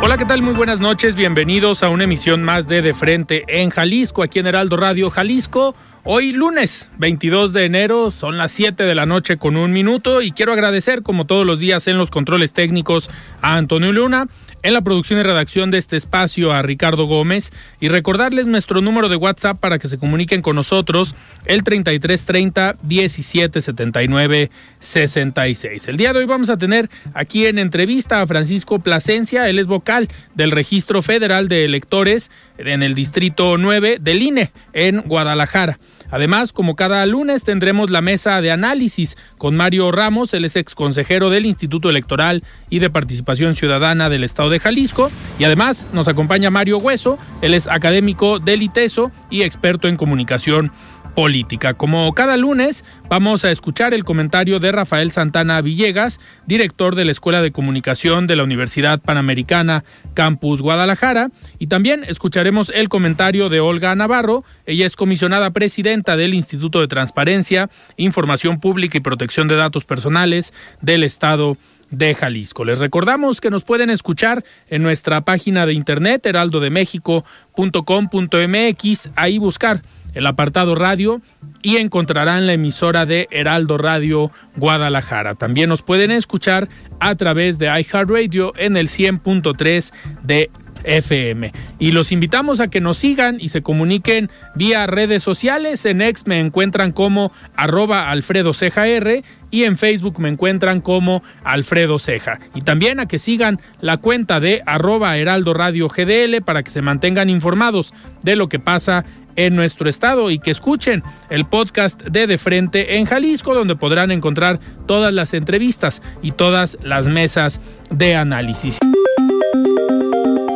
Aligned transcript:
Hola, 0.00 0.16
¿qué 0.16 0.24
tal? 0.24 0.42
Muy 0.42 0.54
buenas 0.54 0.78
noches. 0.78 1.16
Bienvenidos 1.16 1.82
a 1.82 1.88
una 1.88 2.04
emisión 2.04 2.44
más 2.44 2.68
de 2.68 2.82
De 2.82 2.94
Frente 2.94 3.44
en 3.48 3.70
Jalisco, 3.70 4.22
aquí 4.22 4.38
en 4.38 4.46
Heraldo 4.46 4.76
Radio 4.76 5.10
Jalisco. 5.10 5.74
Hoy 6.04 6.32
lunes 6.32 6.88
22 6.98 7.52
de 7.52 7.64
enero, 7.64 8.12
son 8.12 8.38
las 8.38 8.52
7 8.52 8.84
de 8.84 8.94
la 8.94 9.06
noche 9.06 9.36
con 9.36 9.56
un 9.56 9.72
minuto 9.72 10.22
y 10.22 10.30
quiero 10.30 10.52
agradecer 10.52 11.02
como 11.02 11.26
todos 11.26 11.44
los 11.44 11.58
días 11.58 11.88
en 11.88 11.98
los 11.98 12.10
controles 12.10 12.52
técnicos 12.52 13.10
a 13.42 13.56
Antonio 13.56 13.92
Luna, 13.92 14.28
en 14.62 14.74
la 14.74 14.80
producción 14.80 15.18
y 15.18 15.22
redacción 15.22 15.70
de 15.70 15.78
este 15.78 15.96
espacio 15.96 16.52
a 16.52 16.62
Ricardo 16.62 17.06
Gómez 17.06 17.52
y 17.80 17.88
recordarles 17.88 18.46
nuestro 18.46 18.80
número 18.80 19.08
de 19.08 19.16
WhatsApp 19.16 19.58
para 19.58 19.78
que 19.78 19.88
se 19.88 19.98
comuniquen 19.98 20.42
con 20.42 20.56
nosotros 20.56 21.14
el 21.44 21.62
3330 21.62 22.76
1779 22.82 24.50
66. 24.80 25.88
El 25.88 25.96
día 25.96 26.12
de 26.12 26.20
hoy 26.20 26.26
vamos 26.26 26.50
a 26.50 26.56
tener 26.56 26.88
aquí 27.14 27.46
en 27.46 27.58
entrevista 27.58 28.20
a 28.20 28.26
Francisco 28.26 28.78
Plasencia, 28.78 29.48
él 29.48 29.58
es 29.58 29.66
vocal 29.66 30.08
del 30.34 30.50
Registro 30.50 31.02
Federal 31.02 31.48
de 31.48 31.64
Electores 31.64 32.30
en 32.58 32.82
el 32.82 32.94
Distrito 32.94 33.56
9 33.56 33.98
del 34.00 34.22
INE 34.22 34.52
en 34.72 35.02
Guadalajara. 35.02 35.78
Además, 36.10 36.52
como 36.52 36.76
cada 36.76 37.04
lunes, 37.06 37.44
tendremos 37.44 37.90
la 37.90 38.00
mesa 38.00 38.40
de 38.40 38.50
análisis 38.50 39.16
con 39.36 39.56
Mario 39.56 39.92
Ramos, 39.92 40.32
él 40.34 40.44
es 40.44 40.56
ex 40.56 40.74
consejero 40.74 41.30
del 41.30 41.46
Instituto 41.46 41.90
Electoral 41.90 42.42
y 42.70 42.78
de 42.78 42.90
Participación 42.90 43.54
Ciudadana 43.54 44.08
del 44.08 44.24
Estado 44.24 44.50
de 44.50 44.60
Jalisco. 44.60 45.10
Y 45.38 45.44
además 45.44 45.86
nos 45.92 46.08
acompaña 46.08 46.50
Mario 46.50 46.78
Hueso, 46.78 47.18
él 47.42 47.54
es 47.54 47.68
académico 47.68 48.38
del 48.38 48.62
ITESO 48.62 49.10
y 49.30 49.42
experto 49.42 49.88
en 49.88 49.96
comunicación 49.96 50.72
política. 51.18 51.74
Como 51.74 52.14
cada 52.14 52.36
lunes, 52.36 52.84
vamos 53.08 53.44
a 53.44 53.50
escuchar 53.50 53.92
el 53.92 54.04
comentario 54.04 54.60
de 54.60 54.70
Rafael 54.70 55.10
Santana 55.10 55.60
Villegas, 55.60 56.20
director 56.46 56.94
de 56.94 57.04
la 57.04 57.10
Escuela 57.10 57.42
de 57.42 57.50
Comunicación 57.50 58.28
de 58.28 58.36
la 58.36 58.44
Universidad 58.44 59.00
Panamericana 59.00 59.82
Campus 60.14 60.62
Guadalajara, 60.62 61.30
y 61.58 61.66
también 61.66 62.04
escucharemos 62.06 62.70
el 62.72 62.88
comentario 62.88 63.48
de 63.48 63.58
Olga 63.58 63.96
Navarro, 63.96 64.44
ella 64.64 64.86
es 64.86 64.94
comisionada 64.94 65.50
presidenta 65.50 66.16
del 66.16 66.34
Instituto 66.34 66.80
de 66.80 66.86
Transparencia, 66.86 67.68
Información 67.96 68.60
Pública 68.60 68.98
y 68.98 69.00
Protección 69.00 69.48
de 69.48 69.56
Datos 69.56 69.84
Personales 69.84 70.54
del 70.82 71.02
Estado 71.02 71.56
de 71.90 72.14
Jalisco. 72.14 72.64
Les 72.64 72.78
recordamos 72.78 73.40
que 73.40 73.50
nos 73.50 73.64
pueden 73.64 73.90
escuchar 73.90 74.44
en 74.68 74.84
nuestra 74.84 75.22
página 75.22 75.66
de 75.66 75.72
internet 75.72 76.24
heraldodemexico.com.mx, 76.26 79.10
ahí 79.16 79.38
buscar 79.38 79.82
el 80.14 80.26
apartado 80.26 80.74
radio 80.74 81.20
y 81.62 81.76
encontrarán 81.76 82.46
la 82.46 82.54
emisora 82.54 83.06
de 83.06 83.28
Heraldo 83.30 83.78
Radio 83.78 84.30
Guadalajara. 84.56 85.34
También 85.34 85.68
nos 85.68 85.82
pueden 85.82 86.10
escuchar 86.10 86.68
a 87.00 87.14
través 87.14 87.58
de 87.58 87.66
iHeartRadio 87.66 88.52
en 88.56 88.76
el 88.76 88.88
100.3 88.88 89.92
de 90.22 90.50
FM. 90.84 91.52
Y 91.78 91.92
los 91.92 92.12
invitamos 92.12 92.60
a 92.60 92.68
que 92.68 92.80
nos 92.80 92.98
sigan 92.98 93.38
y 93.40 93.48
se 93.48 93.62
comuniquen 93.62 94.30
vía 94.54 94.86
redes 94.86 95.22
sociales. 95.22 95.84
En 95.84 96.02
X 96.02 96.26
me 96.26 96.40
encuentran 96.40 96.92
como 96.92 97.32
arroba 97.56 98.10
Alfredo 98.10 98.52
R 98.60 99.24
y 99.50 99.64
en 99.64 99.78
Facebook 99.78 100.20
me 100.20 100.28
encuentran 100.28 100.80
como 100.80 101.22
Alfredo 101.44 101.98
Ceja. 101.98 102.40
Y 102.54 102.62
también 102.62 103.00
a 103.00 103.06
que 103.06 103.18
sigan 103.18 103.60
la 103.80 103.98
cuenta 103.98 104.40
de 104.40 104.62
arroba 104.66 105.16
Heraldo 105.16 105.54
Radio 105.54 105.88
GDL 105.88 106.42
para 106.44 106.62
que 106.62 106.70
se 106.70 106.82
mantengan 106.82 107.30
informados 107.30 107.92
de 108.22 108.36
lo 108.36 108.48
que 108.48 108.58
pasa 108.58 109.04
en 109.38 109.54
nuestro 109.54 109.88
estado 109.88 110.30
y 110.30 110.40
que 110.40 110.50
escuchen 110.50 111.02
el 111.30 111.46
podcast 111.46 112.02
de 112.02 112.26
De 112.26 112.38
Frente 112.38 112.96
en 112.96 113.06
Jalisco, 113.06 113.54
donde 113.54 113.76
podrán 113.76 114.10
encontrar 114.10 114.58
todas 114.86 115.14
las 115.14 115.32
entrevistas 115.32 116.02
y 116.22 116.32
todas 116.32 116.76
las 116.82 117.06
mesas 117.06 117.60
de 117.88 118.16
análisis. 118.16 118.78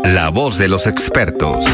La 0.05 0.31
voz 0.31 0.59
de 0.59 0.67
los 0.67 0.89
expertos. 0.89 1.65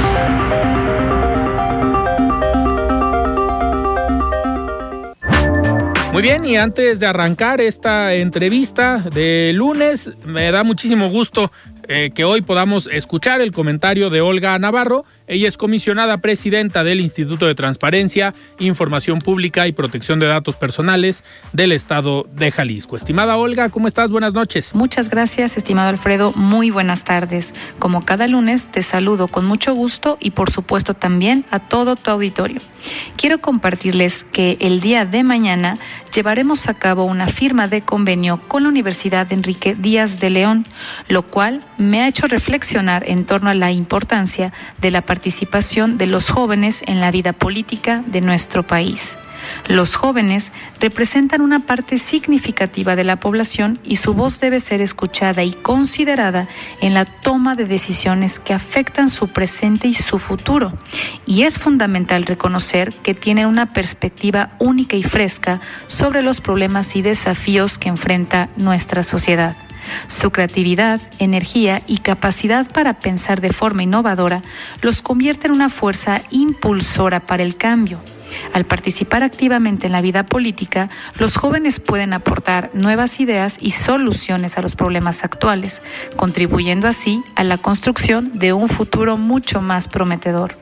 Muy 6.13 6.23
bien, 6.23 6.45
y 6.45 6.57
antes 6.57 7.01
de 7.01 7.07
arrancar 7.07 7.61
esta 7.61 8.13
entrevista 8.13 8.99
de 8.99 9.53
lunes, 9.55 10.11
me 10.27 10.51
da 10.51 10.63
muchísimo 10.63 11.09
gusto 11.09 11.51
eh, 11.89 12.11
que 12.15 12.25
hoy 12.25 12.43
podamos 12.43 12.89
escuchar 12.93 13.41
el 13.41 13.53
comentario 13.53 14.11
de 14.11 14.21
Olga 14.21 14.59
Navarro. 14.59 15.05
Ella 15.27 15.49
es 15.49 15.57
comisionada 15.57 16.19
presidenta 16.19 16.85
del 16.85 17.01
Instituto 17.01 17.47
de 17.47 17.55
Transparencia, 17.55 18.35
Información 18.59 19.21
Pública 19.21 19.67
y 19.67 19.73
Protección 19.73 20.21
de 20.21 20.27
Datos 20.27 20.57
Personales 20.57 21.25
del 21.53 21.73
Estado 21.73 22.27
de 22.33 22.53
Jalisco. 22.53 22.97
Estimada 22.97 23.39
Olga, 23.39 23.71
¿cómo 23.71 23.89
estás? 23.89 24.11
Buenas 24.11 24.35
noches. 24.35 24.75
Muchas 24.75 25.09
gracias, 25.09 25.57
estimado 25.57 25.89
Alfredo. 25.89 26.33
Muy 26.35 26.71
buenas 26.71 27.05
tardes. 27.05 27.55
Como 27.79 28.05
cada 28.05 28.29
lunes, 28.29 28.67
te 28.67 28.83
saludo 28.83 29.29
con 29.29 29.47
mucho 29.47 29.75
gusto 29.75 30.19
y 30.21 30.33
por 30.33 30.51
supuesto 30.51 30.95
también 30.95 31.47
a 31.51 31.59
todo 31.59 31.97
tu 31.97 32.11
auditorio. 32.11 32.61
Quiero 33.17 33.41
compartirles 33.41 34.25
que 34.25 34.57
el 34.61 34.81
día 34.81 35.05
de 35.05 35.25
mañana 35.25 35.79
llevaremos 36.15 36.69
a 36.69 36.75
cabo 36.75 37.05
una 37.05 37.27
firma 37.29 37.69
de 37.69 37.83
convenio 37.83 38.41
con 38.49 38.63
la 38.63 38.69
Universidad 38.69 39.33
Enrique 39.33 39.75
Díaz 39.75 40.21
de 40.21 40.31
León, 40.31 40.67
lo 41.09 41.23
cual 41.23 41.65
me 41.79 42.03
ha 42.03 42.09
hecho 42.09 42.27
reflexionar 42.27 43.09
en 43.09 43.25
torno 43.25 43.51
a 43.51 43.55
la 43.55 43.71
importancia 43.71 44.53
de 44.81 44.91
la 44.91 45.03
participación 45.03 45.97
de 45.97 46.07
los 46.07 46.31
jóvenes 46.31 46.83
en 46.87 47.01
la 47.01 47.11
vida 47.11 47.33
política 47.33 48.03
de 48.07 48.21
nuestro 48.21 48.67
país. 48.67 49.17
Los 49.69 49.95
jóvenes 49.95 50.53
representan 50.81 51.41
una 51.41 51.61
parte 51.61 51.99
significativa 51.99 52.97
de 52.97 53.05
la 53.05 53.21
población 53.21 53.79
y 53.85 53.97
su 53.97 54.15
voz 54.15 54.41
debe 54.41 54.61
ser 54.61 54.81
escuchada 54.81 55.45
y 55.45 55.53
considerada 55.53 56.49
en 56.81 56.95
la 56.95 57.05
toma 57.05 57.55
de 57.55 57.65
decisiones 57.65 58.41
que 58.41 58.55
afectan 58.55 59.09
su 59.09 59.29
presente 59.29 59.89
y 59.89 59.95
su 59.95 60.19
futuro. 60.19 60.73
Y 61.27 61.43
es 61.43 61.59
fundamental 61.59 62.25
reconocer 62.25 62.93
que 62.95 63.15
tienen 63.15 63.47
una 63.47 63.73
perspectiva 63.73 64.51
única 64.59 64.97
y 64.97 65.03
fresca 65.03 65.61
sobre 65.87 66.23
los 66.23 66.41
problemas 66.41 66.97
y 66.97 67.03
desafíos 67.03 67.79
que 67.79 67.89
enfrenta 67.89 68.49
nuestra 68.57 69.03
sociedad. 69.03 69.55
Su 70.07 70.31
creatividad, 70.31 71.01
energía 71.19 71.83
y 71.87 71.99
capacidad 71.99 72.71
para 72.71 72.99
pensar 73.01 73.41
de 73.41 73.53
forma 73.53 73.83
innovadora 73.83 74.43
los 74.83 75.03
convierte 75.03 75.47
en 75.47 75.53
una 75.53 75.69
fuerza 75.69 76.23
impulsora 76.31 77.21
para 77.21 77.43
el 77.43 77.57
cambio. 77.57 78.01
Al 78.53 78.65
participar 78.65 79.23
activamente 79.23 79.87
en 79.87 79.93
la 79.93 80.01
vida 80.01 80.27
política, 80.27 80.91
los 81.19 81.37
jóvenes 81.37 81.81
pueden 81.81 82.13
aportar 82.13 82.71
nuevas 82.75 83.21
ideas 83.21 83.59
y 83.61 83.73
soluciones 83.73 84.59
a 84.59 84.63
los 84.63 84.77
problemas 84.77 85.25
actuales, 85.25 85.83
contribuyendo 86.17 86.89
así 86.89 87.23
a 87.35 87.45
la 87.45 87.59
construcción 87.59 88.39
de 88.39 88.53
un 88.53 88.69
futuro 88.69 89.17
mucho 89.17 89.61
más 89.61 89.89
prometedor. 89.89 90.57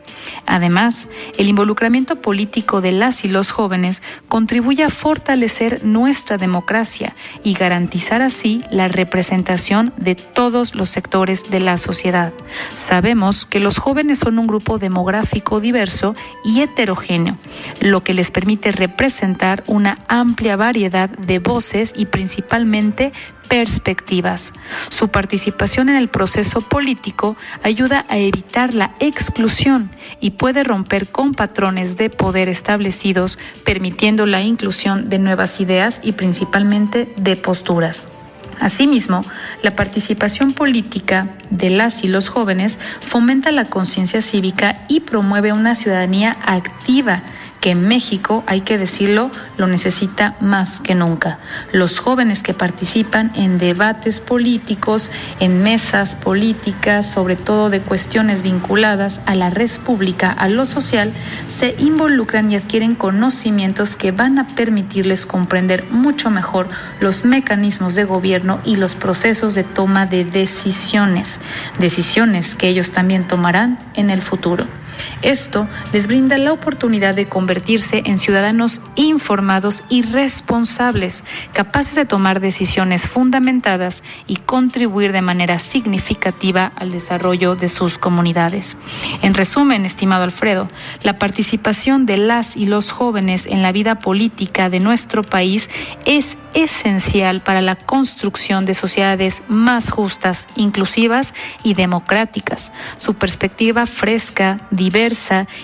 Además, 0.46 1.08
el 1.38 1.48
involucramiento 1.48 2.16
político 2.16 2.80
de 2.80 2.92
las 2.92 3.24
y 3.24 3.28
los 3.28 3.50
jóvenes 3.50 4.02
contribuye 4.28 4.82
a 4.82 4.90
fortalecer 4.90 5.84
nuestra 5.84 6.38
democracia 6.38 7.14
y 7.42 7.54
garantizar 7.54 8.22
así 8.22 8.62
la 8.70 8.88
representación 8.88 9.92
de 9.96 10.14
todos 10.14 10.74
los 10.74 10.88
sectores 10.88 11.50
de 11.50 11.60
la 11.60 11.78
sociedad. 11.78 12.32
Sabemos 12.74 13.46
que 13.46 13.60
los 13.60 13.78
jóvenes 13.78 14.18
son 14.18 14.38
un 14.38 14.46
grupo 14.46 14.78
demográfico 14.78 15.60
diverso 15.60 16.14
y 16.44 16.60
heterogéneo, 16.60 17.38
lo 17.80 18.02
que 18.02 18.14
les 18.14 18.30
permite 18.30 18.72
representar 18.72 19.62
una 19.66 19.98
amplia 20.08 20.56
variedad 20.56 21.10
de 21.10 21.38
voces 21.38 21.92
y 21.96 22.06
principalmente 22.06 23.12
perspectivas. 23.48 24.52
Su 24.88 25.08
participación 25.08 25.88
en 25.88 25.96
el 25.96 26.08
proceso 26.08 26.60
político 26.60 27.36
ayuda 27.62 28.04
a 28.08 28.18
evitar 28.18 28.74
la 28.74 28.92
exclusión 29.00 29.90
y 30.20 30.32
puede 30.32 30.64
romper 30.64 31.08
con 31.08 31.34
patrones 31.34 31.96
de 31.96 32.10
poder 32.10 32.48
establecidos, 32.48 33.38
permitiendo 33.64 34.26
la 34.26 34.42
inclusión 34.42 35.08
de 35.08 35.18
nuevas 35.18 35.60
ideas 35.60 36.00
y 36.02 36.12
principalmente 36.12 37.08
de 37.16 37.36
posturas. 37.36 38.04
Asimismo, 38.58 39.24
la 39.62 39.76
participación 39.76 40.54
política 40.54 41.36
de 41.50 41.68
las 41.68 42.04
y 42.04 42.08
los 42.08 42.28
jóvenes 42.28 42.78
fomenta 43.00 43.52
la 43.52 43.66
conciencia 43.66 44.22
cívica 44.22 44.82
y 44.88 45.00
promueve 45.00 45.52
una 45.52 45.74
ciudadanía 45.74 46.38
activa 46.42 47.22
que 47.60 47.74
México, 47.74 48.44
hay 48.46 48.60
que 48.60 48.78
decirlo, 48.78 49.30
lo 49.56 49.66
necesita 49.66 50.36
más 50.40 50.80
que 50.80 50.94
nunca. 50.94 51.38
Los 51.72 51.98
jóvenes 51.98 52.42
que 52.42 52.54
participan 52.54 53.32
en 53.34 53.58
debates 53.58 54.20
políticos, 54.20 55.10
en 55.40 55.62
mesas 55.62 56.16
políticas, 56.16 57.10
sobre 57.10 57.36
todo 57.36 57.70
de 57.70 57.80
cuestiones 57.80 58.42
vinculadas 58.42 59.20
a 59.26 59.34
la 59.34 59.50
red 59.50 59.70
pública, 59.84 60.30
a 60.30 60.48
lo 60.48 60.64
social, 60.64 61.12
se 61.48 61.74
involucran 61.78 62.52
y 62.52 62.56
adquieren 62.56 62.94
conocimientos 62.94 63.96
que 63.96 64.12
van 64.12 64.38
a 64.38 64.46
permitirles 64.48 65.26
comprender 65.26 65.86
mucho 65.90 66.30
mejor 66.30 66.68
los 67.00 67.24
mecanismos 67.24 67.94
de 67.94 68.04
gobierno 68.04 68.60
y 68.64 68.76
los 68.76 68.94
procesos 68.94 69.54
de 69.54 69.64
toma 69.64 70.06
de 70.06 70.24
decisiones, 70.24 71.40
decisiones 71.78 72.54
que 72.54 72.68
ellos 72.68 72.92
también 72.92 73.26
tomarán 73.26 73.78
en 73.94 74.10
el 74.10 74.22
futuro. 74.22 74.66
Esto 75.22 75.68
les 75.92 76.06
brinda 76.06 76.38
la 76.38 76.52
oportunidad 76.52 77.14
de 77.14 77.26
convertirse 77.26 78.02
en 78.06 78.18
ciudadanos 78.18 78.80
informados 78.94 79.84
y 79.88 80.02
responsables, 80.02 81.24
capaces 81.52 81.94
de 81.94 82.04
tomar 82.04 82.40
decisiones 82.40 83.06
fundamentadas 83.06 84.02
y 84.26 84.36
contribuir 84.36 85.12
de 85.12 85.22
manera 85.22 85.58
significativa 85.58 86.72
al 86.76 86.90
desarrollo 86.90 87.56
de 87.56 87.68
sus 87.68 87.98
comunidades. 87.98 88.76
En 89.22 89.34
resumen, 89.34 89.84
estimado 89.84 90.24
Alfredo, 90.24 90.68
la 91.02 91.18
participación 91.18 92.06
de 92.06 92.16
las 92.16 92.56
y 92.56 92.66
los 92.66 92.90
jóvenes 92.90 93.46
en 93.46 93.62
la 93.62 93.72
vida 93.72 93.98
política 93.98 94.70
de 94.70 94.80
nuestro 94.80 95.22
país 95.22 95.68
es 96.04 96.36
esencial 96.54 97.42
para 97.42 97.60
la 97.60 97.76
construcción 97.76 98.64
de 98.64 98.74
sociedades 98.74 99.42
más 99.48 99.90
justas, 99.90 100.48
inclusivas 100.56 101.34
y 101.62 101.74
democráticas. 101.74 102.72
Su 102.96 103.14
perspectiva 103.14 103.86
fresca, 103.86 104.60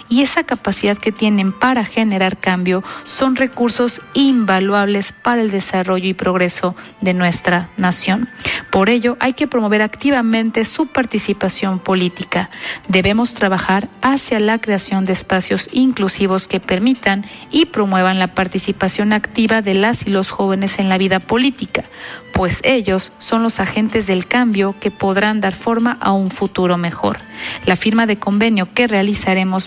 y 0.09 0.23
esa 0.23 0.45
capacidad 0.45 0.97
que 0.97 1.13
tienen 1.13 1.53
para 1.53 1.85
generar 1.85 2.37
cambio 2.37 2.83
son 3.05 3.37
recursos 3.37 4.01
invaluables 4.15 5.13
para 5.13 5.43
el 5.43 5.51
desarrollo 5.51 6.09
y 6.09 6.15
progreso 6.15 6.75
de 7.01 7.15
nuestra 7.15 7.69
nación. 7.77 8.29
Por 8.71 8.89
ello, 8.89 9.17
hay 9.21 9.35
que 9.35 9.47
promover 9.47 9.83
activamente 9.83 10.65
su 10.65 10.87
participación 10.87 11.79
política. 11.79 12.51
Debemos 12.89 13.35
trabajar 13.35 13.89
hacia 14.01 14.41
la 14.41 14.59
creación 14.59 15.05
de 15.05 15.13
espacios 15.13 15.69
inclusivos 15.73 16.49
que 16.49 16.61
permitan 16.61 17.25
y 17.51 17.67
promuevan 17.67 18.19
la 18.19 18.35
participación 18.35 19.13
activa 19.13 19.63
de 19.63 19.75
las 19.75 20.07
y 20.07 20.11
los 20.11 20.31
jóvenes 20.31 20.79
en 20.79 20.89
la 20.89 20.99
vida 20.99 21.21
política, 21.21 21.85
pues 22.33 22.61
ellos 22.65 23.13
son 23.19 23.43
los 23.43 23.61
agentes 23.61 24.07
del 24.07 24.27
cambio 24.27 24.75
que 24.81 24.91
podrán 24.91 25.41
dar 25.41 25.55
forma 25.55 25.99
a 26.01 26.13
un 26.13 26.31
futuro 26.31 26.79
mejor. 26.79 27.19
La 27.67 27.77
firma 27.77 28.07
de 28.07 28.19
convenio 28.19 28.73
que 28.73 28.87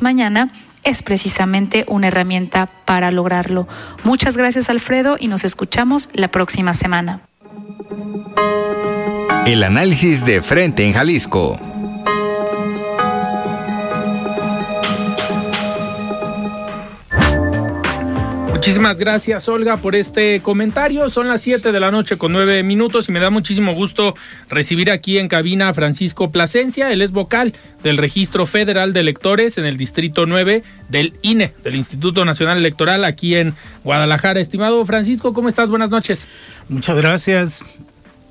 mañana 0.02 0.50
es 0.84 1.02
precisamente 1.02 1.86
una 1.88 2.08
herramienta 2.08 2.68
para 2.86 3.12
lograrlo. 3.12 3.68
Muchas 4.04 4.38
gracias 4.38 4.70
Alfredo 4.70 5.18
y 5.20 5.28
nos 5.28 5.44
escuchamos 5.44 6.10
la 6.14 6.30
próxima 6.30 6.74
semana. 6.74 7.22
El 9.46 9.64
análisis 9.64 10.26
de 10.26 10.42
frente 10.42 10.86
en 10.86 10.94
Jalisco. 10.94 11.75
Muchísimas 18.66 18.98
gracias, 18.98 19.48
Olga, 19.48 19.78
por 19.78 19.96
este 19.96 20.42
comentario. 20.42 21.08
Son 21.12 21.28
las 21.28 21.42
7 21.42 21.72
de 21.72 21.80
la 21.80 21.92
noche 21.92 22.18
con 22.18 22.32
9 22.32 22.64
minutos 22.64 23.08
y 23.08 23.12
me 23.12 23.20
da 23.20 23.30
muchísimo 23.30 23.76
gusto 23.76 24.16
recibir 24.50 24.90
aquí 24.90 25.20
en 25.20 25.28
cabina 25.28 25.70
a 25.70 25.74
Francisco 25.76 26.32
Plasencia. 26.32 26.92
Él 26.92 27.04
es 27.04 27.12
vocal 27.12 27.54
del 27.84 27.98
Registro 27.98 28.48
Federal 28.48 28.92
de 28.92 29.02
Electores 29.02 29.60
en 29.60 29.66
el 29.66 29.78
Distrito 29.78 30.26
9 30.26 30.64
del 30.90 31.14
INE, 31.22 31.54
del 31.64 31.76
Instituto 31.76 32.26
Nacional 32.26 32.58
Electoral, 32.58 33.04
aquí 33.04 33.36
en 33.36 33.54
Guadalajara. 33.84 34.40
Estimado 34.40 34.84
Francisco, 34.84 35.32
¿cómo 35.32 35.48
estás? 35.48 35.70
Buenas 35.70 35.92
noches. 35.92 36.28
Muchas 36.68 36.98
gracias. 36.98 37.64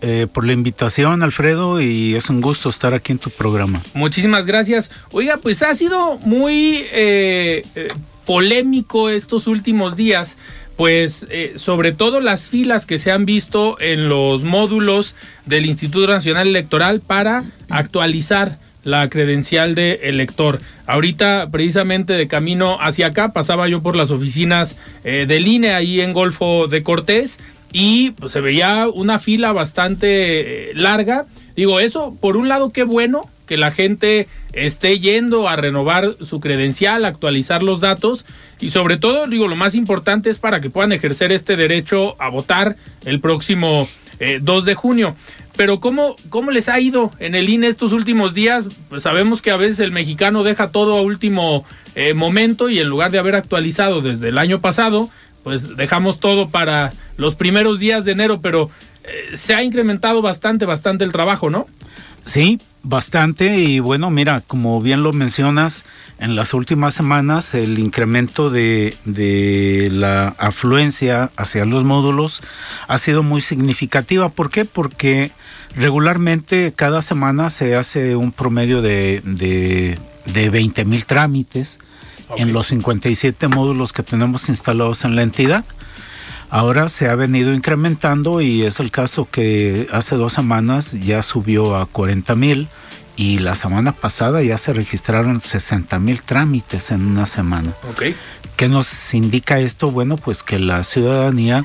Eh, 0.01 0.27
por 0.27 0.45
la 0.45 0.53
invitación, 0.53 1.23
Alfredo, 1.23 1.81
y 1.81 2.17
es 2.17 2.29
un 2.29 2.41
gusto 2.41 2.71
estar 2.71 2.93
aquí 2.93 3.13
en 3.13 3.19
tu 3.19 3.31
programa. 3.31 3.81
Muchísimas 3.95 4.47
gracias. 4.47 4.91
Oiga, 5.13 5.37
pues 5.37 5.63
ha 5.63 5.77
sido 5.77 6.19
muy 6.19 6.85
eh, 6.93 7.65
eh, 7.77 7.89
polémico 8.27 9.11
estos 9.11 9.47
últimos 9.47 9.97
días, 9.97 10.39
pues 10.77 11.27
eh, 11.31 11.55
sobre 11.57 11.93
todo 11.93 12.21
las 12.21 12.49
filas 12.49 12.87
que 12.87 12.99
se 12.99 13.11
han 13.11 13.27
visto 13.27 13.81
en 13.81 14.09
los 14.09 14.43
módulos 14.43 15.15
del 15.47 15.67
Instituto 15.67 16.07
Nacional 16.07 16.49
Electoral 16.49 17.01
para 17.01 17.45
actualizar 17.69 18.59
la 18.83 19.09
credencial 19.09 19.75
de 19.75 20.01
elector. 20.03 20.61
Ahorita, 20.87 21.49
precisamente 21.51 22.13
de 22.13 22.29
camino 22.29 22.77
hacia 22.81 23.09
acá, 23.09 23.33
pasaba 23.33 23.69
yo 23.69 23.83
por 23.83 23.97
las 23.97 24.11
oficinas 24.11 24.77
eh, 25.05 25.25
del 25.27 25.49
INE 25.49 25.73
ahí 25.73 26.01
en 26.01 26.13
Golfo 26.13 26.69
de 26.69 26.83
Cortés 26.83 27.41
y 27.73 28.11
pues, 28.13 28.33
se 28.33 28.41
veía 28.41 28.89
una 28.93 29.19
fila 29.19 29.53
bastante 29.53 30.71
eh, 30.71 30.75
larga. 30.75 31.27
Digo, 31.57 31.81
eso 31.81 32.17
por 32.21 32.37
un 32.37 32.49
lado 32.49 32.71
qué 32.71 32.85
bueno 32.85 33.29
que 33.47 33.57
la 33.57 33.71
gente 33.71 34.29
esté 34.53 35.01
yendo 35.01 35.49
a 35.49 35.57
renovar 35.57 36.17
su 36.21 36.41
credencial, 36.41 37.05
actualizar 37.05 37.63
los 37.63 37.81
datos 37.81 38.25
y 38.61 38.71
sobre 38.71 38.97
todo, 38.97 39.27
digo, 39.27 39.49
lo 39.49 39.57
más 39.57 39.75
importante 39.75 40.31
es 40.31 40.39
para 40.39 40.61
que 40.61 40.71
puedan 40.71 40.93
ejercer 40.93 41.33
este 41.33 41.57
derecho 41.57 42.21
a 42.21 42.29
votar 42.29 42.77
el 43.05 43.21
próximo 43.21 43.89
2 44.41 44.65
de 44.65 44.75
junio. 44.75 45.17
Pero 45.57 45.79
¿cómo, 45.79 46.17
¿cómo 46.31 46.51
les 46.51 46.69
ha 46.69 46.81
ido 46.81 47.13
en 47.21 47.35
el 47.35 47.49
INE 47.49 47.69
estos 47.69 47.93
últimos 47.93 48.35
días? 48.35 48.67
Pues 48.89 49.05
sabemos 49.05 49.41
que 49.41 49.53
a 49.53 49.57
veces 49.57 49.81
el 49.81 49.93
mexicano 49.93 50.43
deja 50.43 50.71
todo 50.71 50.99
a 50.99 51.03
último 51.03 51.65
eh, 51.95 52.13
momento 52.13 52.71
y 52.71 52.81
en 52.81 52.89
lugar 52.89 53.13
de 53.13 53.19
haber 53.19 53.37
actualizado 53.37 54.01
desde 54.01 54.31
el 54.31 54.39
año 54.39 54.61
pasado, 54.61 55.11
pues 55.45 55.77
dejamos 55.77 56.19
todo 56.19 56.49
para 56.49 56.93
los 57.17 57.37
primeros 57.37 57.79
días 57.79 58.05
de 58.05 58.13
enero, 58.13 58.41
pero 58.41 58.69
eh, 59.05 59.37
se 59.37 59.55
ha 59.55 59.63
incrementado 59.63 60.23
bastante, 60.23 60.65
bastante 60.65 61.05
el 61.05 61.13
trabajo, 61.13 61.51
¿no? 61.51 61.67
Sí, 62.25 62.59
bastante 62.83 63.59
y 63.59 63.81
bueno, 63.81 64.11
mira, 64.11 64.43
como 64.47 64.81
bien 64.81 65.03
lo 65.03 65.13
mencionas, 65.13 65.85
en 66.19 66.37
las 66.37 66.55
últimas 66.55 66.95
semanas 66.95 67.55
el 67.55 67.79
incremento 67.79 68.49
de, 68.49 68.97
de, 69.05 69.91
la 69.93 70.29
afluencia 70.39 71.31
hacia 71.37 71.67
los 71.67 71.85
módulos 71.85 72.43
ha 72.89 72.97
sido 72.97 73.23
muy 73.23 73.43
significativa. 73.43 74.31
¿Por 74.31 74.51
qué? 74.51 74.65
Porque 74.65 75.33
regularmente 75.77 76.73
cada 76.75 77.03
semana 77.03 77.51
se 77.51 77.77
hace 77.77 78.17
un 78.17 78.33
promedio 78.33 78.81
de, 78.81 79.21
de, 79.25 79.99
de 80.25 80.51
20 80.51 80.87
mil 80.87 81.05
trámites 81.05 81.79
okay. 82.29 82.43
en 82.43 82.55
los 82.55 82.69
57 82.69 83.49
módulos 83.49 83.93
que 83.93 84.03
tenemos 84.03 84.49
instalados 84.49 85.05
en 85.05 85.15
la 85.15 85.23
entidad. 85.23 85.65
Ahora 86.51 86.89
se 86.89 87.09
ha 87.09 87.15
venido 87.15 87.53
incrementando 87.53 88.41
y 88.41 88.63
es 88.63 88.81
el 88.81 88.91
caso 88.91 89.29
que 89.31 89.89
hace 89.93 90.17
dos 90.17 90.33
semanas 90.35 90.93
ya 91.01 91.23
subió 91.23 91.77
a 91.77 91.87
40 91.87 92.35
mil 92.37 92.69
y 93.17 93.39
la 93.39 93.55
semana 93.55 93.93
pasada 93.93 94.43
ya 94.43 94.59
se 94.59 94.73
registraron 94.73 95.41
60 95.41 95.99
mil 95.99 96.23
trámites 96.23 96.91
en 96.91 97.07
una 97.07 97.27
semana. 97.27 97.73
Okay. 97.93 98.17
¿Qué 98.57 98.69
nos 98.69 99.15
indica 99.15 99.59
esto? 99.59 99.91
Bueno, 99.91 100.17
pues 100.17 100.43
que 100.43 100.59
la 100.59 100.83
ciudadanía 100.83 101.65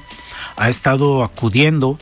ha 0.58 0.70
estado 0.70 1.24
acudiendo 1.24 1.98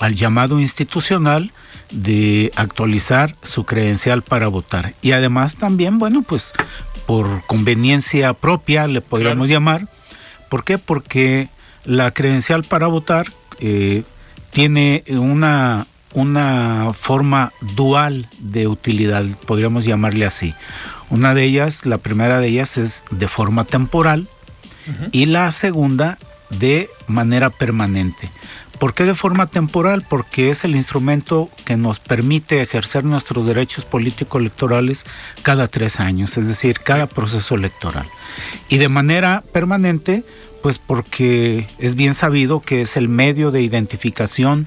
al 0.00 0.14
llamado 0.14 0.60
institucional 0.60 1.52
de 1.90 2.52
actualizar 2.56 3.36
su 3.42 3.64
credencial 3.64 4.22
para 4.22 4.48
votar. 4.48 4.94
Y 5.02 5.12
además 5.12 5.56
también, 5.56 5.98
bueno, 5.98 6.22
pues 6.22 6.52
por 7.06 7.44
conveniencia 7.46 8.32
propia 8.34 8.86
le 8.86 9.00
podríamos 9.00 9.48
claro. 9.48 9.60
llamar. 9.60 9.88
¿Por 10.48 10.64
qué? 10.64 10.78
Porque 10.78 11.48
la 11.86 12.10
credencial 12.10 12.64
para 12.64 12.86
votar 12.88 13.32
eh, 13.60 14.02
tiene 14.50 15.04
una, 15.08 15.86
una 16.12 16.92
forma 16.94 17.52
dual 17.74 18.28
de 18.38 18.66
utilidad, 18.66 19.24
podríamos 19.46 19.84
llamarle 19.84 20.26
así. 20.26 20.54
Una 21.08 21.34
de 21.34 21.44
ellas, 21.44 21.86
la 21.86 21.98
primera 21.98 22.40
de 22.40 22.48
ellas 22.48 22.76
es 22.76 23.04
de 23.10 23.28
forma 23.28 23.64
temporal 23.64 24.28
y 25.10 25.26
la 25.26 25.50
segunda 25.50 26.16
de 26.50 26.88
manera 27.08 27.50
permanente. 27.50 28.30
¿Por 28.78 28.94
qué 28.94 29.04
de 29.04 29.14
forma 29.14 29.46
temporal? 29.46 30.04
Porque 30.08 30.50
es 30.50 30.64
el 30.64 30.76
instrumento 30.76 31.50
que 31.64 31.76
nos 31.76 32.00
permite 32.00 32.60
ejercer 32.60 33.04
nuestros 33.04 33.46
derechos 33.46 33.84
político-electorales 33.84 35.04
cada 35.42 35.66
tres 35.68 36.00
años, 36.00 36.36
es 36.36 36.48
decir, 36.48 36.80
cada 36.80 37.06
proceso 37.06 37.54
electoral. 37.54 38.06
Y 38.68 38.78
de 38.78 38.88
manera 38.88 39.42
permanente, 39.52 40.24
pues 40.62 40.78
porque 40.78 41.66
es 41.78 41.94
bien 41.94 42.14
sabido 42.14 42.60
que 42.60 42.80
es 42.80 42.96
el 42.96 43.08
medio 43.08 43.50
de 43.50 43.62
identificación 43.62 44.66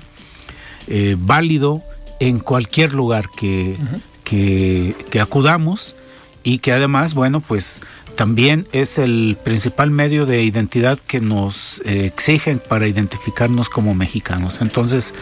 eh, 0.88 1.16
válido 1.20 1.84
en 2.20 2.40
cualquier 2.40 2.94
lugar 2.94 3.26
que, 3.38 3.78
que, 4.24 4.96
que 5.10 5.20
acudamos 5.22 5.96
y 6.44 6.60
que 6.60 6.72
además, 6.72 7.14
bueno, 7.14 7.42
pues 7.42 7.82
también 8.20 8.68
es 8.74 8.98
el 8.98 9.38
principal 9.46 9.92
medio 9.92 10.26
de 10.26 10.44
identidad 10.44 11.00
que 11.00 11.22
nos 11.22 11.82
eh, 11.86 12.04
exigen 12.06 12.60
para 12.60 12.86
identificarnos 12.86 13.70
como 13.70 13.96
mexicanos. 13.96 14.60
Entonces, 14.60 15.14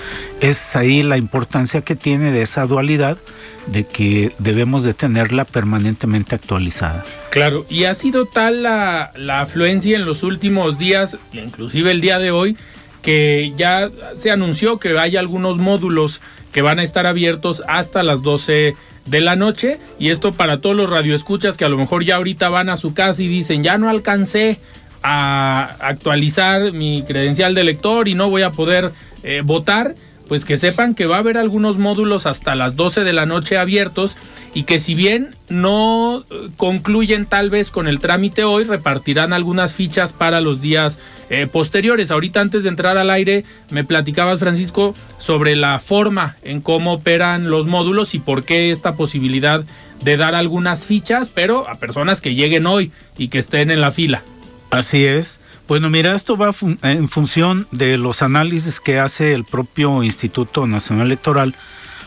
es 0.41 0.75
ahí 0.75 1.03
la 1.03 1.15
importancia 1.15 1.81
que 1.81 1.95
tiene 1.95 2.31
de 2.31 2.41
esa 2.41 2.65
dualidad 2.65 3.19
de 3.67 3.85
que 3.85 4.31
debemos 4.39 4.83
de 4.83 4.95
tenerla 4.95 5.45
permanentemente 5.45 6.33
actualizada. 6.33 7.05
Claro, 7.29 7.67
y 7.69 7.83
ha 7.83 7.93
sido 7.93 8.25
tal 8.25 8.63
la, 8.63 9.11
la 9.15 9.41
afluencia 9.41 9.95
en 9.95 10.03
los 10.03 10.23
últimos 10.23 10.79
días, 10.79 11.19
inclusive 11.33 11.91
el 11.91 12.01
día 12.01 12.17
de 12.17 12.31
hoy, 12.31 12.57
que 13.03 13.53
ya 13.55 13.91
se 14.15 14.31
anunció 14.31 14.79
que 14.79 14.97
hay 14.97 15.17
algunos 15.17 15.59
módulos 15.59 16.19
que 16.51 16.63
van 16.63 16.79
a 16.79 16.83
estar 16.83 17.05
abiertos 17.05 17.61
hasta 17.67 18.01
las 18.01 18.23
12 18.23 18.75
de 19.07 19.21
la 19.21 19.35
noche 19.35 19.79
y 19.99 20.09
esto 20.09 20.31
para 20.31 20.59
todos 20.59 20.75
los 20.75 20.89
radioescuchas 20.89 21.57
que 21.57 21.65
a 21.65 21.69
lo 21.69 21.77
mejor 21.77 22.03
ya 22.03 22.15
ahorita 22.15 22.49
van 22.49 22.69
a 22.69 22.77
su 22.77 22.93
casa 22.93 23.23
y 23.23 23.27
dicen 23.27 23.63
ya 23.63 23.77
no 23.77 23.89
alcancé 23.89 24.59
a 25.01 25.75
actualizar 25.79 26.73
mi 26.73 27.03
credencial 27.03 27.55
de 27.55 27.63
lector 27.63 28.07
y 28.07 28.15
no 28.15 28.29
voy 28.29 28.41
a 28.41 28.51
poder 28.51 28.91
eh, 29.23 29.41
votar 29.43 29.95
pues 30.27 30.45
que 30.45 30.57
sepan 30.57 30.95
que 30.95 31.05
va 31.05 31.17
a 31.17 31.19
haber 31.19 31.37
algunos 31.37 31.77
módulos 31.77 32.25
hasta 32.25 32.55
las 32.55 32.75
12 32.75 33.03
de 33.03 33.13
la 33.13 33.25
noche 33.25 33.57
abiertos 33.57 34.17
y 34.53 34.63
que 34.63 34.79
si 34.79 34.95
bien 34.95 35.35
no 35.49 36.25
eh, 36.29 36.49
concluyen 36.57 37.25
tal 37.25 37.49
vez 37.49 37.69
con 37.69 37.87
el 37.87 37.99
trámite 37.99 38.43
hoy, 38.43 38.63
repartirán 38.63 39.33
algunas 39.33 39.73
fichas 39.73 40.13
para 40.13 40.41
los 40.41 40.61
días 40.61 40.99
eh, 41.29 41.47
posteriores. 41.47 42.11
Ahorita 42.11 42.41
antes 42.41 42.63
de 42.63 42.69
entrar 42.69 42.97
al 42.97 43.09
aire 43.09 43.45
me 43.69 43.83
platicabas 43.83 44.39
Francisco 44.39 44.95
sobre 45.17 45.55
la 45.55 45.79
forma 45.79 46.35
en 46.43 46.61
cómo 46.61 46.93
operan 46.93 47.49
los 47.49 47.67
módulos 47.67 48.13
y 48.13 48.19
por 48.19 48.43
qué 48.43 48.71
esta 48.71 48.95
posibilidad 48.95 49.63
de 50.03 50.17
dar 50.17 50.35
algunas 50.35 50.85
fichas, 50.85 51.29
pero 51.29 51.67
a 51.69 51.75
personas 51.75 52.21
que 52.21 52.35
lleguen 52.35 52.67
hoy 52.67 52.91
y 53.17 53.29
que 53.29 53.39
estén 53.39 53.71
en 53.71 53.81
la 53.81 53.91
fila. 53.91 54.23
Así 54.69 55.05
es. 55.05 55.39
Bueno, 55.67 55.89
mira, 55.89 56.13
esto 56.13 56.37
va 56.37 56.53
en 56.83 57.09
función 57.09 57.67
de 57.71 57.97
los 57.97 58.21
análisis 58.21 58.79
que 58.79 58.99
hace 58.99 59.33
el 59.33 59.43
propio 59.43 60.03
Instituto 60.03 60.67
Nacional 60.67 61.07
Electoral 61.07 61.55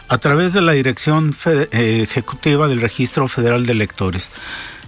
a 0.09 0.19
través 0.19 0.52
de 0.52 0.61
la 0.61 0.73
Dirección 0.73 1.35
eh, 1.47 2.00
Ejecutiva 2.02 2.69
del 2.69 2.81
Registro 2.81 3.29
Federal 3.29 3.64
de 3.64 3.73
Electores. 3.73 4.31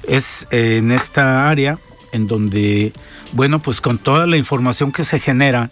Es 0.07 0.47
eh, 0.51 0.79
en 0.79 0.91
esta 0.91 1.49
área 1.49 1.79
en 2.13 2.27
donde, 2.27 2.93
bueno, 3.33 3.61
pues 3.61 3.81
con 3.81 3.99
toda 3.99 4.27
la 4.27 4.37
información 4.37 4.93
que 4.93 5.05
se 5.05 5.21
genera 5.21 5.71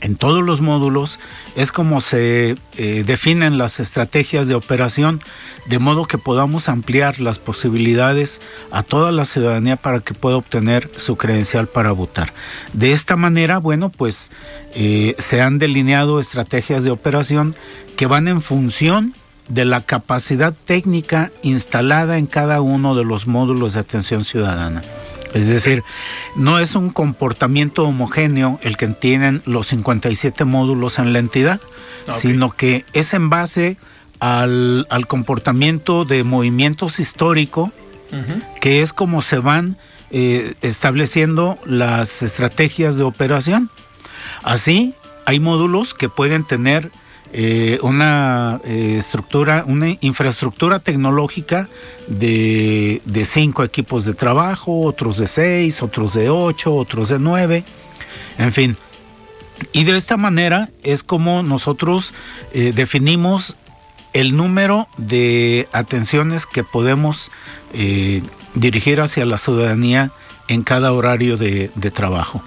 en 0.00 0.16
todos 0.16 0.44
los 0.44 0.60
módulos 0.60 1.18
es 1.56 1.72
como 1.72 2.00
se 2.00 2.56
eh, 2.76 3.04
definen 3.06 3.58
las 3.58 3.80
estrategias 3.80 4.48
de 4.48 4.54
operación, 4.54 5.20
de 5.66 5.78
modo 5.78 6.06
que 6.06 6.18
podamos 6.18 6.68
ampliar 6.68 7.20
las 7.20 7.38
posibilidades 7.38 8.40
a 8.70 8.82
toda 8.82 9.12
la 9.12 9.24
ciudadanía 9.24 9.76
para 9.76 10.00
que 10.00 10.14
pueda 10.14 10.36
obtener 10.36 10.90
su 10.96 11.16
credencial 11.16 11.66
para 11.66 11.92
votar. 11.92 12.32
De 12.72 12.92
esta 12.92 13.16
manera, 13.16 13.58
bueno, 13.58 13.90
pues 13.90 14.30
eh, 14.74 15.14
se 15.18 15.42
han 15.42 15.58
delineado 15.58 16.20
estrategias 16.20 16.84
de 16.84 16.90
operación 16.90 17.54
que 17.96 18.06
van 18.06 18.28
en 18.28 18.42
función 18.42 19.14
de 19.48 19.64
la 19.64 19.82
capacidad 19.82 20.54
técnica 20.64 21.32
instalada 21.42 22.18
en 22.18 22.26
cada 22.26 22.60
uno 22.60 22.94
de 22.94 23.04
los 23.04 23.26
módulos 23.26 23.74
de 23.74 23.80
atención 23.80 24.24
ciudadana. 24.24 24.82
Es 25.34 25.48
decir, 25.48 25.84
no 26.36 26.58
es 26.58 26.74
un 26.74 26.90
comportamiento 26.90 27.84
homogéneo 27.84 28.58
el 28.62 28.76
que 28.76 28.88
tienen 28.88 29.42
los 29.46 29.68
57 29.68 30.44
módulos 30.44 30.98
en 30.98 31.12
la 31.12 31.18
entidad, 31.18 31.60
sino 32.08 32.50
que 32.50 32.84
es 32.92 33.14
en 33.14 33.30
base 33.30 33.76
al, 34.18 34.86
comportamiento 35.08 36.04
de 36.04 36.24
movimientos 36.24 37.00
históricos, 37.00 37.70
que 38.60 38.82
es 38.82 38.92
como 38.92 39.22
se 39.22 39.38
van 39.38 39.76
eh, 40.10 40.54
estableciendo 40.62 41.58
las 41.64 42.22
estrategias 42.22 42.96
de 42.96 43.04
operación. 43.04 43.70
Así, 44.42 44.94
hay 45.26 45.38
módulos 45.38 45.94
que 45.94 46.08
pueden 46.08 46.44
tener 46.44 46.90
eh, 47.32 47.78
una 47.82 48.60
eh, 48.64 48.96
estructura, 48.98 49.64
una 49.66 49.94
infraestructura 50.00 50.80
tecnológica 50.80 51.68
de, 52.08 53.00
cinco 53.24 53.62
equipos 53.62 54.04
de 54.04 54.14
trabajo, 54.14 54.80
otros 54.82 55.18
de 55.18 55.28
seis, 55.28 55.80
otros 55.80 56.14
de 56.14 56.28
ocho, 56.28 56.74
otros 56.74 57.08
de 57.08 57.20
nueve, 57.20 57.64
en 58.36 58.52
fin. 58.52 58.76
Y 59.72 59.84
de 59.84 59.96
esta 59.96 60.16
manera 60.16 60.70
es 60.82 61.04
como 61.04 61.44
nosotros 61.44 62.14
eh, 62.52 62.72
definimos 62.74 63.54
el 64.12 64.36
número 64.36 64.88
de 64.96 65.68
atenciones 65.72 66.46
que 66.46 66.64
podemos 66.64 67.30
dirigir 68.54 69.00
hacia 69.00 69.24
la 69.24 69.38
ciudadanía 69.38 70.10
en 70.48 70.64
cada 70.64 70.92
horario 70.92 71.36
de, 71.36 71.70
de 71.76 71.90
trabajo. 71.92 72.42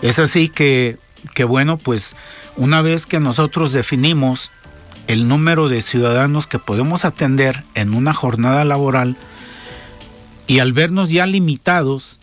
Es 0.00 0.20
así 0.20 0.48
que, 0.48 0.96
que 1.34 1.44
bueno, 1.44 1.76
pues 1.76 2.16
una 2.56 2.82
vez 2.82 3.06
que 3.06 3.20
nosotros 3.20 3.72
definimos 3.72 4.50
el 5.06 5.26
número 5.26 5.68
de 5.68 5.80
ciudadanos 5.80 6.46
que 6.46 6.58
podemos 6.58 7.04
atender 7.04 7.64
en 7.74 7.94
una 7.94 8.12
jornada 8.12 8.64
laboral 8.64 9.16
y 10.46 10.58
al 10.60 10.72
vernos 10.72 11.10
ya 11.10 11.26
limitados 11.26 12.20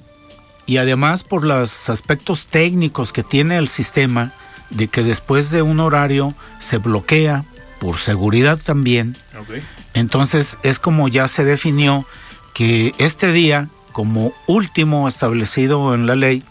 y 0.65 0.77
además 0.77 1.23
por 1.23 1.43
los 1.43 1.89
aspectos 1.89 2.47
técnicos 2.47 3.11
que 3.11 3.23
tiene 3.23 3.57
el 3.57 3.67
sistema 3.67 4.33
de 4.69 4.87
que 4.87 5.03
después 5.03 5.51
de 5.51 5.61
un 5.61 5.79
horario 5.79 6.33
se 6.59 6.77
bloquea 6.77 7.43
por 7.79 7.97
seguridad 7.97 8.59
también, 8.63 9.15
entonces 9.93 10.57
es 10.63 10.79
como 10.79 11.07
ya 11.07 11.27
se 11.27 11.43
definió 11.43 12.05
que 12.53 12.93
este 12.97 13.31
día 13.31 13.67
como 13.91 14.33
último 14.47 15.07
establecido 15.07 15.93
en 15.93 16.07
la 16.07 16.15
ley 16.15 16.43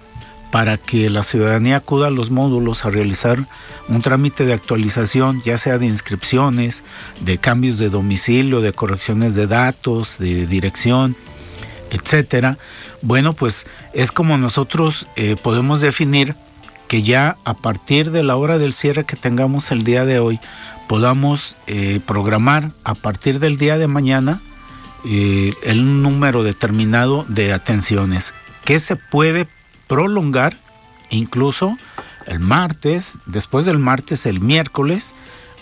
para 0.55 0.77
que 0.77 1.11
la 1.11 1.25
ciudadanía 1.25 1.79
acuda 1.79 2.07
a 2.07 2.11
los 2.13 2.31
módulos 2.31 2.85
a 2.85 2.91
realizar 2.91 3.45
un 3.89 4.03
trámite 4.03 4.47
de 4.47 4.53
actualización, 4.53 5.43
ya 5.45 5.59
sea 5.59 5.79
de 5.79 5.87
inscripciones, 5.87 6.85
de 7.23 7.39
cambios 7.39 7.77
de 7.79 7.91
domicilio, 7.91 8.61
de 8.61 8.73
correcciones 8.73 9.35
de 9.35 9.49
datos, 9.49 10.17
de 10.19 10.47
dirección, 10.47 11.17
etcétera. 11.91 12.57
Bueno, 13.03 13.33
pues 13.33 13.67
es 13.95 14.13
como 14.13 14.39
nosotros 14.39 15.09
eh, 15.17 15.35
podemos 15.35 15.81
definir 15.81 16.37
que 16.87 17.03
ya 17.03 17.37
a 17.45 17.55
partir 17.55 18.13
de 18.13 18.23
la 18.23 18.37
hora 18.37 18.57
del 18.57 18.75
cierre 18.75 19.03
que 19.03 19.17
tengamos 19.17 19.73
el 19.73 19.83
día 19.83 20.05
de 20.05 20.21
hoy, 20.21 20.39
podamos 20.87 21.57
eh, 21.67 21.99
programar 22.07 22.71
a 22.85 22.95
partir 22.95 23.41
del 23.41 23.59
día 23.59 23.77
de 23.77 23.89
mañana 23.89 24.41
eh, 25.05 25.53
el 25.65 26.01
número 26.01 26.45
determinado 26.45 27.25
de 27.27 27.53
atenciones 27.53 28.35
que 28.65 28.79
se 28.79 28.95
puede 28.95 29.49
prolongar 29.87 30.57
incluso 31.11 31.77
el 32.27 32.41
martes, 32.41 33.19
después 33.27 33.67
del 33.67 33.79
martes 33.79 34.27
el 34.27 34.41
miércoles 34.41 35.15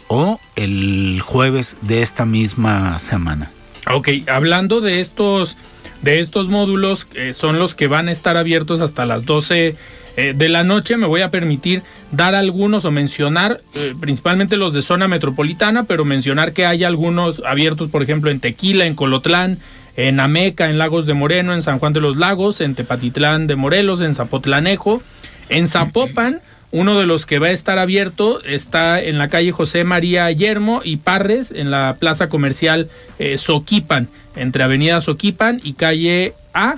o 0.08 0.40
el 0.56 1.20
jueves 1.24 1.76
de 1.82 2.02
esta 2.02 2.24
misma 2.24 2.98
semana. 2.98 3.50
Ok, 3.90 4.08
hablando 4.28 4.80
de 4.80 5.00
estos, 5.00 5.56
de 6.02 6.20
estos 6.20 6.48
módulos, 6.48 7.04
que 7.04 7.32
son 7.32 7.58
los 7.58 7.74
que 7.74 7.88
van 7.88 8.08
a 8.08 8.12
estar 8.12 8.36
abiertos 8.36 8.80
hasta 8.80 9.06
las 9.06 9.24
12 9.24 9.76
eh, 10.16 10.34
de 10.36 10.48
la 10.50 10.62
noche, 10.62 10.96
me 10.98 11.06
voy 11.06 11.22
a 11.22 11.30
permitir 11.30 11.82
dar 12.10 12.34
algunos 12.34 12.84
o 12.84 12.90
mencionar, 12.90 13.60
eh, 13.74 13.94
principalmente 13.98 14.58
los 14.58 14.74
de 14.74 14.82
zona 14.82 15.08
metropolitana, 15.08 15.84
pero 15.84 16.04
mencionar 16.04 16.52
que 16.52 16.66
hay 16.66 16.84
algunos 16.84 17.42
abiertos, 17.46 17.88
por 17.88 18.02
ejemplo, 18.02 18.30
en 18.30 18.38
Tequila, 18.38 18.84
en 18.84 18.94
Colotlán, 18.94 19.58
en 19.96 20.20
Ameca, 20.20 20.68
en 20.68 20.76
Lagos 20.76 21.06
de 21.06 21.14
Moreno, 21.14 21.54
en 21.54 21.62
San 21.62 21.78
Juan 21.78 21.94
de 21.94 22.00
los 22.00 22.16
Lagos, 22.16 22.60
en 22.60 22.74
Tepatitlán 22.74 23.46
de 23.46 23.56
Morelos, 23.56 24.02
en 24.02 24.14
Zapotlanejo, 24.14 25.02
en 25.48 25.66
Zapopan. 25.66 26.40
Uno 26.72 26.98
de 26.98 27.06
los 27.06 27.26
que 27.26 27.38
va 27.38 27.48
a 27.48 27.50
estar 27.50 27.78
abierto 27.78 28.42
está 28.44 29.00
en 29.02 29.18
la 29.18 29.28
calle 29.28 29.52
José 29.52 29.84
María 29.84 30.30
Yermo 30.30 30.80
y 30.84 30.96
Parres, 30.98 31.52
en 31.52 31.70
la 31.70 31.96
plaza 31.98 32.28
comercial 32.28 32.88
eh, 33.18 33.36
Soquipan, 33.36 34.08
entre 34.36 34.62
Avenida 34.62 35.00
Soquipan 35.02 35.60
y 35.62 35.74
calle 35.74 36.34
A 36.54 36.76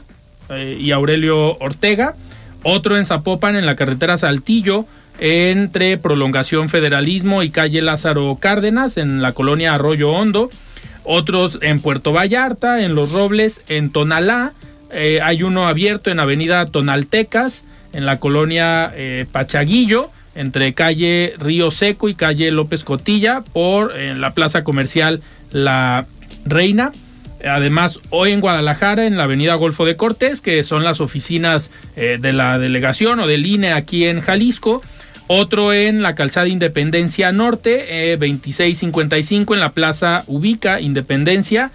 y 0.79 0.91
Aurelio 0.91 1.57
Ortega. 1.59 2.15
Otro 2.65 2.97
en 2.97 3.07
Zapopan, 3.07 3.55
en 3.57 3.67
la 3.67 3.77
carretera 3.77 4.19
Saltillo, 4.19 4.87
entre 5.21 5.97
Prolongación 5.97 6.69
Federalismo 6.69 7.45
y 7.45 7.51
calle 7.51 7.83
Lázaro 7.83 8.37
Cárdenas, 8.41 8.97
en 8.97 9.23
la 9.23 9.33
colonia 9.33 9.75
Arroyo 9.75 10.11
Hondo 10.11 10.51
otros 11.05 11.59
en 11.63 11.81
Puerto 11.81 12.13
Vallarta, 12.13 12.83
en 12.83 12.95
Los 12.95 13.13
Robles, 13.13 13.63
en 13.69 13.91
Tonalá, 13.91 14.53
eh, 14.91 15.21
hay 15.23 15.43
uno 15.43 15.69
abierto 15.69 16.11
en 16.11 16.19
Avenida 16.19 16.67
Tonaltecas, 16.67 17.65
en 17.93 18.07
la 18.07 18.19
colonia 18.19 18.93
eh, 18.95 19.27
Pachaguillo, 19.31 20.11
entre 20.35 20.73
calle 20.73 21.35
Río 21.39 21.71
Seco 21.71 22.09
y 22.09 22.15
calle 22.15 22.51
López 22.51 22.85
Cotilla, 22.85 23.43
por 23.53 23.97
en 23.97 24.21
la 24.21 24.35
plaza 24.35 24.65
comercial 24.65 25.21
La 25.53 26.07
Reina. 26.45 26.93
Además, 27.47 28.01
hoy 28.11 28.33
en 28.33 28.41
Guadalajara, 28.41 29.07
en 29.07 29.17
la 29.17 29.25
avenida 29.25 29.55
Golfo 29.55 29.85
de 29.85 29.97
Cortés, 29.97 30.41
que 30.41 30.63
son 30.63 30.85
las 30.85 31.01
oficinas 31.01 31.71
eh, 31.97 32.19
de 32.21 32.33
la 32.33 32.59
delegación 32.59 33.21
o 33.21 33.27
del 33.27 33.47
INE 33.47 33.73
aquí 33.73 34.05
en 34.05 34.21
Jalisco. 34.21 34.83
Otro 35.27 35.73
en 35.73 36.03
la 36.03 36.15
calzada 36.15 36.49
Independencia 36.49 37.33
Norte, 37.33 38.13
eh, 38.13 38.17
2655 38.17 39.55
en 39.55 39.61
la 39.61 39.73
plaza 39.73 40.25
Ubica 40.27 40.81
Independencia. 40.81 41.71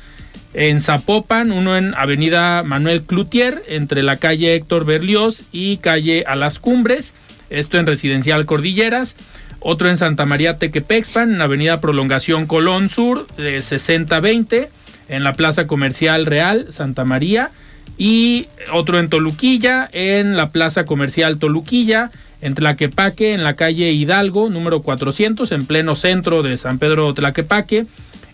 En 0.54 0.82
Zapopan, 0.82 1.52
uno 1.52 1.78
en 1.78 1.94
Avenida 1.96 2.64
Manuel 2.64 3.04
Cloutier, 3.04 3.64
entre 3.68 4.02
la 4.02 4.18
calle 4.18 4.56
Héctor 4.56 4.86
Berlioz 4.86 5.44
y 5.52 5.78
calle 5.78 6.24
A 6.28 6.36
las 6.36 6.60
Cumbres, 6.60 7.14
esto 7.50 7.78
en 7.78 7.86
Residencial 7.86 8.46
Cordilleras. 8.46 9.16
Otro 9.62 9.90
en 9.90 9.98
Santa 9.98 10.26
María 10.26 10.58
Tequepexpan, 10.58 11.34
en 11.34 11.42
Avenida 11.42 11.82
Prolongación 11.82 12.46
Colón 12.48 12.88
Sur, 12.88 13.28
de 13.36 13.62
6020, 13.62 14.70
en 15.10 15.24
la 15.24 15.34
Plaza 15.34 15.68
Comercial 15.68 16.25
Real 16.25 16.68
Santa 16.70 17.04
María. 17.06 17.51
Y 17.98 18.48
otro 18.72 18.98
en 18.98 19.10
Toluquilla, 19.10 19.89
en 19.92 20.38
la 20.38 20.51
Plaza 20.51 20.86
Comercial 20.86 21.38
Toluquilla, 21.38 22.12
en 22.42 22.56
Tlaquepaque, 22.56 23.34
en 23.34 23.44
la 23.44 23.56
calle 23.56 23.92
Hidalgo, 23.92 24.50
número 24.50 24.82
400, 24.82 25.51
en 25.51 25.66
pleno 25.66 25.96
centro 25.98 26.42
de 26.42 26.56
San 26.56 26.80
Pedro 26.80 27.13
Tlaquepaque 27.13 27.86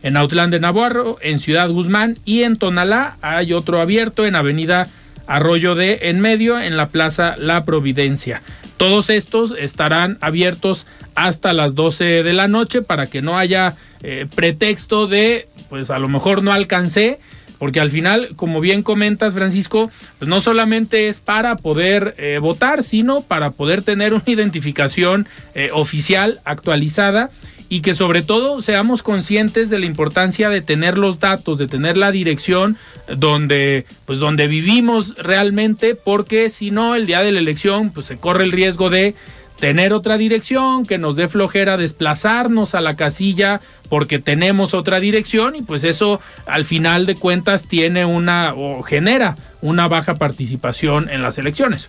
en 0.05 0.17
Autlán 0.17 0.51
de 0.51 0.60
Navarro, 0.60 1.17
en 1.22 1.39
Ciudad 1.39 1.67
Guzmán 1.67 2.15
y 2.25 2.44
en 2.44 2.58
Tonalá 2.58 3.17
hay 3.24 3.53
otro 3.53 3.82
abierto 3.82 4.27
en 4.27 4.36
Avenida 4.36 4.88
Arroyo 5.25 5.74
de 5.74 5.98
En 6.03 6.20
Medio, 6.20 6.62
en 6.62 6.77
la 6.77 6.89
Plaza 6.89 7.34
La 7.39 7.65
Providencia. 7.65 8.44
Todos 8.77 9.10
estos 9.10 9.53
estarán 9.58 10.17
abiertos 10.22 10.86
hasta 11.15 11.53
las 11.53 11.75
12 11.75 12.24
de 12.24 12.34
la 12.34 12.48
noche 12.48 12.82
para 12.82 13.08
que 13.08 13.22
no 13.22 13.38
haya 13.38 13.75
eh, 14.03 14.27
pretexto 14.36 15.08
de, 15.08 15.48
pues 15.70 15.89
a 15.89 16.00
lo 16.00 16.08
mejor 16.08 16.44
no 16.44 16.51
alcancé, 16.51 17.20
porque 17.58 17.79
al 17.79 17.89
final, 17.89 18.29
como 18.36 18.60
bien 18.60 18.84
comentas, 18.84 19.34
Francisco, 19.34 19.89
pues 20.20 20.27
no 20.27 20.41
solamente 20.41 21.08
es 21.08 21.20
para 21.20 21.55
poder 21.55 22.13
eh, 22.17 22.38
votar, 22.39 22.84
sino 22.84 23.22
para 23.22 23.51
poder 23.51 23.82
tener 23.82 24.13
una 24.13 24.24
identificación 24.25 25.27
eh, 25.53 25.70
oficial 25.74 26.41
actualizada 26.44 27.32
y 27.69 27.81
que 27.81 27.93
sobre 27.93 28.22
todo 28.22 28.62
seamos 28.62 29.03
conscientes 29.03 29.69
de 29.69 29.79
la 29.79 29.86
importancia 29.86 30.50
de 30.50 30.62
tener 30.62 30.98
los 30.98 31.19
datos, 31.19 31.57
de 31.57 31.67
tener 31.67 31.98
la 31.98 32.12
dirección 32.12 32.77
donde 33.07 33.86
pues 34.05 34.19
donde 34.19 34.48
vivimos 34.48 35.15
realmente, 35.17 35.95
porque 35.95 36.50
si 36.50 36.72
no 36.72 36.95
el 36.95 37.05
día 37.05 37.22
de 37.22 37.31
la 37.31 37.39
elección 37.39 37.91
pues 37.91 38.05
se 38.05 38.17
corre 38.17 38.43
el 38.43 38.51
riesgo 38.51 38.89
de 38.89 39.15
tener 39.59 39.93
otra 39.93 40.17
dirección, 40.17 40.85
que 40.85 40.97
nos 40.97 41.15
dé 41.15 41.27
flojera 41.27 41.77
desplazarnos 41.77 42.75
a 42.75 42.81
la 42.81 42.95
casilla 42.95 43.62
porque 43.89 44.19
tenemos 44.19 44.74
otra 44.74 45.00
dirección 45.00 45.55
y 45.55 45.62
pues 45.62 45.83
eso 45.83 46.19
al 46.45 46.65
final 46.65 47.05
de 47.05 47.15
cuentas 47.15 47.67
tiene 47.67 48.05
una 48.05 48.53
o 48.55 48.83
genera 48.83 49.38
una 49.62 49.88
baja 49.88 50.15
participación 50.15 51.09
en 51.09 51.21
las 51.21 51.38
elecciones. 51.38 51.88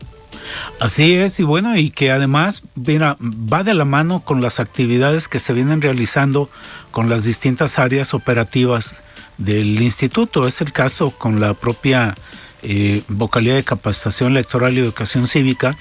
Así 0.78 1.14
es, 1.14 1.40
y 1.40 1.42
bueno, 1.42 1.76
y 1.76 1.90
que 1.90 2.10
además 2.10 2.62
mira, 2.74 3.16
va 3.20 3.64
de 3.64 3.74
la 3.74 3.84
mano 3.84 4.20
con 4.20 4.40
las 4.40 4.60
actividades 4.60 5.28
que 5.28 5.40
se 5.40 5.52
vienen 5.52 5.82
realizando 5.82 6.48
con 6.90 7.08
las 7.08 7.24
distintas 7.24 7.78
áreas 7.78 8.14
operativas 8.14 9.02
del 9.38 9.82
instituto. 9.82 10.46
Es 10.46 10.60
el 10.60 10.72
caso 10.72 11.10
con 11.10 11.40
la 11.40 11.54
propia 11.54 12.14
eh, 12.62 13.02
vocalidad 13.08 13.56
de 13.56 13.64
capacitación 13.64 14.32
electoral 14.32 14.76
y 14.76 14.80
educación 14.80 15.26
cívica, 15.26 15.76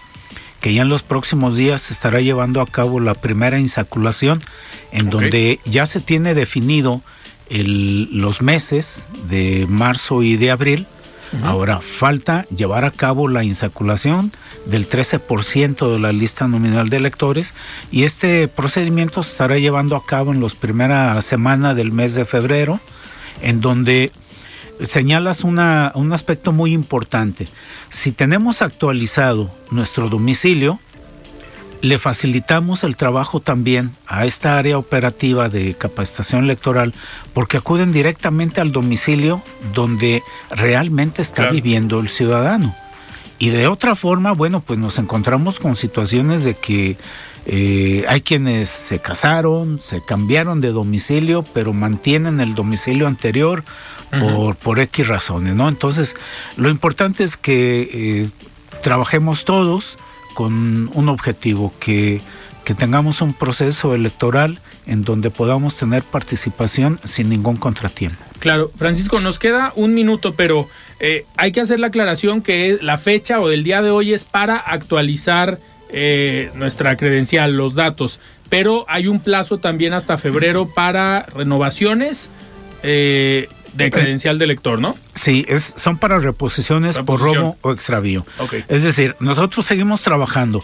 que 0.62 0.74
ya 0.74 0.82
en 0.82 0.90
los 0.90 1.04
próximos 1.04 1.58
días 1.58 1.82
se 1.82 1.94
estará 1.94 2.22
llevando 2.22 2.62
a 2.62 2.66
cabo 2.66 3.00
la 3.00 3.14
primera 3.14 3.60
insaculación, 3.60 4.44
en 4.92 5.10
donde 5.10 5.60
ya 5.66 5.86
se 5.86 6.00
tiene 6.00 6.34
definido 6.34 7.02
el, 7.50 8.10
los 8.20 8.42
meses 8.42 9.08
de 9.30 9.66
marzo 9.70 10.24
y 10.24 10.38
de 10.38 10.52
abril. 10.52 10.88
Ahora 11.44 11.82
falta 11.82 12.46
llevar 12.56 12.86
a 12.86 12.92
cabo 12.92 13.28
la 13.28 13.44
insaculación 13.44 14.32
del 14.66 14.88
13% 14.88 15.92
de 15.92 16.00
la 16.00 16.14
lista 16.14 16.48
nominal 16.48 16.88
de 16.88 16.96
electores 16.96 17.54
y 17.92 18.04
este 18.04 18.48
procedimiento 18.48 19.22
se 19.22 19.32
estará 19.32 19.58
llevando 19.58 19.98
a 19.98 20.06
cabo 20.06 20.32
en 20.32 20.40
las 20.40 20.56
primeras 20.56 21.26
semanas 21.26 21.76
del 21.76 21.92
mes 21.92 22.16
de 22.16 22.24
febrero, 22.24 22.80
en 23.42 23.60
donde 23.60 24.12
señalas 24.84 25.44
una, 25.44 25.92
un 25.96 26.12
aspecto 26.14 26.52
muy 26.52 26.74
importante. 26.74 27.48
Si 27.90 28.12
tenemos 28.12 28.62
actualizado 28.62 29.50
nuestro 29.72 30.10
domicilio, 30.10 30.80
le 31.82 32.00
facilitamos 32.00 32.84
el 32.84 32.98
trabajo 32.98 33.40
también 33.42 33.92
a 34.08 34.26
esta 34.26 34.58
área 34.58 34.78
operativa 34.78 35.50
de 35.50 35.76
capacitación 35.76 36.44
electoral 36.44 36.94
porque 37.34 37.58
acuden 37.58 37.92
directamente 37.94 38.60
al 38.60 38.72
domicilio 38.72 39.44
donde 39.74 40.24
realmente 40.50 41.22
está 41.22 41.44
Claro. 41.44 41.54
viviendo 41.54 42.00
el 42.00 42.10
ciudadano. 42.10 42.76
Y 43.38 43.50
de 43.50 43.68
otra 43.68 43.96
forma, 43.96 44.32
bueno, 44.32 44.62
pues 44.62 44.80
nos 44.80 44.98
encontramos 44.98 45.60
con 45.60 45.76
situaciones 45.76 46.44
de 46.46 46.56
que 46.56 46.98
eh, 47.46 48.06
hay 48.08 48.22
quienes 48.22 48.70
se 48.70 49.00
casaron, 49.00 49.80
se 49.80 50.04
cambiaron 50.04 50.62
de 50.62 50.72
domicilio, 50.72 51.44
pero 51.54 51.74
mantienen 51.74 52.40
el 52.40 52.56
domicilio 52.56 53.08
anterior 53.08 53.64
por, 54.20 54.56
por 54.56 54.80
X 54.80 55.08
razones, 55.08 55.56
¿no? 55.56 55.68
Entonces, 55.68 56.16
lo 56.58 56.70
importante 56.70 57.24
es 57.24 57.38
que 57.38 57.90
eh, 57.92 58.30
trabajemos 58.82 59.46
todos 59.46 59.98
con 60.34 60.90
un 60.94 61.10
objetivo, 61.10 61.74
que, 61.80 62.22
que 62.64 62.74
tengamos 62.74 63.22
un 63.22 63.34
proceso 63.34 63.94
electoral 63.94 64.60
en 64.88 65.04
donde 65.04 65.32
podamos 65.32 65.76
tener 65.76 66.04
participación 66.04 67.00
sin 67.04 67.30
ningún 67.30 67.58
contratiempo. 67.58 68.24
Claro, 68.40 68.72
Francisco, 68.78 69.20
nos 69.20 69.40
queda 69.40 69.74
un 69.76 69.94
minuto, 69.94 70.36
pero 70.36 70.68
eh, 71.00 71.26
hay 71.38 71.52
que 71.52 71.62
hacer 71.62 71.80
la 71.80 71.88
aclaración 71.88 72.42
que 72.42 72.78
la 72.82 72.98
fecha 72.98 73.40
o 73.40 73.50
del 73.50 73.64
día 73.64 73.82
de 73.82 73.90
hoy 73.90 74.14
es 74.14 74.24
para 74.24 74.58
actualizar 74.58 75.60
eh, 75.90 76.52
nuestra 76.56 76.96
credencial, 76.98 77.56
los 77.56 77.76
datos, 77.76 78.20
pero 78.50 78.86
hay 78.88 79.08
un 79.08 79.20
plazo 79.20 79.58
también 79.58 79.94
hasta 79.94 80.18
febrero 80.18 80.68
para 80.68 81.24
renovaciones 81.24 82.30
eh, 82.84 83.50
de 83.74 83.92
credencial 83.92 84.40
de 84.40 84.48
lector, 84.48 84.80
¿no? 84.80 84.96
Sí, 85.14 85.46
es, 85.48 85.74
son 85.76 85.98
para 85.98 86.20
reposiciones 86.20 86.98
por 87.00 87.20
robo 87.20 87.58
o 87.62 87.72
extravío. 87.72 88.26
Es 88.68 88.84
decir, 88.84 89.16
nosotros 89.20 89.66
seguimos 89.66 90.02
trabajando. 90.02 90.64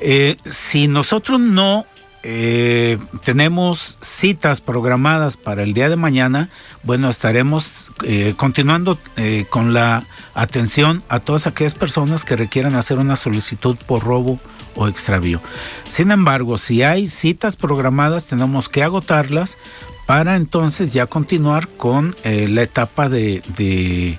Eh, 0.00 0.36
si 0.44 0.88
nosotros 0.88 1.40
no 1.40 1.86
eh, 2.24 2.98
tenemos 3.24 3.96
citas 4.00 4.60
programadas 4.60 5.36
para 5.36 5.62
el 5.62 5.72
día 5.72 5.88
de 5.88 5.96
mañana, 5.96 6.48
bueno, 6.82 7.08
estaremos 7.08 7.92
eh, 8.02 8.34
continuando 8.36 8.98
eh, 9.16 9.46
con 9.48 9.72
la 9.72 10.04
atención 10.34 11.02
a 11.08 11.20
todas 11.20 11.46
aquellas 11.46 11.74
personas 11.74 12.24
que 12.24 12.36
requieran 12.36 12.74
hacer 12.74 12.98
una 12.98 13.16
solicitud 13.16 13.76
por 13.86 14.02
robo 14.02 14.40
o 14.78 14.88
extravío. 14.88 15.40
Sin 15.86 16.10
embargo, 16.10 16.56
si 16.56 16.82
hay 16.82 17.06
citas 17.08 17.56
programadas, 17.56 18.26
tenemos 18.26 18.68
que 18.68 18.82
agotarlas 18.82 19.58
para 20.06 20.36
entonces 20.36 20.92
ya 20.94 21.04
continuar 21.06 21.68
con 21.68 22.16
eh, 22.24 22.48
la 22.48 22.62
etapa 22.62 23.08
de, 23.10 23.42
de- 23.56 24.18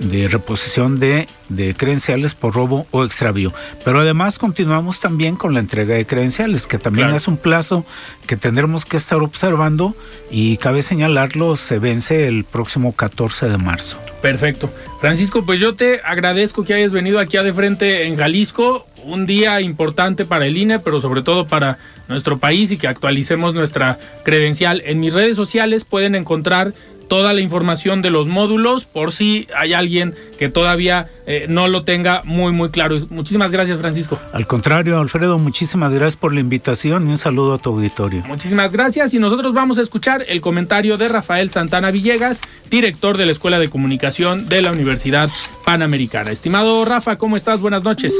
de 0.00 0.28
reposición 0.28 0.98
de, 0.98 1.28
de 1.50 1.74
credenciales 1.74 2.34
por 2.34 2.54
robo 2.54 2.86
o 2.90 3.04
extravío. 3.04 3.52
Pero 3.84 4.00
además 4.00 4.38
continuamos 4.38 4.98
también 4.98 5.36
con 5.36 5.52
la 5.52 5.60
entrega 5.60 5.94
de 5.94 6.06
credenciales, 6.06 6.66
que 6.66 6.78
también 6.78 7.08
Claro. 7.08 7.16
es 7.18 7.28
un 7.28 7.36
plazo 7.36 7.84
que 8.26 8.36
tendremos 8.38 8.86
que 8.86 8.96
estar 8.96 9.18
observando 9.22 9.94
y 10.30 10.56
cabe 10.56 10.80
señalarlo, 10.80 11.54
se 11.56 11.78
vence 11.78 12.26
el 12.28 12.44
próximo 12.44 12.94
14 12.94 13.50
de 13.50 13.58
marzo. 13.58 13.98
Perfecto. 14.22 14.72
Francisco, 15.02 15.44
pues 15.44 15.60
yo 15.60 15.74
te 15.74 16.00
agradezco 16.02 16.64
que 16.64 16.72
hayas 16.72 16.92
venido 16.92 17.18
aquí 17.18 17.36
a 17.36 17.42
de 17.42 17.52
frente 17.52 18.06
en 18.06 18.16
Jalisco, 18.16 18.86
un 19.04 19.26
día 19.26 19.60
importante 19.60 20.24
para 20.24 20.46
el 20.46 20.56
INE, 20.56 20.78
pero 20.78 21.00
sobre 21.00 21.22
todo 21.22 21.46
para 21.46 21.78
nuestro 22.08 22.38
país 22.38 22.70
y 22.70 22.76
que 22.76 22.88
actualicemos 22.88 23.54
nuestra 23.54 23.98
credencial. 24.24 24.82
En 24.84 25.00
mis 25.00 25.14
redes 25.14 25.36
sociales 25.36 25.84
pueden 25.84 26.14
encontrar 26.14 26.72
toda 27.10 27.32
la 27.32 27.40
información 27.40 28.02
de 28.02 28.10
los 28.10 28.28
módulos 28.28 28.84
por 28.84 29.10
si 29.10 29.48
hay 29.56 29.72
alguien 29.72 30.14
que 30.38 30.48
todavía 30.48 31.08
eh, 31.26 31.46
no 31.48 31.66
lo 31.66 31.82
tenga 31.82 32.22
muy 32.24 32.52
muy 32.52 32.70
claro. 32.70 32.96
Muchísimas 33.10 33.50
gracias 33.50 33.80
Francisco. 33.80 34.18
Al 34.32 34.46
contrario, 34.46 34.96
Alfredo, 35.00 35.36
muchísimas 35.36 35.92
gracias 35.92 36.16
por 36.16 36.32
la 36.32 36.38
invitación 36.38 37.08
y 37.08 37.10
un 37.10 37.18
saludo 37.18 37.54
a 37.54 37.58
tu 37.58 37.70
auditorio. 37.70 38.22
Muchísimas 38.28 38.72
gracias 38.72 39.12
y 39.12 39.18
nosotros 39.18 39.52
vamos 39.52 39.78
a 39.78 39.82
escuchar 39.82 40.24
el 40.28 40.40
comentario 40.40 40.98
de 40.98 41.08
Rafael 41.08 41.50
Santana 41.50 41.90
Villegas, 41.90 42.42
director 42.70 43.16
de 43.16 43.26
la 43.26 43.32
Escuela 43.32 43.58
de 43.58 43.68
Comunicación 43.68 44.48
de 44.48 44.62
la 44.62 44.70
Universidad 44.70 45.28
Panamericana. 45.64 46.30
Estimado 46.30 46.84
Rafa, 46.84 47.18
¿cómo 47.18 47.36
estás? 47.36 47.60
Buenas 47.60 47.82
noches. 47.82 48.14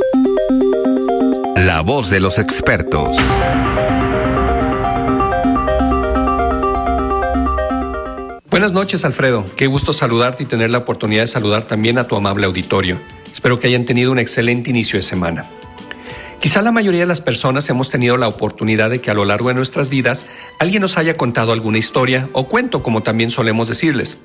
La 0.50 1.82
voz 1.84 2.10
de 2.10 2.18
los 2.18 2.40
expertos. 2.40 3.16
Buenas 8.50 8.72
noches, 8.72 9.04
Alfredo. 9.04 9.44
Qué 9.56 9.68
gusto 9.68 9.92
saludarte 9.92 10.42
y 10.42 10.46
tener 10.46 10.70
la 10.70 10.78
oportunidad 10.78 11.22
de 11.22 11.28
saludar 11.28 11.64
también 11.64 11.98
a 11.98 12.08
tu 12.08 12.16
amable 12.16 12.46
auditorio. 12.46 12.98
Espero 13.32 13.60
que 13.60 13.68
hayan 13.68 13.84
tenido 13.84 14.10
un 14.10 14.18
excelente 14.18 14.70
inicio 14.70 14.98
de 14.98 15.02
semana. 15.02 15.46
Quizá 16.40 16.62
la 16.62 16.72
mayoría 16.72 17.00
de 17.00 17.06
las 17.06 17.20
personas 17.20 17.68
hemos 17.68 17.90
tenido 17.90 18.16
la 18.16 18.26
oportunidad 18.26 18.88
de 18.88 19.02
que 19.02 19.10
a 19.10 19.14
lo 19.14 19.26
largo 19.26 19.48
de 19.48 19.54
nuestras 19.54 19.90
vidas 19.90 20.24
alguien 20.58 20.80
nos 20.80 20.96
haya 20.96 21.18
contado 21.18 21.52
alguna 21.52 21.76
historia 21.76 22.30
o 22.32 22.48
cuento, 22.48 22.82
como 22.82 23.02
también 23.02 23.28
solemos 23.28 23.68
decirles. 23.68 24.16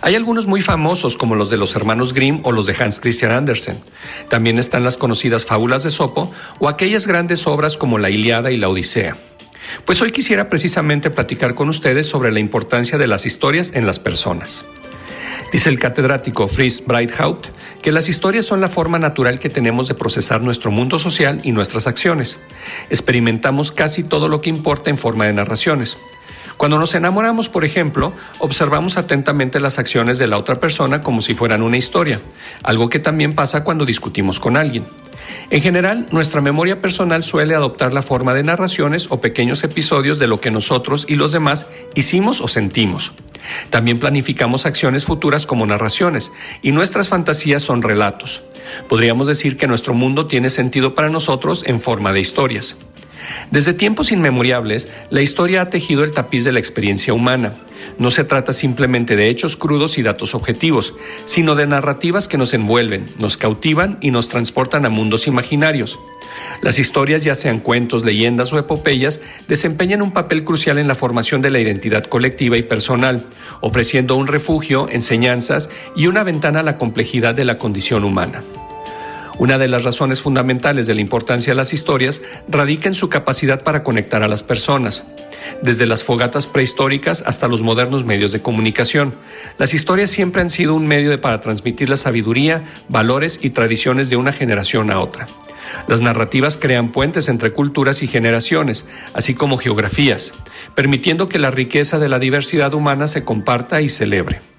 Hay 0.00 0.16
algunos 0.16 0.48
muy 0.48 0.62
famosos 0.62 1.16
como 1.16 1.36
los 1.36 1.48
de 1.48 1.56
los 1.56 1.76
hermanos 1.76 2.12
Grimm 2.12 2.40
o 2.42 2.50
los 2.50 2.66
de 2.66 2.74
Hans 2.76 2.98
Christian 2.98 3.30
Andersen. 3.30 3.78
También 4.28 4.58
están 4.58 4.82
las 4.82 4.96
conocidas 4.96 5.44
fábulas 5.44 5.84
de 5.84 5.90
Sopo 5.90 6.32
o 6.58 6.68
aquellas 6.68 7.06
grandes 7.06 7.46
obras 7.46 7.76
como 7.76 7.98
la 7.98 8.10
Iliada 8.10 8.50
y 8.50 8.56
la 8.56 8.68
Odisea. 8.68 9.16
Pues 9.84 10.02
hoy 10.02 10.10
quisiera 10.10 10.48
precisamente 10.48 11.08
platicar 11.08 11.54
con 11.54 11.68
ustedes 11.68 12.06
sobre 12.06 12.32
la 12.32 12.40
importancia 12.40 12.98
de 12.98 13.06
las 13.06 13.26
historias 13.26 13.74
en 13.74 13.86
las 13.86 14.00
personas. 14.00 14.64
Dice 15.52 15.68
el 15.68 15.80
catedrático 15.80 16.46
Fritz 16.46 16.84
Breithaupt 16.86 17.48
que 17.82 17.90
las 17.90 18.08
historias 18.08 18.46
son 18.46 18.60
la 18.60 18.68
forma 18.68 18.98
natural 18.98 19.40
que 19.40 19.50
tenemos 19.50 19.88
de 19.88 19.94
procesar 19.94 20.42
nuestro 20.42 20.70
mundo 20.70 20.98
social 20.98 21.40
y 21.42 21.50
nuestras 21.50 21.88
acciones. 21.88 22.38
Experimentamos 22.88 23.72
casi 23.72 24.04
todo 24.04 24.28
lo 24.28 24.40
que 24.40 24.48
importa 24.48 24.90
en 24.90 24.98
forma 24.98 25.26
de 25.26 25.32
narraciones. 25.32 25.98
Cuando 26.56 26.78
nos 26.78 26.94
enamoramos, 26.94 27.48
por 27.48 27.64
ejemplo, 27.64 28.12
observamos 28.38 28.98
atentamente 28.98 29.60
las 29.60 29.78
acciones 29.78 30.18
de 30.18 30.26
la 30.26 30.36
otra 30.36 30.56
persona 30.56 31.00
como 31.00 31.22
si 31.22 31.34
fueran 31.34 31.62
una 31.62 31.78
historia, 31.78 32.20
algo 32.62 32.88
que 32.90 32.98
también 32.98 33.34
pasa 33.34 33.64
cuando 33.64 33.86
discutimos 33.86 34.38
con 34.38 34.56
alguien. 34.56 34.86
En 35.48 35.62
general, 35.62 36.06
nuestra 36.10 36.42
memoria 36.42 36.80
personal 36.80 37.22
suele 37.22 37.54
adoptar 37.54 37.92
la 37.92 38.02
forma 38.02 38.34
de 38.34 38.42
narraciones 38.42 39.06
o 39.10 39.20
pequeños 39.20 39.64
episodios 39.64 40.18
de 40.18 40.26
lo 40.26 40.40
que 40.40 40.50
nosotros 40.50 41.06
y 41.08 41.14
los 41.14 41.32
demás 41.32 41.66
hicimos 41.94 42.40
o 42.40 42.46
sentimos. 42.46 43.14
También 43.70 43.98
planificamos 43.98 44.66
acciones 44.66 45.04
futuras 45.04 45.46
como 45.46 45.66
narraciones 45.66 46.32
y 46.62 46.72
nuestras 46.72 47.08
fantasías 47.08 47.62
son 47.62 47.82
relatos. 47.82 48.42
Podríamos 48.88 49.26
decir 49.26 49.56
que 49.56 49.66
nuestro 49.66 49.94
mundo 49.94 50.26
tiene 50.26 50.50
sentido 50.50 50.94
para 50.94 51.08
nosotros 51.08 51.64
en 51.66 51.80
forma 51.80 52.12
de 52.12 52.20
historias. 52.20 52.76
Desde 53.50 53.74
tiempos 53.74 54.12
inmemoriales, 54.12 54.88
la 55.10 55.22
historia 55.22 55.62
ha 55.62 55.70
tejido 55.70 56.04
el 56.04 56.12
tapiz 56.12 56.44
de 56.44 56.52
la 56.52 56.58
experiencia 56.58 57.12
humana. 57.12 57.54
No 58.00 58.10
se 58.10 58.24
trata 58.24 58.54
simplemente 58.54 59.14
de 59.14 59.28
hechos 59.28 59.58
crudos 59.58 59.98
y 59.98 60.02
datos 60.02 60.34
objetivos, 60.34 60.94
sino 61.26 61.54
de 61.54 61.66
narrativas 61.66 62.28
que 62.28 62.38
nos 62.38 62.54
envuelven, 62.54 63.04
nos 63.18 63.36
cautivan 63.36 63.98
y 64.00 64.10
nos 64.10 64.30
transportan 64.30 64.86
a 64.86 64.88
mundos 64.88 65.26
imaginarios. 65.26 65.98
Las 66.62 66.78
historias, 66.78 67.24
ya 67.24 67.34
sean 67.34 67.60
cuentos, 67.60 68.02
leyendas 68.02 68.54
o 68.54 68.58
epopeyas, 68.58 69.20
desempeñan 69.48 70.00
un 70.00 70.12
papel 70.12 70.44
crucial 70.44 70.78
en 70.78 70.88
la 70.88 70.94
formación 70.94 71.42
de 71.42 71.50
la 71.50 71.60
identidad 71.60 72.04
colectiva 72.04 72.56
y 72.56 72.62
personal, 72.62 73.26
ofreciendo 73.60 74.16
un 74.16 74.28
refugio, 74.28 74.88
enseñanzas 74.88 75.68
y 75.94 76.06
una 76.06 76.22
ventana 76.22 76.60
a 76.60 76.62
la 76.62 76.78
complejidad 76.78 77.34
de 77.34 77.44
la 77.44 77.58
condición 77.58 78.04
humana. 78.04 78.42
Una 79.40 79.56
de 79.56 79.68
las 79.68 79.84
razones 79.84 80.20
fundamentales 80.20 80.86
de 80.86 80.94
la 80.94 81.00
importancia 81.00 81.52
de 81.52 81.56
las 81.56 81.72
historias 81.72 82.20
radica 82.46 82.88
en 82.88 82.94
su 82.94 83.08
capacidad 83.08 83.62
para 83.62 83.82
conectar 83.82 84.22
a 84.22 84.28
las 84.28 84.42
personas. 84.42 85.02
Desde 85.62 85.86
las 85.86 86.04
fogatas 86.04 86.46
prehistóricas 86.46 87.24
hasta 87.26 87.48
los 87.48 87.62
modernos 87.62 88.04
medios 88.04 88.32
de 88.32 88.42
comunicación, 88.42 89.14
las 89.56 89.72
historias 89.72 90.10
siempre 90.10 90.42
han 90.42 90.50
sido 90.50 90.74
un 90.74 90.86
medio 90.86 91.18
para 91.18 91.40
transmitir 91.40 91.88
la 91.88 91.96
sabiduría, 91.96 92.64
valores 92.90 93.40
y 93.40 93.48
tradiciones 93.48 94.10
de 94.10 94.16
una 94.16 94.34
generación 94.34 94.90
a 94.90 95.00
otra. 95.00 95.26
Las 95.88 96.02
narrativas 96.02 96.58
crean 96.58 96.92
puentes 96.92 97.30
entre 97.30 97.54
culturas 97.54 98.02
y 98.02 98.08
generaciones, 98.08 98.84
así 99.14 99.32
como 99.32 99.56
geografías, 99.56 100.34
permitiendo 100.74 101.30
que 101.30 101.38
la 101.38 101.50
riqueza 101.50 101.98
de 101.98 102.10
la 102.10 102.18
diversidad 102.18 102.74
humana 102.74 103.08
se 103.08 103.24
comparta 103.24 103.80
y 103.80 103.88
celebre. 103.88 104.49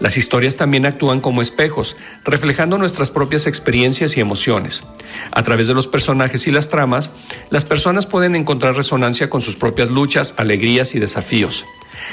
Las 0.00 0.16
historias 0.16 0.56
también 0.56 0.86
actúan 0.86 1.20
como 1.20 1.42
espejos, 1.42 1.96
reflejando 2.24 2.78
nuestras 2.78 3.10
propias 3.10 3.46
experiencias 3.46 4.16
y 4.16 4.20
emociones. 4.20 4.82
A 5.30 5.42
través 5.42 5.68
de 5.68 5.74
los 5.74 5.86
personajes 5.86 6.46
y 6.46 6.50
las 6.50 6.70
tramas, 6.70 7.12
las 7.50 7.66
personas 7.66 8.06
pueden 8.06 8.34
encontrar 8.34 8.74
resonancia 8.74 9.28
con 9.28 9.42
sus 9.42 9.56
propias 9.56 9.90
luchas, 9.90 10.34
alegrías 10.38 10.94
y 10.94 10.98
desafíos. 10.98 11.66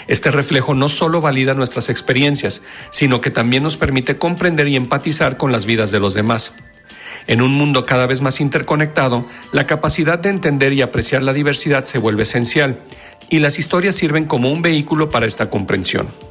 Este 0.07 0.31
reflejo 0.31 0.73
no 0.75 0.89
solo 0.89 1.21
valida 1.21 1.53
nuestras 1.53 1.89
experiencias, 1.89 2.61
sino 2.91 3.21
que 3.21 3.31
también 3.31 3.63
nos 3.63 3.77
permite 3.77 4.17
comprender 4.17 4.67
y 4.67 4.75
empatizar 4.75 5.37
con 5.37 5.53
las 5.53 5.65
vidas 5.65 5.89
de 5.89 6.01
los 6.01 6.13
demás. 6.13 6.53
En 7.25 7.41
un 7.41 7.53
mundo 7.53 7.85
cada 7.85 8.05
vez 8.05 8.21
más 8.21 8.41
interconectado, 8.41 9.25
la 9.53 9.65
capacidad 9.65 10.19
de 10.19 10.29
entender 10.29 10.73
y 10.73 10.81
apreciar 10.81 11.23
la 11.23 11.33
diversidad 11.33 11.85
se 11.85 11.99
vuelve 11.99 12.23
esencial, 12.23 12.81
y 13.29 13.39
las 13.39 13.59
historias 13.59 13.95
sirven 13.95 14.25
como 14.25 14.51
un 14.51 14.61
vehículo 14.61 15.09
para 15.09 15.25
esta 15.25 15.49
comprensión. 15.49 16.26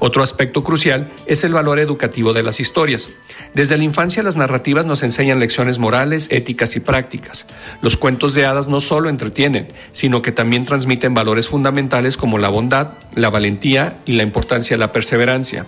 Otro 0.00 0.22
aspecto 0.22 0.62
crucial 0.62 1.10
es 1.26 1.42
el 1.42 1.52
valor 1.52 1.80
educativo 1.80 2.32
de 2.32 2.42
las 2.42 2.60
historias. 2.60 3.10
Desde 3.54 3.76
la 3.76 3.84
infancia 3.84 4.22
las 4.22 4.36
narrativas 4.36 4.86
nos 4.86 5.02
enseñan 5.02 5.40
lecciones 5.40 5.78
morales, 5.78 6.28
éticas 6.30 6.76
y 6.76 6.80
prácticas. 6.80 7.46
Los 7.82 7.96
cuentos 7.96 8.34
de 8.34 8.46
hadas 8.46 8.68
no 8.68 8.80
solo 8.80 9.08
entretienen, 9.08 9.68
sino 9.92 10.22
que 10.22 10.30
también 10.30 10.64
transmiten 10.64 11.14
valores 11.14 11.48
fundamentales 11.48 12.16
como 12.16 12.38
la 12.38 12.48
bondad, 12.48 12.92
la 13.16 13.30
valentía 13.30 13.98
y 14.06 14.12
la 14.12 14.22
importancia 14.22 14.76
de 14.76 14.80
la 14.80 14.92
perseverancia. 14.92 15.66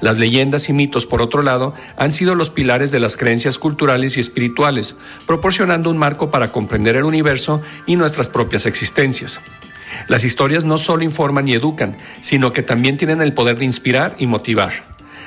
Las 0.00 0.18
leyendas 0.18 0.68
y 0.68 0.72
mitos, 0.72 1.06
por 1.06 1.22
otro 1.22 1.42
lado, 1.42 1.72
han 1.96 2.12
sido 2.12 2.34
los 2.34 2.50
pilares 2.50 2.90
de 2.90 3.00
las 3.00 3.16
creencias 3.16 3.58
culturales 3.58 4.16
y 4.16 4.20
espirituales, 4.20 4.96
proporcionando 5.26 5.90
un 5.90 5.96
marco 5.96 6.30
para 6.30 6.52
comprender 6.52 6.96
el 6.96 7.04
universo 7.04 7.62
y 7.86 7.96
nuestras 7.96 8.28
propias 8.28 8.66
existencias. 8.66 9.40
Las 10.10 10.24
historias 10.24 10.64
no 10.64 10.76
solo 10.76 11.04
informan 11.04 11.46
y 11.46 11.52
educan, 11.52 11.96
sino 12.20 12.52
que 12.52 12.64
también 12.64 12.96
tienen 12.96 13.22
el 13.22 13.32
poder 13.32 13.60
de 13.60 13.64
inspirar 13.64 14.16
y 14.18 14.26
motivar. 14.26 14.72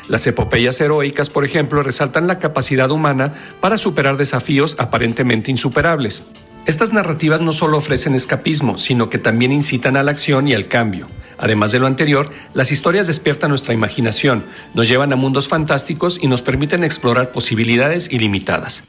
Las 0.10 0.28
epopeyas 0.28 0.82
heroicas, 0.82 1.30
por 1.30 1.46
ejemplo, 1.46 1.82
resaltan 1.84 2.28
la 2.28 2.38
capacidad 2.38 2.92
humana 2.92 3.32
para 3.62 3.78
superar 3.78 4.18
desafíos 4.18 4.76
aparentemente 4.80 5.52
insuperables. 5.52 6.24
Estas 6.66 6.92
narrativas 6.92 7.40
no 7.40 7.54
solo 7.54 7.78
ofrecen 7.78 8.14
escapismo, 8.14 8.78
sino 8.78 9.10
que 9.10 9.20
también 9.20 9.54
incitan 9.54 9.96
a 9.96 10.04
la 10.04 10.12
acción 10.12 10.50
y 10.50 10.54
al 10.54 10.68
cambio. 10.68 11.08
Además 11.38 11.72
de 11.72 11.80
lo 11.80 11.88
anterior, 11.88 12.30
las 12.54 12.74
historias 12.74 13.08
despiertan 13.08 13.52
nuestra 13.52 13.74
imaginación, 13.74 14.44
nos 14.74 14.90
llevan 14.90 15.14
a 15.14 15.16
mundos 15.16 15.48
fantásticos 15.48 16.20
y 16.22 16.28
nos 16.28 16.42
permiten 16.42 16.84
explorar 16.84 17.32
posibilidades 17.32 18.12
ilimitadas. 18.12 18.84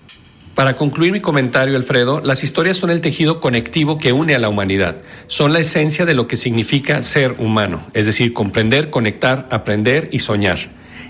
Para 0.55 0.77
concluir 0.77 1.11
mi 1.11 1.21
comentario, 1.21 1.77
Alfredo, 1.77 2.21
las 2.21 2.45
historias 2.45 2.77
son 2.77 2.91
el 2.91 3.01
tejido 3.01 3.41
conectivo 3.41 3.99
que 3.99 4.13
une 4.13 4.37
a 4.37 4.39
la 4.39 4.49
humanidad. 4.49 4.99
Son 5.27 5.53
la 5.53 5.59
esencia 5.59 6.05
de 6.05 6.15
lo 6.15 6.29
que 6.29 6.37
significa 6.37 7.03
ser 7.03 7.35
humano, 7.39 7.85
es 7.93 8.07
decir, 8.07 8.33
comprender, 8.33 8.89
conectar, 8.89 9.49
aprender 9.51 10.09
y 10.13 10.21
soñar. 10.21 10.59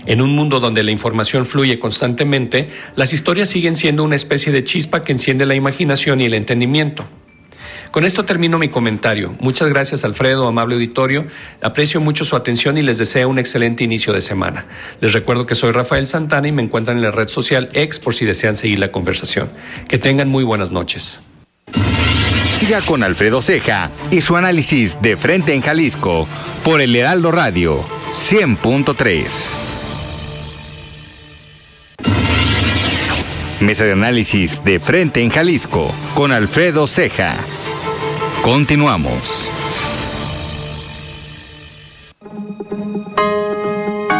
En 0.07 0.21
un 0.21 0.35
mundo 0.35 0.59
donde 0.59 0.81
la 0.81 0.89
información 0.89 1.45
fluye 1.45 1.77
constantemente, 1.77 2.69
las 2.95 3.13
historias 3.13 3.49
siguen 3.49 3.75
siendo 3.75 4.03
una 4.03 4.15
especie 4.15 4.51
de 4.51 4.63
chispa 4.63 5.03
que 5.03 5.11
enciende 5.11 5.45
la 5.45 5.53
imaginación 5.53 6.21
y 6.21 6.25
el 6.25 6.33
entendimiento. 6.33 7.05
Con 7.95 8.03
esto 8.03 8.25
termino 8.25 8.59
mi 8.59 8.67
comentario. 8.67 9.37
Muchas 9.39 9.69
gracias 9.69 10.03
Alfredo, 10.03 10.49
amable 10.49 10.75
auditorio. 10.75 11.27
Aprecio 11.61 12.01
mucho 12.01 12.25
su 12.25 12.35
atención 12.35 12.77
y 12.77 12.81
les 12.81 12.97
deseo 12.97 13.29
un 13.29 13.39
excelente 13.39 13.85
inicio 13.85 14.11
de 14.11 14.19
semana. 14.19 14.65
Les 14.99 15.13
recuerdo 15.13 15.45
que 15.45 15.55
soy 15.55 15.71
Rafael 15.71 16.05
Santana 16.05 16.49
y 16.49 16.51
me 16.51 16.61
encuentran 16.61 16.97
en 16.97 17.03
la 17.03 17.11
red 17.11 17.29
social 17.29 17.69
X 17.71 18.01
por 18.01 18.13
si 18.13 18.25
desean 18.25 18.55
seguir 18.55 18.79
la 18.79 18.91
conversación. 18.91 19.49
Que 19.87 19.97
tengan 19.97 20.27
muy 20.27 20.43
buenas 20.43 20.71
noches. 20.71 21.19
Siga 22.59 22.81
con 22.81 23.01
Alfredo 23.01 23.41
Ceja 23.41 23.89
y 24.11 24.19
su 24.19 24.35
análisis 24.35 25.01
de 25.01 25.15
frente 25.15 25.53
en 25.53 25.61
Jalisco 25.61 26.27
por 26.65 26.81
el 26.81 26.93
Heraldo 26.93 27.31
Radio 27.31 27.81
100.3. 28.11 29.23
Mesa 33.61 33.85
de 33.85 33.93
análisis 33.93 34.65
de 34.65 34.81
frente 34.81 35.21
en 35.21 35.29
Jalisco 35.29 35.95
con 36.13 36.33
Alfredo 36.33 36.87
Ceja. 36.87 37.37
Continuamos. 38.45 39.43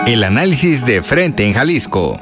El 0.08 0.24
análisis 0.24 0.84
de 0.84 1.04
frente 1.04 1.46
en 1.46 1.54
Jalisco. 1.54 2.18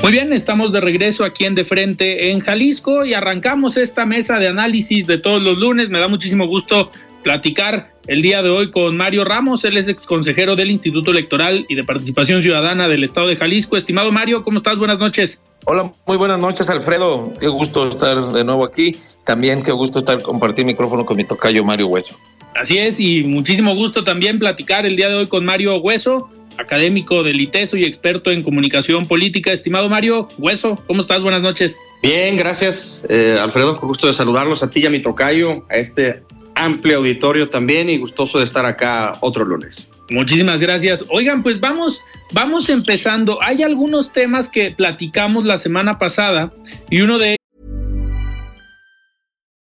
Muy 0.00 0.12
bien, 0.12 0.32
estamos 0.32 0.70
de 0.70 0.80
regreso 0.80 1.24
aquí 1.24 1.44
en 1.44 1.56
De 1.56 1.64
Frente 1.64 2.30
en 2.30 2.38
Jalisco 2.38 3.04
y 3.04 3.14
arrancamos 3.14 3.76
esta 3.76 4.06
mesa 4.06 4.38
de 4.38 4.46
análisis 4.46 5.08
de 5.08 5.18
todos 5.18 5.42
los 5.42 5.58
lunes. 5.58 5.90
Me 5.90 5.98
da 5.98 6.06
muchísimo 6.06 6.46
gusto 6.46 6.92
platicar 7.24 7.89
el 8.06 8.22
día 8.22 8.42
de 8.42 8.50
hoy 8.50 8.70
con 8.70 8.96
Mario 8.96 9.24
Ramos, 9.24 9.64
él 9.64 9.76
es 9.76 9.88
ex 9.88 10.04
consejero 10.04 10.56
del 10.56 10.70
Instituto 10.70 11.10
Electoral 11.10 11.66
y 11.68 11.74
de 11.74 11.84
Participación 11.84 12.42
Ciudadana 12.42 12.88
del 12.88 13.04
Estado 13.04 13.28
de 13.28 13.36
Jalisco. 13.36 13.76
Estimado 13.76 14.10
Mario, 14.10 14.42
¿cómo 14.42 14.58
estás? 14.58 14.76
Buenas 14.76 14.98
noches. 14.98 15.40
Hola, 15.66 15.92
muy 16.06 16.16
buenas 16.16 16.38
noches, 16.38 16.68
Alfredo. 16.68 17.32
Qué 17.38 17.48
gusto 17.48 17.88
estar 17.88 18.32
de 18.32 18.44
nuevo 18.44 18.64
aquí. 18.64 18.96
También 19.24 19.62
qué 19.62 19.72
gusto 19.72 19.98
estar 19.98 20.22
compartir 20.22 20.64
micrófono 20.64 21.04
con 21.04 21.16
mi 21.16 21.24
tocayo 21.24 21.62
Mario 21.62 21.88
Hueso. 21.88 22.16
Así 22.56 22.78
es, 22.78 22.98
y 22.98 23.22
muchísimo 23.22 23.74
gusto 23.74 24.02
también 24.02 24.38
platicar 24.38 24.86
el 24.86 24.96
día 24.96 25.08
de 25.08 25.16
hoy 25.16 25.26
con 25.26 25.44
Mario 25.44 25.76
Hueso. 25.78 26.30
académico 26.56 27.22
del 27.22 27.40
ITESO 27.40 27.76
y 27.78 27.84
experto 27.84 28.30
en 28.30 28.42
comunicación 28.42 29.06
política. 29.06 29.52
Estimado 29.52 29.88
Mario 29.88 30.28
Hueso, 30.36 30.82
¿cómo 30.86 31.02
estás? 31.02 31.20
Buenas 31.20 31.40
noches. 31.40 31.78
Bien, 32.02 32.36
gracias, 32.36 33.02
eh, 33.08 33.38
Alfredo. 33.40 33.78
Con 33.78 33.88
gusto 33.88 34.06
de 34.06 34.14
saludarlos 34.14 34.62
a 34.62 34.68
ti 34.68 34.80
y 34.80 34.86
a 34.86 34.90
mi 34.90 35.00
tocayo, 35.00 35.64
a 35.70 35.76
este 35.76 36.22
amplio 36.60 36.98
auditorio 36.98 37.48
también 37.48 37.88
y 37.88 37.98
gustoso 37.98 38.38
de 38.38 38.44
estar 38.44 38.64
acá 38.66 39.12
otro 39.20 39.44
lunes. 39.44 39.88
Muchísimas 40.10 40.60
gracias. 40.60 41.04
Oigan, 41.08 41.42
pues 41.42 41.60
vamos, 41.60 42.00
vamos 42.32 42.68
empezando. 42.68 43.38
Hay 43.42 43.62
algunos 43.62 44.12
temas 44.12 44.48
que 44.48 44.70
platicamos 44.72 45.46
la 45.46 45.56
semana 45.58 45.98
pasada 45.98 46.52
y 46.90 47.00
uno 47.00 47.18
de 47.18 47.36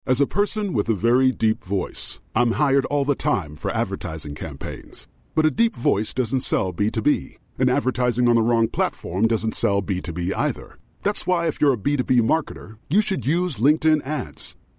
As 0.05 0.19
a 0.19 0.27
person 0.27 0.73
with 0.73 0.89
a 0.89 0.93
very 0.93 1.31
deep 1.31 1.63
voice, 1.63 2.21
I'm 2.35 2.53
hired 2.53 2.85
all 2.87 3.05
the 3.05 3.15
time 3.15 3.55
for 3.55 3.71
advertising 3.71 4.35
campaigns. 4.35 5.07
But 5.33 5.45
a 5.45 5.49
deep 5.49 5.77
voice 5.77 6.13
doesn't 6.13 6.41
sell 6.41 6.73
B2B, 6.73 7.37
and 7.57 7.69
advertising 7.69 8.27
on 8.27 8.35
the 8.35 8.41
wrong 8.41 8.67
platform 8.67 9.27
doesn't 9.27 9.55
sell 9.55 9.81
B2B 9.81 10.33
either. 10.35 10.77
That's 11.03 11.25
why 11.25 11.47
if 11.47 11.61
you're 11.61 11.73
a 11.73 11.77
B2B 11.77 12.19
marketer, 12.19 12.77
you 12.89 12.99
should 12.99 13.25
use 13.25 13.59
LinkedIn 13.59 14.05
ads. 14.05 14.57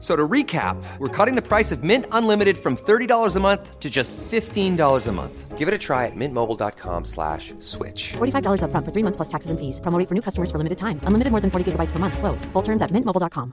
So 0.00 0.16
to 0.16 0.26
recap, 0.26 0.82
we're 0.98 1.08
cutting 1.08 1.36
the 1.36 1.46
price 1.46 1.70
of 1.70 1.82
Mint 1.84 2.06
Unlimited 2.10 2.56
from 2.56 2.74
$30 2.74 3.36
a 3.36 3.40
month 3.40 3.78
to 3.78 3.90
just 3.90 4.16
$15 4.16 5.06
a 5.06 5.12
month. 5.12 5.58
Give 5.58 5.68
it 5.68 5.74
a 5.74 5.78
try 5.78 6.06
at 6.06 6.16
mintmobile.com 6.16 7.04
slash 7.04 7.52
switch. 7.60 8.14
$45 8.14 8.62
upfront 8.64 8.86
for 8.86 8.92
three 8.92 9.04
months 9.04 9.16
plus 9.16 9.28
taxes 9.28 9.50
and 9.50 9.60
fees. 9.60 9.78
Promo 9.80 9.98
rate 9.98 10.08
for 10.08 10.14
new 10.14 10.22
customers 10.22 10.50
for 10.50 10.56
limited 10.56 10.78
time. 10.78 11.00
Unlimited 11.04 11.30
more 11.30 11.42
than 11.42 11.50
40 11.50 11.72
gigabytes 11.72 11.92
per 11.92 11.98
month. 11.98 12.16
Slows. 12.16 12.46
Full 12.54 12.62
terms 12.62 12.80
at 12.80 12.90
mintmobile.com. 12.90 13.52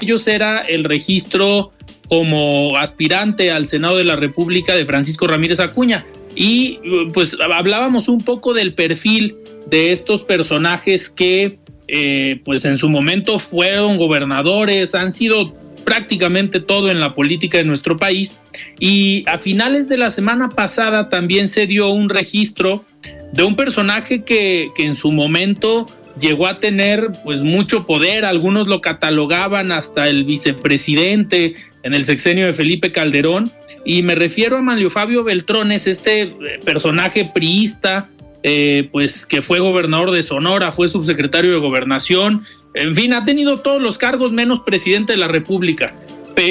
ellos 0.00 0.26
era 0.26 0.60
el 0.60 0.84
registro 0.84 1.72
como 2.08 2.76
aspirante 2.76 3.50
al 3.50 3.68
Senado 3.68 3.96
de 3.96 4.04
la 4.04 4.16
República 4.16 4.74
de 4.74 4.84
Francisco 4.84 5.26
Ramírez 5.26 5.60
Acuña. 5.60 6.04
Y 6.34 6.78
pues 7.12 7.36
hablábamos 7.40 8.08
un 8.08 8.18
poco 8.18 8.54
del 8.54 8.74
perfil 8.74 9.36
de 9.68 9.92
estos 9.92 10.22
personajes 10.22 11.10
que 11.10 11.58
eh, 11.92 12.40
pues 12.44 12.64
en 12.64 12.76
su 12.76 12.88
momento 12.88 13.38
fueron 13.38 13.96
gobernadores, 13.96 14.94
han 14.94 15.12
sido 15.12 15.54
prácticamente 15.84 16.60
todo 16.60 16.90
en 16.90 17.00
la 17.00 17.14
política 17.14 17.58
de 17.58 17.64
nuestro 17.64 17.96
país. 17.96 18.38
Y 18.78 19.24
a 19.26 19.38
finales 19.38 19.88
de 19.88 19.98
la 19.98 20.10
semana 20.10 20.48
pasada 20.50 21.08
también 21.08 21.48
se 21.48 21.66
dio 21.66 21.88
un 21.88 22.08
registro 22.08 22.84
de 23.32 23.42
un 23.44 23.56
personaje 23.56 24.22
que, 24.22 24.70
que 24.76 24.84
en 24.84 24.94
su 24.94 25.10
momento 25.10 25.86
llegó 26.20 26.46
a 26.46 26.60
tener 26.60 27.08
pues 27.24 27.40
mucho 27.40 27.86
poder, 27.86 28.24
algunos 28.24 28.66
lo 28.66 28.80
catalogaban 28.80 29.72
hasta 29.72 30.08
el 30.08 30.24
vicepresidente 30.24 31.54
en 31.82 31.94
el 31.94 32.04
sexenio 32.04 32.46
de 32.46 32.52
Felipe 32.52 32.92
Calderón, 32.92 33.50
y 33.84 34.02
me 34.02 34.14
refiero 34.14 34.58
a 34.58 34.62
Manlio 34.62 34.90
Fabio 34.90 35.24
Beltrones, 35.24 35.86
este 35.86 36.22
eh, 36.22 36.34
personaje 36.64 37.24
priista, 37.24 38.08
eh, 38.42 38.88
pues 38.92 39.26
que 39.26 39.42
fue 39.42 39.60
gobernador 39.60 40.10
de 40.10 40.22
Sonora, 40.22 40.72
fue 40.72 40.88
subsecretario 40.88 41.52
de 41.52 41.58
gobernación, 41.58 42.44
en 42.74 42.94
fin, 42.94 43.12
ha 43.12 43.24
tenido 43.24 43.58
todos 43.58 43.82
los 43.82 43.98
cargos 43.98 44.32
menos 44.32 44.60
presidente 44.60 45.12
de 45.12 45.18
la 45.18 45.28
República. 45.28 45.94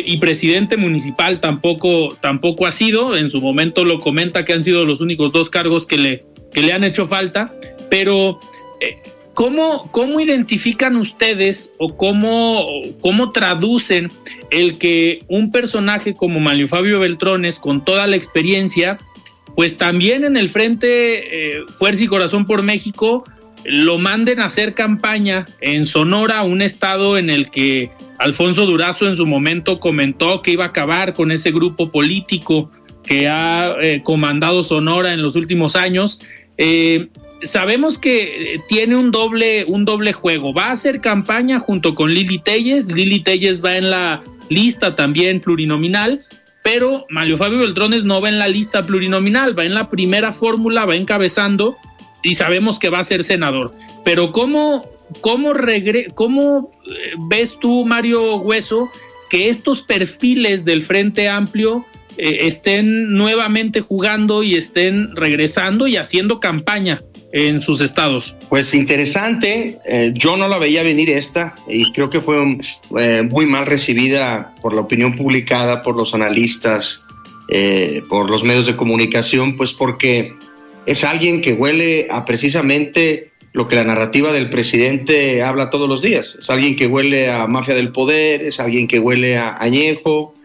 Y 0.06 0.18
presidente 0.18 0.78
municipal 0.78 1.40
tampoco, 1.40 2.16
tampoco 2.22 2.68
ha 2.68 2.72
sido, 2.72 3.18
en 3.18 3.32
su 3.32 3.42
momento 3.42 3.86
lo 3.86 3.98
comenta 3.98 4.46
que 4.46 4.54
han 4.54 4.64
sido 4.64 4.86
los 4.86 5.02
únicos 5.02 5.32
dos 5.32 5.50
cargos 5.50 5.88
que 5.88 5.98
le, 5.98 6.24
que 6.54 6.62
le 6.62 6.74
han 6.74 6.84
hecho 6.84 7.08
falta, 7.08 7.52
pero 7.90 8.40
eh, 8.82 8.98
¿Cómo, 9.40 9.90
¿Cómo 9.94 10.20
identifican 10.20 10.98
ustedes 10.98 11.72
o 11.78 11.96
cómo, 11.96 12.68
cómo 13.00 13.32
traducen 13.32 14.12
el 14.52 14.78
que 14.78 15.24
un 15.30 15.50
personaje 15.50 16.14
como 16.14 16.42
Manlio 16.42 16.68
Fabio 16.68 17.00
Beltrones, 17.00 17.58
con 17.58 17.86
toda 17.86 18.06
la 18.08 18.18
experiencia, 18.18 18.98
pues 19.60 19.76
también 19.76 20.24
en 20.24 20.38
el 20.38 20.48
frente 20.48 21.58
eh, 21.58 21.66
Fuerza 21.78 22.06
y 22.06 22.08
Corazón 22.08 22.46
por 22.46 22.64
México, 22.64 23.26
lo 23.66 23.98
manden 23.98 24.40
a 24.40 24.46
hacer 24.46 24.74
campaña 24.74 25.44
en 25.60 25.86
Sonora, 25.86 26.44
un 26.44 26.62
estado 26.62 27.18
en 27.18 27.30
el 27.30 27.50
que 27.50 27.90
Alfonso 28.20 28.66
Durazo 28.66 29.06
en 29.06 29.18
su 29.18 29.26
momento 29.26 29.82
comentó 29.82 30.42
que 30.42 30.52
iba 30.52 30.64
a 30.64 30.68
acabar 30.68 31.14
con 31.14 31.30
ese 31.34 31.52
grupo 31.52 31.92
político 31.92 32.72
que 33.04 33.28
ha 33.28 33.76
eh, 33.82 34.02
comandado 34.02 34.64
Sonora 34.64 35.12
en 35.12 35.22
los 35.22 35.36
últimos 35.36 35.76
años. 35.76 36.22
Eh, 36.58 37.10
sabemos 37.44 37.98
que 37.98 38.62
tiene 38.70 38.96
un 38.96 39.12
doble, 39.12 39.66
un 39.68 39.84
doble 39.84 40.14
juego. 40.14 40.54
Va 40.54 40.68
a 40.68 40.72
hacer 40.72 41.02
campaña 41.02 41.60
junto 41.60 41.96
con 41.96 42.14
Lili 42.14 42.40
Telles. 42.40 42.88
Lili 42.88 43.20
Telles 43.20 43.62
va 43.62 43.76
en 43.76 43.90
la 43.90 44.22
lista 44.50 44.96
también 44.96 45.42
plurinominal, 45.42 46.22
pero 46.64 47.06
Mario 47.10 47.38
Fabio 47.38 47.60
Beltrones 47.60 48.04
no 48.04 48.22
va 48.22 48.30
en 48.30 48.40
la 48.40 48.48
lista 48.48 48.84
plurinominal, 48.84 49.58
va 49.58 49.66
en 49.66 49.74
la 49.74 49.90
primera 49.90 50.34
fórmula, 50.34 50.86
va 50.86 50.96
encabezando 50.96 51.78
y 52.24 52.36
sabemos 52.36 52.80
que 52.80 52.90
va 52.90 53.00
a 53.00 53.04
ser 53.04 53.24
senador. 53.24 53.72
Pero 54.04 54.32
¿cómo, 54.32 54.86
cómo, 55.22 55.54
eh, 55.54 56.08
ves 57.28 57.58
tú, 57.60 57.86
Mario 57.86 58.38
Hueso, 58.38 58.92
que 59.30 59.50
estos 59.50 59.82
perfiles 59.82 60.66
del 60.66 60.84
Frente 60.84 61.30
Amplio 61.30 61.86
eh, 62.18 62.40
estén 62.42 63.14
nuevamente 63.14 63.82
jugando 63.82 64.44
y 64.44 64.56
estén 64.56 65.16
regresando 65.16 65.88
y 65.88 65.98
haciendo 65.98 66.40
campaña 66.40 67.00
en 67.32 67.60
sus 67.60 67.82
estados. 67.82 68.36
Pues 68.50 68.74
interesante, 68.74 69.78
eh, 69.86 70.12
yo 70.14 70.38
no 70.38 70.48
la 70.48 70.58
veía 70.58 70.84
venir 70.84 71.10
esta 71.10 71.56
y 71.68 71.92
creo 71.92 72.10
que 72.10 72.22
fue 72.22 72.58
eh, 73.00 73.22
muy 73.24 73.46
mal 73.46 73.66
recibida 73.66 74.56
por 74.62 74.74
la 74.74 74.82
opinión 74.82 75.16
publicada, 75.16 75.84
por 75.84 75.96
los 75.96 76.14
analistas, 76.14 77.04
eh, 77.50 78.02
por 78.10 78.30
los 78.30 78.44
medios 78.44 78.66
de 78.66 78.76
comunicación, 78.76 79.58
pues 79.58 79.74
porque 79.74 80.34
es 80.86 81.04
alguien 81.04 81.42
que 81.42 81.54
huele 81.54 82.08
a 82.10 82.26
precisamente 82.26 83.32
lo 83.54 83.68
que 83.68 83.76
la 83.76 83.84
narrativa 83.84 84.32
del 84.32 84.50
presidente 84.50 85.42
habla 85.44 85.70
todos 85.70 85.90
los 85.90 86.02
días. 86.02 86.38
Es 86.40 86.50
alguien 86.50 86.76
que 86.76 86.88
huele 86.88 87.30
a 87.30 87.48
mafia 87.48 87.76
del 87.76 87.92
poder, 87.92 88.44
es 88.44 88.60
alguien 88.60 88.88
que 88.88 89.00
huele 89.00 89.38
a 89.38 89.58
añejo 89.60 90.36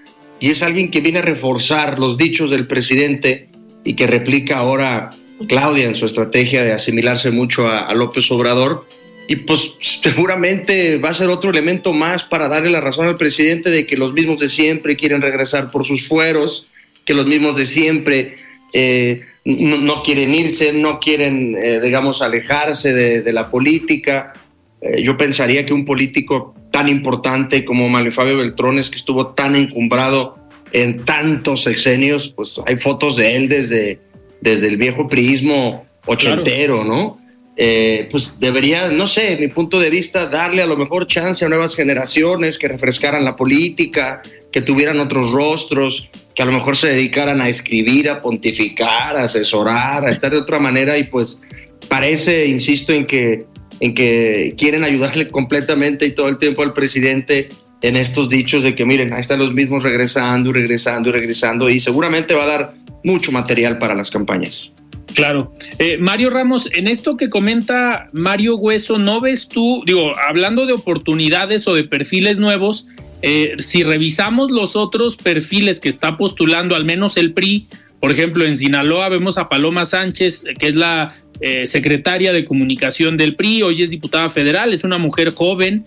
y 0.40 0.50
es 0.50 0.62
alguien 0.62 0.90
que 0.90 1.00
viene 1.00 1.18
a 1.18 1.22
reforzar 1.22 1.98
los 1.98 2.16
dichos 2.16 2.50
del 2.50 2.66
presidente 2.66 3.48
y 3.84 3.94
que 3.94 4.06
replica 4.06 4.58
ahora 4.58 5.10
Claudia 5.48 5.86
en 5.86 5.94
su 5.94 6.06
estrategia 6.06 6.64
de 6.64 6.72
asimilarse 6.72 7.30
mucho 7.30 7.68
a, 7.68 7.92
López 7.94 8.30
Obrador. 8.30 8.86
Y 9.26 9.36
pues 9.36 9.72
seguramente 10.02 10.98
va 10.98 11.10
a 11.10 11.14
ser 11.14 11.30
otro 11.30 11.50
elemento 11.50 11.92
más 11.92 12.24
para 12.24 12.48
darle 12.48 12.70
la 12.70 12.80
razón 12.80 13.06
al 13.06 13.16
presidente 13.16 13.70
de 13.70 13.86
que 13.86 13.96
los 13.96 14.12
mismos 14.12 14.40
de 14.40 14.50
siempre 14.50 14.96
quieren 14.96 15.22
regresar 15.22 15.70
por 15.70 15.86
sus 15.86 16.06
fueros, 16.06 16.68
que 17.06 17.14
los 17.14 17.26
mismos 17.26 17.56
de 17.56 17.64
siempre 17.64 18.36
eh, 18.74 19.22
no, 19.44 20.02
quieren 20.02 20.34
irse, 20.34 20.72
no 20.72 20.98
quieren, 21.00 21.56
eh, 21.56 21.80
digamos, 21.80 22.20
alejarse 22.20 22.92
de, 22.92 23.32
la 23.32 23.50
política. 23.50 24.34
Eh, 24.82 25.02
yo 25.02 25.16
pensaría 25.16 25.64
que 25.64 25.72
un 25.72 25.86
político 25.86 26.54
tan 26.70 26.88
importante 26.88 27.64
como 27.64 27.88
Mario 27.88 28.12
Fabio 28.12 28.36
Beltrones, 28.36 28.90
que 28.90 28.96
estuvo 28.96 29.28
tan 29.28 29.56
encumbrado 29.56 30.36
en 30.72 31.04
tantos 31.04 31.62
sexenios, 31.62 32.28
pues 32.30 32.60
hay 32.66 32.76
fotos 32.76 33.16
de 33.16 33.36
él 33.36 33.48
desde 33.48 34.00
desde 34.44 34.68
el 34.68 34.76
viejo 34.76 35.08
priismo 35.08 35.84
ochentero, 36.06 36.82
claro. 36.82 36.84
¿no? 36.84 37.24
eh, 37.56 38.08
pues 38.10 38.34
debería, 38.40 38.88
no 38.88 39.06
sé, 39.06 39.36
mi 39.36 39.48
punto 39.48 39.78
de 39.78 39.88
vista, 39.88 40.26
darle 40.26 40.62
a 40.62 40.66
lo 40.66 40.76
mejor 40.76 41.06
chance 41.06 41.44
a 41.44 41.48
nuevas 41.48 41.74
generaciones 41.74 42.58
que 42.58 42.66
refrescaran 42.66 43.24
la 43.24 43.36
política, 43.36 44.22
que 44.50 44.60
tuvieran 44.60 44.98
otros 44.98 45.30
rostros, 45.30 46.08
que 46.34 46.42
a 46.42 46.46
lo 46.46 46.52
mejor 46.52 46.76
se 46.76 46.88
dedicaran 46.88 47.40
a 47.40 47.48
escribir, 47.48 48.10
a 48.10 48.20
pontificar, 48.20 49.16
a 49.16 49.24
asesorar, 49.24 50.04
a 50.04 50.10
estar 50.10 50.32
de 50.32 50.38
otra 50.38 50.58
manera 50.58 50.98
y 50.98 51.04
pues 51.04 51.40
parece, 51.88 52.46
insisto, 52.46 52.92
en 52.92 53.06
que, 53.06 53.44
en 53.78 53.94
que 53.94 54.54
quieren 54.58 54.82
ayudarle 54.82 55.28
completamente 55.28 56.06
y 56.06 56.10
todo 56.10 56.28
el 56.28 56.38
tiempo 56.38 56.62
al 56.62 56.72
presidente 56.72 57.48
en 57.82 57.96
estos 57.96 58.28
dichos 58.28 58.64
de 58.64 58.74
que 58.74 58.84
miren, 58.84 59.12
ahí 59.12 59.20
están 59.20 59.38
los 59.38 59.52
mismos 59.52 59.84
regresando 59.84 60.50
y 60.50 60.54
regresando 60.54 61.10
y 61.10 61.12
regresando 61.12 61.70
y 61.70 61.78
seguramente 61.78 62.34
va 62.34 62.44
a 62.44 62.46
dar 62.46 62.74
mucho 63.04 63.30
material 63.30 63.78
para 63.78 63.94
las 63.94 64.10
campañas. 64.10 64.70
Claro. 65.14 65.52
Eh, 65.78 65.96
Mario 65.98 66.30
Ramos, 66.30 66.68
en 66.72 66.88
esto 66.88 67.16
que 67.16 67.28
comenta 67.28 68.08
Mario 68.12 68.56
Hueso, 68.56 68.98
¿no 68.98 69.20
ves 69.20 69.48
tú, 69.48 69.82
digo, 69.86 70.12
hablando 70.18 70.66
de 70.66 70.72
oportunidades 70.72 71.68
o 71.68 71.74
de 71.74 71.84
perfiles 71.84 72.38
nuevos, 72.38 72.86
eh, 73.22 73.54
si 73.58 73.84
revisamos 73.84 74.50
los 74.50 74.76
otros 74.76 75.16
perfiles 75.16 75.78
que 75.78 75.88
está 75.88 76.16
postulando, 76.16 76.74
al 76.74 76.84
menos 76.84 77.16
el 77.16 77.32
PRI, 77.32 77.68
por 78.00 78.10
ejemplo, 78.10 78.44
en 78.44 78.56
Sinaloa 78.56 79.08
vemos 79.08 79.38
a 79.38 79.48
Paloma 79.48 79.86
Sánchez, 79.86 80.44
que 80.58 80.68
es 80.68 80.74
la 80.74 81.16
eh, 81.40 81.66
secretaria 81.66 82.32
de 82.32 82.44
comunicación 82.44 83.16
del 83.16 83.34
PRI, 83.34 83.62
hoy 83.62 83.82
es 83.82 83.90
diputada 83.90 84.28
federal, 84.30 84.74
es 84.74 84.84
una 84.84 84.98
mujer 84.98 85.32
joven. 85.32 85.86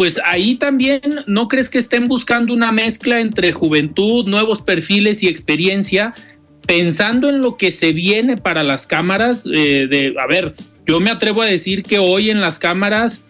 Pues 0.00 0.18
ahí 0.24 0.54
también, 0.54 1.02
¿no 1.26 1.46
crees 1.46 1.68
que 1.68 1.76
estén 1.76 2.08
buscando 2.08 2.54
una 2.54 2.72
mezcla 2.72 3.20
entre 3.20 3.52
juventud, 3.52 4.26
nuevos 4.26 4.62
perfiles 4.62 5.22
y 5.22 5.28
experiencia? 5.28 6.14
pensando 6.66 7.28
en 7.28 7.42
lo 7.42 7.58
que 7.58 7.70
se 7.70 7.92
viene 7.92 8.38
para 8.38 8.62
las 8.62 8.86
cámaras, 8.86 9.44
eh, 9.44 9.88
de, 9.90 10.14
a 10.18 10.26
ver, 10.26 10.54
yo 10.86 11.00
me 11.00 11.10
atrevo 11.10 11.42
a 11.42 11.46
decir 11.46 11.82
que 11.82 11.98
hoy 11.98 12.30
en 12.30 12.40
las 12.40 12.58
cámaras, 12.58 13.20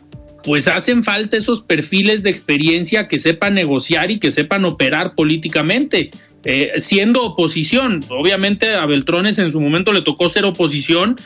pues 0.45 0.69
hacen 0.69 1.03
falta 1.03 1.37
esos 1.37 1.61
perfiles 1.61 2.23
de 2.23 2.31
experiencia 2.31 3.09
que 3.09 3.19
sepan 3.19 3.55
negociar 3.55 4.13
y 4.13 4.21
que 4.21 4.31
sepan 4.31 4.65
operar 4.65 5.17
políticamente. 5.17 6.11
Eh, 6.45 6.75
siendo 6.77 7.25
oposición, 7.25 8.05
obviamente 8.11 8.75
a 8.75 8.87
Beltrones 8.87 9.41
en 9.41 9.51
su 9.51 9.61
momento 9.61 9.93
le 9.93 10.03
tocó 10.03 10.29
ser 10.29 10.45
oposición 10.45 11.17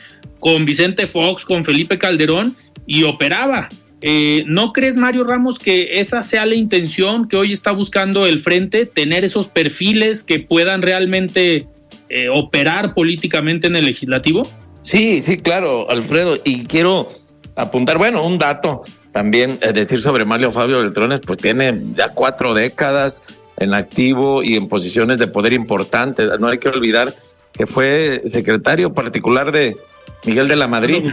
con 0.40 0.64
Vicente 0.64 1.06
Fox, 1.06 1.44
con 1.44 1.66
Felipe 1.66 1.98
Calderón 1.98 2.56
y 2.86 3.02
operaba. 3.02 3.68
Eh, 4.06 4.44
¿No 4.46 4.74
crees, 4.74 4.96
Mario 4.96 5.24
Ramos, 5.24 5.58
que 5.58 5.98
esa 5.98 6.22
sea 6.22 6.44
la 6.44 6.54
intención 6.54 7.26
que 7.26 7.38
hoy 7.38 7.54
está 7.54 7.70
buscando 7.70 8.26
el 8.26 8.38
frente, 8.38 8.84
tener 8.84 9.24
esos 9.24 9.48
perfiles 9.48 10.22
que 10.22 10.40
puedan 10.40 10.82
realmente 10.82 11.66
eh, 12.10 12.28
operar 12.28 12.92
políticamente 12.92 13.66
en 13.66 13.76
el 13.76 13.86
legislativo? 13.86 14.46
Sí, 14.82 15.22
sí, 15.22 15.38
claro, 15.38 15.88
Alfredo. 15.88 16.38
Y 16.44 16.66
quiero 16.66 17.08
apuntar, 17.56 17.96
bueno, 17.96 18.26
un 18.26 18.38
dato 18.38 18.82
también, 19.12 19.58
es 19.62 19.72
decir, 19.72 20.02
sobre 20.02 20.26
Mario 20.26 20.52
Fabio 20.52 20.82
Beltrones, 20.82 21.20
pues 21.20 21.38
tiene 21.38 21.74
ya 21.94 22.10
cuatro 22.10 22.52
décadas 22.52 23.22
en 23.56 23.72
activo 23.72 24.42
y 24.42 24.56
en 24.56 24.68
posiciones 24.68 25.16
de 25.16 25.28
poder 25.28 25.54
importantes. 25.54 26.28
No 26.38 26.48
hay 26.48 26.58
que 26.58 26.68
olvidar 26.68 27.14
que 27.54 27.66
fue 27.66 28.22
secretario 28.30 28.92
particular 28.92 29.50
de 29.50 29.78
Miguel 30.26 30.46
de 30.46 30.56
la 30.56 30.68
Madrid. 30.68 31.04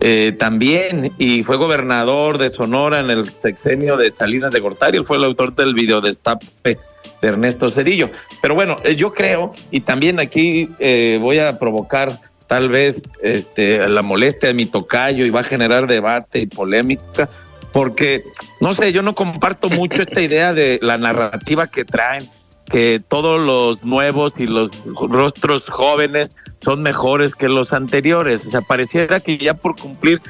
Eh, 0.00 0.32
también, 0.38 1.12
y 1.18 1.42
fue 1.42 1.56
gobernador 1.56 2.38
de 2.38 2.48
Sonora 2.50 3.00
en 3.00 3.10
el 3.10 3.28
sexenio 3.34 3.96
de 3.96 4.10
Salinas 4.10 4.52
de 4.52 4.60
Gortari, 4.60 4.98
él 4.98 5.04
fue 5.04 5.16
el 5.16 5.24
autor 5.24 5.54
del 5.54 5.74
video 5.74 6.00
destape 6.00 6.46
de 7.20 7.28
Ernesto 7.28 7.70
Cedillo. 7.70 8.10
Pero 8.40 8.54
bueno, 8.54 8.76
eh, 8.84 8.94
yo 8.94 9.12
creo, 9.12 9.52
y 9.70 9.80
también 9.80 10.20
aquí 10.20 10.68
eh, 10.78 11.18
voy 11.20 11.40
a 11.40 11.58
provocar 11.58 12.20
tal 12.46 12.68
vez 12.68 12.96
este, 13.22 13.88
la 13.88 14.02
molestia 14.02 14.48
de 14.48 14.54
mi 14.54 14.66
tocayo 14.66 15.26
y 15.26 15.30
va 15.30 15.40
a 15.40 15.44
generar 15.44 15.86
debate 15.86 16.38
y 16.40 16.46
polémica, 16.46 17.28
porque, 17.72 18.22
no 18.60 18.72
sé, 18.72 18.92
yo 18.92 19.02
no 19.02 19.14
comparto 19.14 19.68
mucho 19.68 20.00
esta 20.00 20.20
idea 20.22 20.54
de 20.54 20.78
la 20.80 20.96
narrativa 20.96 21.66
que 21.66 21.84
traen, 21.84 22.28
que 22.70 23.00
todos 23.06 23.40
los 23.40 23.82
nuevos 23.84 24.32
y 24.36 24.46
los 24.46 24.70
rostros 24.84 25.62
jóvenes 25.68 26.30
son 26.62 26.82
mejores 26.82 27.34
que 27.34 27.48
los 27.48 27.72
anteriores. 27.72 28.46
O 28.46 28.50
sea, 28.50 28.60
pareciera 28.60 29.20
que 29.20 29.38
ya 29.38 29.54
por 29.54 29.76
cumplir 29.76 30.20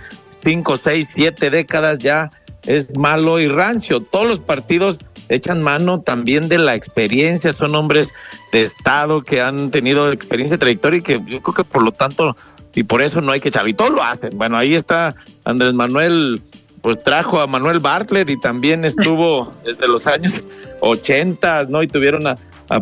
cinco, 0.42 0.78
seis, 0.82 1.08
siete 1.14 1.50
décadas 1.50 1.98
ya 1.98 2.30
es 2.64 2.96
malo 2.96 3.40
y 3.40 3.48
rancio. 3.48 4.00
Todos 4.00 4.26
los 4.26 4.38
partidos 4.38 4.98
echan 5.28 5.62
mano 5.62 6.00
también 6.00 6.48
de 6.48 6.58
la 6.58 6.74
experiencia, 6.74 7.52
son 7.52 7.74
hombres 7.74 8.12
de 8.52 8.62
Estado 8.62 9.22
que 9.22 9.40
han 9.40 9.70
tenido 9.70 10.10
experiencia, 10.12 10.58
trayectoria 10.58 10.98
y 10.98 11.02
que 11.02 11.22
yo 11.26 11.42
creo 11.42 11.54
que 11.54 11.64
por 11.64 11.82
lo 11.82 11.92
tanto, 11.92 12.36
y 12.74 12.82
por 12.82 13.02
eso 13.02 13.20
no 13.20 13.32
hay 13.32 13.40
que 13.40 13.48
echar, 13.48 13.68
y 13.68 13.74
todos 13.74 13.90
lo 13.90 14.02
hacen. 14.02 14.36
Bueno, 14.38 14.56
ahí 14.56 14.74
está 14.74 15.14
Andrés 15.44 15.74
Manuel, 15.74 16.40
pues 16.80 17.02
trajo 17.02 17.40
a 17.40 17.46
Manuel 17.46 17.80
Bartlett 17.80 18.30
y 18.30 18.40
también 18.40 18.84
estuvo 18.84 19.52
desde 19.64 19.88
los 19.88 20.06
años 20.06 20.32
80, 20.80 21.66
¿no? 21.68 21.82
Y 21.82 21.88
tuvieron 21.88 22.26
a, 22.26 22.36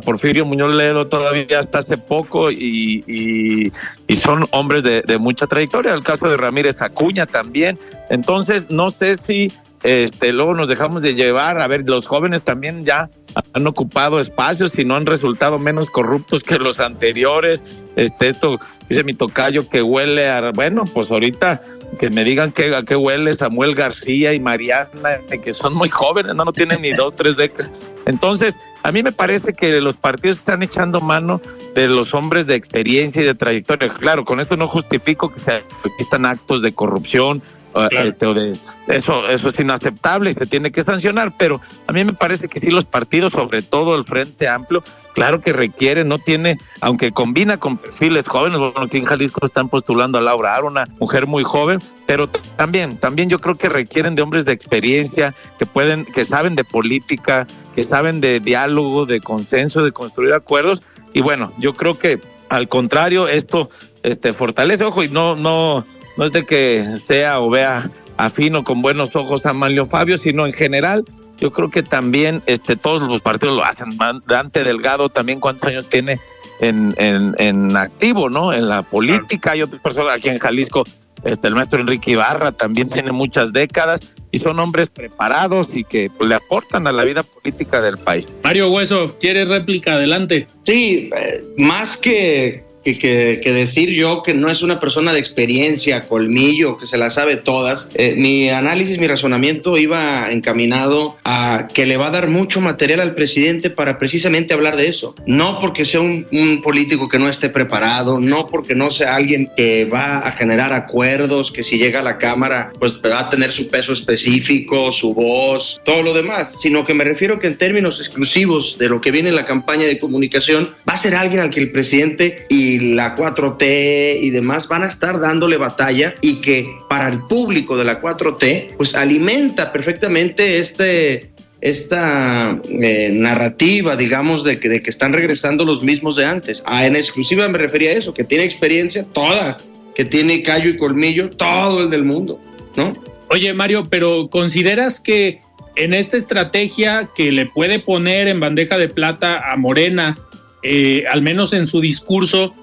Porfirio 0.04 0.44
Muñoz 0.44 0.74
Ledo 0.74 1.06
todavía 1.06 1.60
hasta 1.60 1.78
hace 1.78 1.96
poco 1.96 2.50
y, 2.50 3.72
son 4.20 4.46
hombres 4.50 4.82
de, 4.82 5.02
de, 5.02 5.18
mucha 5.18 5.46
trayectoria. 5.46 5.94
El 5.94 6.02
caso 6.02 6.28
de 6.28 6.36
Ramírez 6.36 6.82
Acuña 6.82 7.24
también. 7.26 7.78
Entonces, 8.10 8.64
no 8.68 8.90
sé 8.90 9.14
si 9.14 9.52
este, 9.86 10.32
luego 10.32 10.52
nos 10.54 10.66
dejamos 10.66 11.02
de 11.02 11.14
llevar, 11.14 11.60
a 11.60 11.68
ver, 11.68 11.88
los 11.88 12.06
jóvenes 12.06 12.42
también 12.42 12.84
ya 12.84 13.08
han 13.52 13.66
ocupado 13.68 14.18
espacios 14.18 14.76
y 14.76 14.84
no 14.84 14.96
han 14.96 15.06
resultado 15.06 15.60
menos 15.60 15.90
corruptos 15.90 16.42
que 16.42 16.58
los 16.58 16.80
anteriores. 16.80 17.60
Este, 17.94 18.30
esto 18.30 18.58
dice 18.88 19.04
mi 19.04 19.14
tocayo 19.14 19.68
que 19.68 19.82
huele 19.82 20.28
a, 20.28 20.50
bueno, 20.50 20.84
pues 20.92 21.08
ahorita 21.08 21.62
que 21.98 22.10
me 22.10 22.24
digan 22.24 22.52
que, 22.52 22.74
a 22.74 22.82
qué 22.82 22.96
huele 22.96 23.32
Samuel 23.34 23.74
García 23.74 24.32
y 24.32 24.40
Mariana, 24.40 25.20
que 25.42 25.52
son 25.52 25.74
muy 25.74 25.88
jóvenes, 25.88 26.34
no, 26.34 26.44
no 26.44 26.52
tienen 26.52 26.82
ni 26.82 26.92
dos, 26.92 27.14
tres 27.14 27.36
décadas. 27.36 27.70
Entonces, 28.06 28.54
a 28.82 28.92
mí 28.92 29.02
me 29.02 29.12
parece 29.12 29.52
que 29.52 29.80
los 29.80 29.96
partidos 29.96 30.38
están 30.38 30.62
echando 30.62 31.00
mano 31.00 31.40
de 31.74 31.88
los 31.88 32.14
hombres 32.14 32.46
de 32.46 32.54
experiencia 32.54 33.20
y 33.20 33.24
de 33.24 33.34
trayectoria. 33.34 33.88
Claro, 33.88 34.24
con 34.24 34.38
esto 34.38 34.56
no 34.56 34.66
justifico 34.66 35.32
que 35.32 35.40
se 35.40 35.64
repitan 35.82 36.24
actos 36.24 36.62
de 36.62 36.72
corrupción 36.72 37.42
este, 37.84 38.54
eso, 38.88 39.28
eso 39.28 39.48
es 39.48 39.60
inaceptable 39.60 40.30
y 40.30 40.34
se 40.34 40.46
tiene 40.46 40.70
que 40.70 40.82
sancionar, 40.82 41.32
pero 41.36 41.60
a 41.86 41.92
mí 41.92 42.04
me 42.04 42.12
parece 42.12 42.48
que 42.48 42.60
sí 42.60 42.70
los 42.70 42.84
partidos, 42.84 43.32
sobre 43.32 43.62
todo 43.62 43.94
el 43.94 44.04
Frente 44.04 44.48
Amplio, 44.48 44.82
claro 45.14 45.40
que 45.40 45.52
requiere, 45.52 46.04
no 46.04 46.18
tiene, 46.18 46.58
aunque 46.80 47.12
combina 47.12 47.58
con 47.58 47.78
perfiles 47.78 48.24
jóvenes, 48.26 48.58
bueno, 48.58 48.80
aquí 48.80 48.98
en 48.98 49.04
Jalisco 49.04 49.44
están 49.44 49.68
postulando 49.68 50.18
a 50.18 50.22
Laura 50.22 50.54
Ar, 50.54 50.64
una 50.64 50.86
mujer 50.98 51.26
muy 51.26 51.42
joven, 51.44 51.80
pero 52.06 52.28
también, 52.56 52.96
también 52.96 53.28
yo 53.28 53.38
creo 53.38 53.56
que 53.56 53.68
requieren 53.68 54.14
de 54.14 54.22
hombres 54.22 54.44
de 54.44 54.52
experiencia, 54.52 55.34
que 55.58 55.66
pueden, 55.66 56.04
que 56.04 56.24
saben 56.24 56.54
de 56.54 56.64
política, 56.64 57.46
que 57.74 57.84
saben 57.84 58.20
de 58.20 58.40
diálogo, 58.40 59.06
de 59.06 59.20
consenso, 59.20 59.84
de 59.84 59.92
construir 59.92 60.32
acuerdos, 60.32 60.82
y 61.12 61.22
bueno, 61.22 61.52
yo 61.58 61.74
creo 61.74 61.98
que 61.98 62.20
al 62.48 62.68
contrario, 62.68 63.26
esto 63.26 63.70
este 64.02 64.32
fortalece, 64.32 64.84
ojo, 64.84 65.02
y 65.02 65.08
no, 65.08 65.34
no, 65.34 65.84
no 66.16 66.24
es 66.24 66.32
de 66.32 66.44
que 66.44 66.84
sea 67.04 67.40
o 67.40 67.50
vea 67.50 67.90
afino 68.16 68.64
con 68.64 68.82
buenos 68.82 69.14
ojos 69.14 69.44
a 69.46 69.52
Manlio 69.52 69.86
Fabio, 69.86 70.16
sino 70.18 70.46
en 70.46 70.52
general, 70.52 71.04
yo 71.38 71.52
creo 71.52 71.70
que 71.70 71.82
también 71.82 72.42
este, 72.46 72.76
todos 72.76 73.02
los 73.02 73.20
partidos 73.20 73.56
lo 73.56 73.64
hacen. 73.64 73.96
Dante 74.26 74.64
Delgado 74.64 75.08
también 75.08 75.40
cuántos 75.40 75.68
años 75.68 75.86
tiene 75.88 76.18
en, 76.60 76.94
en, 76.98 77.76
activo, 77.76 78.30
¿no? 78.30 78.52
En 78.52 78.68
la 78.68 78.82
política. 78.82 79.52
Hay 79.52 79.62
otras 79.62 79.82
personas 79.82 80.16
aquí 80.16 80.28
en 80.28 80.38
Jalisco, 80.38 80.84
este, 81.24 81.48
el 81.48 81.54
maestro 81.54 81.80
Enrique 81.80 82.12
Ibarra 82.12 82.52
también 82.52 82.88
tiene 82.88 83.12
muchas 83.12 83.52
décadas 83.52 84.00
y 84.30 84.38
son 84.38 84.58
hombres 84.58 84.88
preparados 84.88 85.68
y 85.72 85.84
que 85.84 86.10
pues, 86.10 86.28
le 86.28 86.34
aportan 86.34 86.86
a 86.86 86.92
la 86.92 87.04
vida 87.04 87.22
política 87.22 87.80
del 87.80 87.98
país. 87.98 88.28
Mario 88.42 88.70
Hueso, 88.70 89.16
¿quieres 89.18 89.48
réplica? 89.48 89.94
Adelante. 89.94 90.46
Sí, 90.64 91.10
eh, 91.16 91.44
más 91.58 91.96
que 91.96 92.65
que, 92.94 93.40
decir 93.52 93.90
yo 93.90 94.22
que 94.22 94.34
no 94.34 94.50
es 94.50 94.62
una 94.62 94.80
persona 94.80 95.12
de 95.12 95.18
experiencia, 95.18 96.06
colmillo, 96.06 96.78
que 96.78 96.86
se 96.86 96.96
la 96.96 97.10
sabe 97.10 97.36
todas. 97.36 97.88
Eh, 97.94 98.14
mi 98.16 98.48
análisis, 98.48 98.98
mi 98.98 99.06
razonamiento 99.06 99.76
iba 99.78 100.30
encaminado 100.30 101.16
a 101.24 101.68
que 101.72 101.86
le 101.86 101.96
va 101.96 102.08
a 102.08 102.10
dar 102.10 102.28
mucho 102.28 102.60
material 102.60 103.00
al 103.00 103.14
presidente 103.14 103.70
para 103.70 103.98
precisamente 103.98 104.54
hablar 104.54 104.76
de 104.76 104.88
eso. 104.88 105.14
No 105.26 105.60
porque 105.60 105.84
sea 105.84 106.00
un, 106.00 106.26
político 106.62 107.08
que 107.08 107.18
no 107.18 107.28
esté 107.28 107.48
preparado, 107.48 108.18
no 108.18 108.46
porque 108.46 108.74
no 108.74 108.90
sea 108.90 109.14
alguien 109.14 109.48
que 109.56 109.84
va 109.84 110.18
a 110.18 110.32
generar 110.32 110.72
acuerdos, 110.72 111.52
que 111.52 111.64
si 111.64 111.78
llega 111.78 112.00
a 112.00 112.02
la 112.02 112.18
Cámara, 112.18 112.72
pues 112.78 112.98
va 113.04 113.20
a 113.20 113.30
tener 113.30 113.52
su 113.52 113.68
peso 113.68 113.92
específico, 113.92 114.92
su 114.92 115.14
voz, 115.14 115.80
todo 115.84 116.02
lo 116.02 116.12
demás, 116.12 116.60
sino 116.60 116.84
que 116.84 116.94
me 116.94 117.04
refiero 117.04 117.38
que 117.38 117.46
en 117.46 117.56
términos 117.56 118.00
exclusivos 118.00 118.76
de 118.78 118.88
lo 118.88 119.00
que 119.00 119.10
viene 119.10 119.28
en 119.28 119.36
la 119.36 119.46
campaña 119.46 119.86
de 119.86 119.98
comunicación, 119.98 120.74
va 120.88 120.94
a 120.94 120.96
ser 120.96 121.14
alguien 121.14 121.40
al 121.40 121.50
que 121.50 121.60
el 121.60 121.70
presidente 121.70 122.46
y 122.48 122.75
la 122.78 123.14
4T 123.14 124.18
y 124.20 124.30
demás 124.30 124.68
van 124.68 124.82
a 124.82 124.88
estar 124.88 125.20
dándole 125.20 125.56
batalla 125.56 126.14
y 126.20 126.40
que 126.40 126.68
para 126.88 127.08
el 127.08 127.20
público 127.20 127.76
de 127.76 127.84
la 127.84 128.00
4T 128.00 128.74
pues 128.76 128.94
alimenta 128.94 129.72
perfectamente 129.72 130.58
este 130.58 131.30
esta 131.62 132.60
eh, 132.68 133.10
narrativa, 133.12 133.96
digamos, 133.96 134.44
de 134.44 134.60
que, 134.60 134.68
de 134.68 134.82
que 134.82 134.90
están 134.90 135.14
regresando 135.14 135.64
los 135.64 135.82
mismos 135.82 136.14
de 136.14 136.26
antes. 136.26 136.62
Ah, 136.66 136.86
en 136.86 136.96
exclusiva 136.96 137.48
me 137.48 137.56
refería 137.58 137.90
a 137.90 137.94
eso, 137.94 138.12
que 138.12 138.24
tiene 138.24 138.44
experiencia 138.44 139.04
toda 139.04 139.56
que 139.96 140.04
tiene 140.04 140.42
callo 140.42 140.68
y 140.68 140.76
colmillo, 140.76 141.30
todo 141.30 141.82
el 141.82 141.90
del 141.90 142.04
mundo, 142.04 142.38
¿no? 142.76 142.94
Oye, 143.30 143.54
Mario, 143.54 143.84
pero 143.88 144.28
¿consideras 144.28 145.00
que 145.00 145.40
en 145.74 145.94
esta 145.94 146.18
estrategia 146.18 147.08
que 147.16 147.32
le 147.32 147.46
puede 147.46 147.80
poner 147.80 148.28
en 148.28 148.38
bandeja 148.38 148.76
de 148.76 148.88
plata 148.88 149.50
a 149.50 149.56
Morena, 149.56 150.18
eh, 150.62 151.04
al 151.10 151.22
menos 151.22 151.54
en 151.54 151.66
su 151.66 151.80
discurso, 151.80 152.54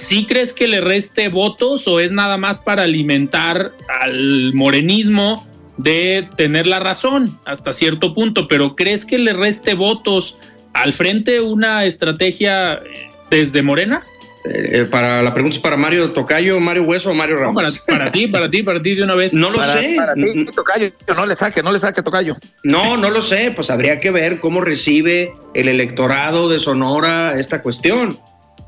¿sí 0.00 0.26
crees 0.26 0.52
que 0.52 0.68
le 0.68 0.80
reste 0.80 1.28
votos 1.28 1.86
o 1.86 2.00
es 2.00 2.12
nada 2.12 2.36
más 2.36 2.60
para 2.60 2.84
alimentar 2.84 3.72
al 4.00 4.52
morenismo 4.54 5.46
de 5.76 6.28
tener 6.36 6.66
la 6.66 6.78
razón 6.78 7.38
hasta 7.44 7.72
cierto 7.72 8.14
punto? 8.14 8.48
Pero 8.48 8.76
¿crees 8.76 9.04
que 9.04 9.18
le 9.18 9.32
reste 9.32 9.74
votos 9.74 10.36
al 10.72 10.94
frente 10.94 11.40
una 11.40 11.84
estrategia 11.84 12.74
eh, 12.74 13.10
desde 13.30 13.62
Morena? 13.62 14.02
Eh, 14.44 14.86
para 14.90 15.22
la 15.22 15.34
pregunta 15.34 15.56
es 15.56 15.62
para 15.62 15.76
Mario 15.76 16.08
Tocayo, 16.08 16.58
Mario 16.60 16.84
Hueso 16.84 17.10
o 17.10 17.14
Mario 17.14 17.36
Ramos. 17.36 17.54
para, 17.54 17.70
para, 17.86 18.10
ti, 18.10 18.26
para 18.26 18.50
ti, 18.50 18.62
para 18.62 18.80
ti 18.80 18.94
de 18.94 19.02
una 19.02 19.14
vez. 19.14 19.34
No 19.34 19.50
lo 19.50 19.58
para, 19.58 19.74
sé. 19.74 19.94
Para 19.96 20.14
ti, 20.14 20.46
Tocayo, 20.46 20.90
no 21.14 21.26
le 21.26 21.34
saque, 21.34 21.62
no 21.62 21.72
le 21.72 21.78
saque 21.78 22.02
Tocayo. 22.02 22.36
No, 22.62 22.96
no 22.96 23.10
lo 23.10 23.20
sé. 23.20 23.52
Pues 23.54 23.68
habría 23.70 23.98
que 23.98 24.10
ver 24.10 24.40
cómo 24.40 24.62
recibe 24.62 25.34
el 25.52 25.68
electorado 25.68 26.48
de 26.48 26.58
Sonora 26.58 27.38
esta 27.38 27.60
cuestión. 27.60 28.18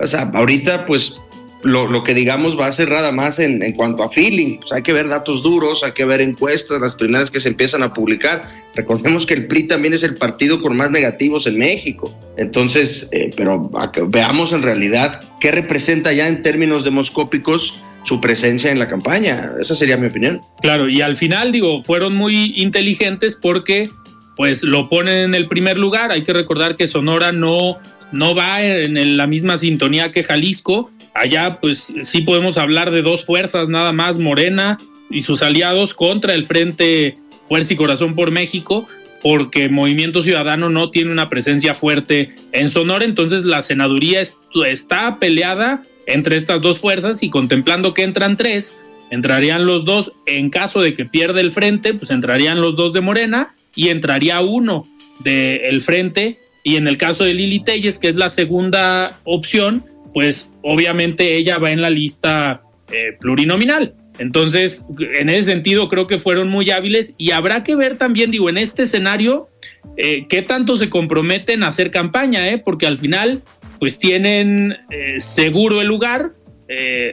O 0.02 0.06
sea, 0.06 0.30
ahorita 0.34 0.84
pues 0.84 1.16
lo, 1.62 2.02
que 2.02 2.14
digamos 2.14 2.58
va 2.58 2.66
a 2.66 2.72
ser 2.72 2.90
nada 2.90 3.12
más 3.12 3.38
en, 3.38 3.62
en 3.62 3.72
cuanto 3.72 4.02
a 4.02 4.10
feeling. 4.10 4.58
Pues 4.58 4.72
hay 4.72 4.82
que 4.82 4.92
ver 4.92 5.08
datos 5.08 5.42
duros, 5.42 5.84
hay 5.84 5.92
que 5.92 6.04
ver 6.04 6.20
encuestas, 6.20 6.80
las 6.80 6.94
primeras 6.94 7.30
que 7.30 7.40
se 7.40 7.48
empiezan 7.48 7.82
a 7.82 7.92
publicar. 7.92 8.50
Recordemos 8.74 9.26
que 9.26 9.34
el 9.34 9.46
PRI 9.46 9.64
también 9.64 9.94
es 9.94 10.02
el 10.02 10.14
partido 10.14 10.60
con 10.60 10.76
más 10.76 10.90
negativos 10.90 11.46
en 11.46 11.58
México. 11.58 12.12
Entonces, 12.36 13.08
eh, 13.12 13.30
pero 13.36 13.70
veamos 14.08 14.52
en 14.52 14.62
realidad 14.62 15.20
qué 15.40 15.52
representa 15.52 16.12
ya 16.12 16.26
en 16.26 16.42
términos 16.42 16.84
demoscópicos 16.84 17.74
su 18.04 18.20
presencia 18.20 18.70
en 18.70 18.78
la 18.78 18.88
campaña. 18.88 19.52
Esa 19.60 19.74
sería 19.74 19.96
mi 19.96 20.08
opinión. 20.08 20.40
Claro, 20.60 20.88
y 20.88 21.02
al 21.02 21.16
final, 21.16 21.52
digo, 21.52 21.84
fueron 21.84 22.14
muy 22.14 22.54
inteligentes 22.56 23.36
porque 23.40 23.90
pues 24.36 24.62
lo 24.62 24.88
ponen 24.88 25.18
en 25.18 25.34
el 25.34 25.46
primer 25.48 25.76
lugar. 25.76 26.10
Hay 26.10 26.22
que 26.22 26.32
recordar 26.32 26.76
que 26.76 26.88
Sonora 26.88 27.30
no, 27.30 27.78
no 28.12 28.34
va 28.34 28.62
en 28.62 29.16
la 29.16 29.26
misma 29.26 29.56
sintonía 29.56 30.12
que 30.12 30.24
Jalisco. 30.24 30.90
Allá 31.14 31.58
pues 31.60 31.92
sí 32.02 32.22
podemos 32.22 32.56
hablar 32.58 32.90
de 32.90 33.02
dos 33.02 33.24
fuerzas 33.24 33.68
nada 33.68 33.92
más, 33.92 34.18
Morena 34.18 34.78
y 35.10 35.22
sus 35.22 35.42
aliados 35.42 35.94
contra 35.94 36.34
el 36.34 36.46
Frente 36.46 37.18
Fuerza 37.48 37.74
y 37.74 37.76
Corazón 37.76 38.14
por 38.14 38.30
México, 38.30 38.88
porque 39.22 39.68
Movimiento 39.68 40.22
Ciudadano 40.22 40.70
no 40.70 40.90
tiene 40.90 41.12
una 41.12 41.28
presencia 41.28 41.74
fuerte 41.74 42.34
en 42.52 42.68
Sonora, 42.70 43.04
entonces 43.04 43.44
la 43.44 43.60
senaduría 43.60 44.22
está 44.66 45.18
peleada 45.18 45.82
entre 46.06 46.36
estas 46.36 46.62
dos 46.62 46.80
fuerzas 46.80 47.22
y 47.22 47.30
contemplando 47.30 47.92
que 47.92 48.02
entran 48.02 48.36
tres, 48.36 48.74
entrarían 49.10 49.66
los 49.66 49.84
dos, 49.84 50.12
en 50.26 50.48
caso 50.48 50.80
de 50.80 50.94
que 50.94 51.04
pierda 51.04 51.40
el 51.40 51.52
frente, 51.52 51.92
pues 51.92 52.10
entrarían 52.10 52.60
los 52.60 52.74
dos 52.74 52.92
de 52.94 53.02
Morena 53.02 53.54
y 53.74 53.88
entraría 53.88 54.40
uno 54.40 54.86
del 55.20 55.82
frente 55.82 56.38
y 56.64 56.76
en 56.76 56.86
el 56.88 56.96
caso 56.96 57.24
de 57.24 57.34
Lili 57.34 57.60
Telles, 57.60 57.98
que 57.98 58.08
es 58.08 58.16
la 58.16 58.30
segunda 58.30 59.18
opción, 59.24 59.84
pues 60.14 60.48
obviamente 60.62 61.34
ella 61.36 61.58
va 61.58 61.70
en 61.70 61.80
la 61.80 61.90
lista 61.90 62.62
eh, 62.92 63.16
plurinominal. 63.20 63.94
Entonces, 64.18 64.84
en 65.18 65.30
ese 65.30 65.44
sentido, 65.44 65.88
creo 65.88 66.06
que 66.06 66.18
fueron 66.18 66.48
muy 66.48 66.70
hábiles 66.70 67.14
y 67.16 67.30
habrá 67.30 67.64
que 67.64 67.74
ver 67.74 67.96
también, 67.96 68.30
digo, 68.30 68.48
en 68.50 68.58
este 68.58 68.82
escenario, 68.82 69.48
eh, 69.96 70.26
qué 70.28 70.42
tanto 70.42 70.76
se 70.76 70.90
comprometen 70.90 71.62
a 71.62 71.68
hacer 71.68 71.90
campaña, 71.90 72.48
¿eh? 72.48 72.58
porque 72.58 72.86
al 72.86 72.98
final, 72.98 73.42
pues 73.78 73.98
tienen 73.98 74.76
eh, 74.90 75.18
seguro 75.18 75.80
el 75.80 75.88
lugar 75.88 76.32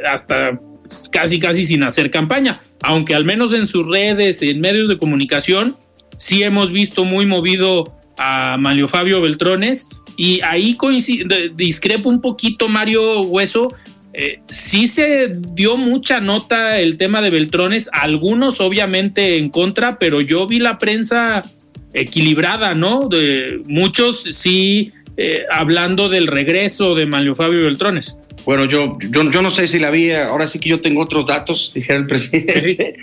hasta 0.06 0.58
casi, 1.12 1.38
casi 1.38 1.66
sin 1.66 1.84
hacer 1.84 2.10
campaña, 2.12 2.62
aunque 2.82 3.14
al 3.14 3.26
menos 3.26 3.54
en 3.54 3.68
sus 3.68 3.86
redes, 3.86 4.42
en 4.42 4.62
medios 4.62 4.88
de 4.88 4.98
comunicación, 4.98 5.76
sí 6.18 6.44
hemos 6.44 6.72
visto 6.72 7.04
muy 7.04 7.26
movido 7.26 7.99
a 8.20 8.58
Mario 8.60 8.88
Fabio 8.88 9.22
Beltrones 9.22 9.88
y 10.18 10.42
ahí 10.44 10.78
discrepo 11.56 12.10
un 12.10 12.20
poquito, 12.20 12.68
Mario 12.68 13.22
Hueso, 13.22 13.74
eh, 14.12 14.42
sí 14.50 14.88
se 14.88 15.32
dio 15.54 15.78
mucha 15.78 16.20
nota 16.20 16.78
el 16.80 16.98
tema 16.98 17.22
de 17.22 17.30
Beltrones, 17.30 17.90
algunos 17.94 18.60
obviamente 18.60 19.38
en 19.38 19.50
contra, 19.50 19.98
pero 19.98 20.20
yo 20.20 20.46
vi 20.46 20.60
la 20.60 20.78
prensa 20.78 21.42
equilibrada, 21.94 22.76
¿no? 22.76 23.08
De 23.08 23.62
muchos 23.68 24.26
sí 24.32 24.92
eh, 25.16 25.46
hablando 25.50 26.10
del 26.10 26.28
regreso 26.28 26.96
de 26.96 27.06
Mario 27.06 27.34
Fabio 27.34 27.62
Beltrones. 27.62 28.18
Bueno, 28.44 28.66
yo, 28.66 28.98
yo, 29.10 29.32
yo 29.32 29.42
no 29.42 29.50
sé 29.50 29.70
si 29.70 29.80
la 29.80 29.90
vi, 29.90 30.12
ahora 30.12 30.48
sí 30.48 30.60
que 30.60 30.68
yo 30.68 30.82
tengo 30.82 31.02
otros 31.02 31.26
datos, 31.26 31.72
dijera 31.76 31.98
el 31.98 32.08
presidente. 32.08 32.98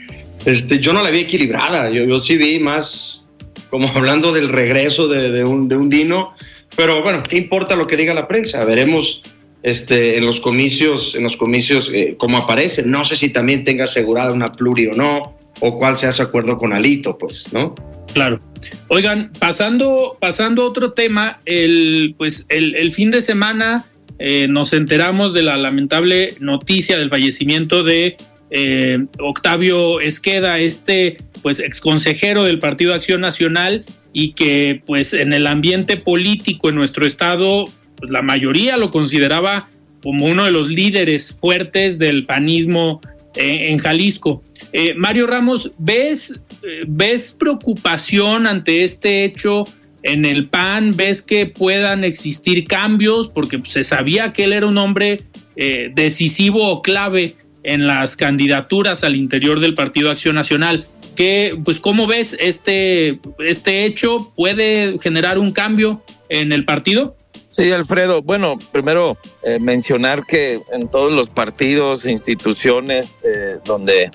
Este, 0.44 0.80
yo 0.80 0.92
no 0.92 1.02
la 1.02 1.10
vi 1.10 1.20
equilibrada, 1.20 1.90
yo, 1.90 2.04
yo 2.04 2.20
sí 2.20 2.36
vi 2.36 2.58
más 2.58 3.25
como 3.70 3.88
hablando 3.88 4.32
del 4.32 4.48
regreso 4.48 5.08
de, 5.08 5.44
un, 5.44 5.68
de 5.68 5.76
un 5.76 5.90
Dino, 5.90 6.34
pero 6.76 7.02
bueno, 7.02 7.22
¿qué 7.22 7.36
importa 7.36 7.76
lo 7.76 7.86
que 7.86 7.96
diga 7.96 8.14
la 8.14 8.28
prensa? 8.28 8.64
Veremos 8.64 9.22
este, 9.62 10.18
en 10.18 10.26
los 10.26 10.40
comicios, 10.40 11.14
en 11.14 11.24
los 11.24 11.36
comicios 11.36 11.90
eh, 11.92 12.16
cómo 12.18 12.38
aparece. 12.38 12.82
No 12.82 13.04
sé 13.04 13.16
si 13.16 13.30
también 13.30 13.64
tenga 13.64 13.84
asegurada 13.84 14.32
una 14.32 14.52
pluri 14.52 14.86
o 14.86 14.94
no, 14.94 15.36
o 15.60 15.78
cuál 15.78 15.96
sea 15.96 16.12
su 16.12 16.22
acuerdo 16.22 16.58
con 16.58 16.72
Alito, 16.72 17.16
pues, 17.18 17.52
¿no? 17.52 17.74
Claro. 18.12 18.40
Oigan, 18.88 19.30
pasando, 19.38 20.16
pasando 20.20 20.62
a 20.62 20.66
otro 20.66 20.92
tema, 20.92 21.40
el, 21.44 22.14
pues 22.16 22.46
el, 22.48 22.74
el 22.74 22.92
fin 22.92 23.10
de 23.10 23.22
semana 23.22 23.84
eh, 24.18 24.46
nos 24.48 24.72
enteramos 24.72 25.34
de 25.34 25.42
la 25.42 25.56
lamentable 25.56 26.34
noticia 26.40 26.98
del 26.98 27.10
fallecimiento 27.10 27.82
de 27.82 28.16
eh, 28.50 29.06
Octavio 29.18 30.00
Esqueda, 30.00 30.58
este 30.58 31.16
pues 31.42 31.60
exconsejero 31.60 32.44
del 32.44 32.58
Partido 32.58 32.94
Acción 32.94 33.20
Nacional 33.20 33.84
y 34.12 34.32
que 34.32 34.82
pues 34.86 35.12
en 35.12 35.32
el 35.32 35.46
ambiente 35.46 35.96
político 35.96 36.68
en 36.68 36.74
nuestro 36.74 37.06
estado 37.06 37.64
pues, 37.96 38.10
la 38.10 38.22
mayoría 38.22 38.76
lo 38.76 38.90
consideraba 38.90 39.68
como 40.02 40.26
uno 40.26 40.44
de 40.44 40.52
los 40.52 40.68
líderes 40.68 41.36
fuertes 41.40 41.98
del 41.98 42.26
panismo 42.26 43.00
en, 43.34 43.72
en 43.72 43.78
Jalisco. 43.78 44.42
Eh, 44.72 44.94
Mario 44.94 45.26
Ramos, 45.26 45.70
¿ves, 45.78 46.38
eh, 46.62 46.80
¿ves 46.86 47.34
preocupación 47.38 48.46
ante 48.46 48.84
este 48.84 49.24
hecho 49.24 49.64
en 50.02 50.24
el 50.24 50.48
PAN? 50.48 50.92
¿Ves 50.94 51.22
que 51.22 51.46
puedan 51.46 52.04
existir 52.04 52.64
cambios? 52.64 53.28
Porque 53.28 53.58
pues, 53.58 53.72
se 53.72 53.84
sabía 53.84 54.32
que 54.32 54.44
él 54.44 54.52
era 54.52 54.66
un 54.66 54.78
hombre 54.78 55.22
eh, 55.56 55.90
decisivo 55.94 56.68
o 56.68 56.82
clave 56.82 57.36
en 57.66 57.86
las 57.86 58.16
candidaturas 58.16 59.02
al 59.02 59.16
interior 59.16 59.58
del 59.58 59.74
Partido 59.74 60.10
Acción 60.10 60.36
Nacional. 60.36 60.86
¿Qué, 61.16 61.58
pues, 61.64 61.80
¿Cómo 61.80 62.06
ves 62.06 62.36
este, 62.38 63.18
este 63.40 63.84
hecho? 63.84 64.32
¿Puede 64.36 64.98
generar 65.00 65.38
un 65.38 65.52
cambio 65.52 66.00
en 66.28 66.52
el 66.52 66.64
partido? 66.64 67.16
Sí, 67.50 67.72
Alfredo. 67.72 68.22
Bueno, 68.22 68.56
primero 68.70 69.18
eh, 69.42 69.58
mencionar 69.58 70.24
que 70.24 70.60
en 70.72 70.88
todos 70.88 71.12
los 71.12 71.28
partidos, 71.28 72.06
instituciones 72.06 73.08
eh, 73.24 73.56
donde 73.64 74.10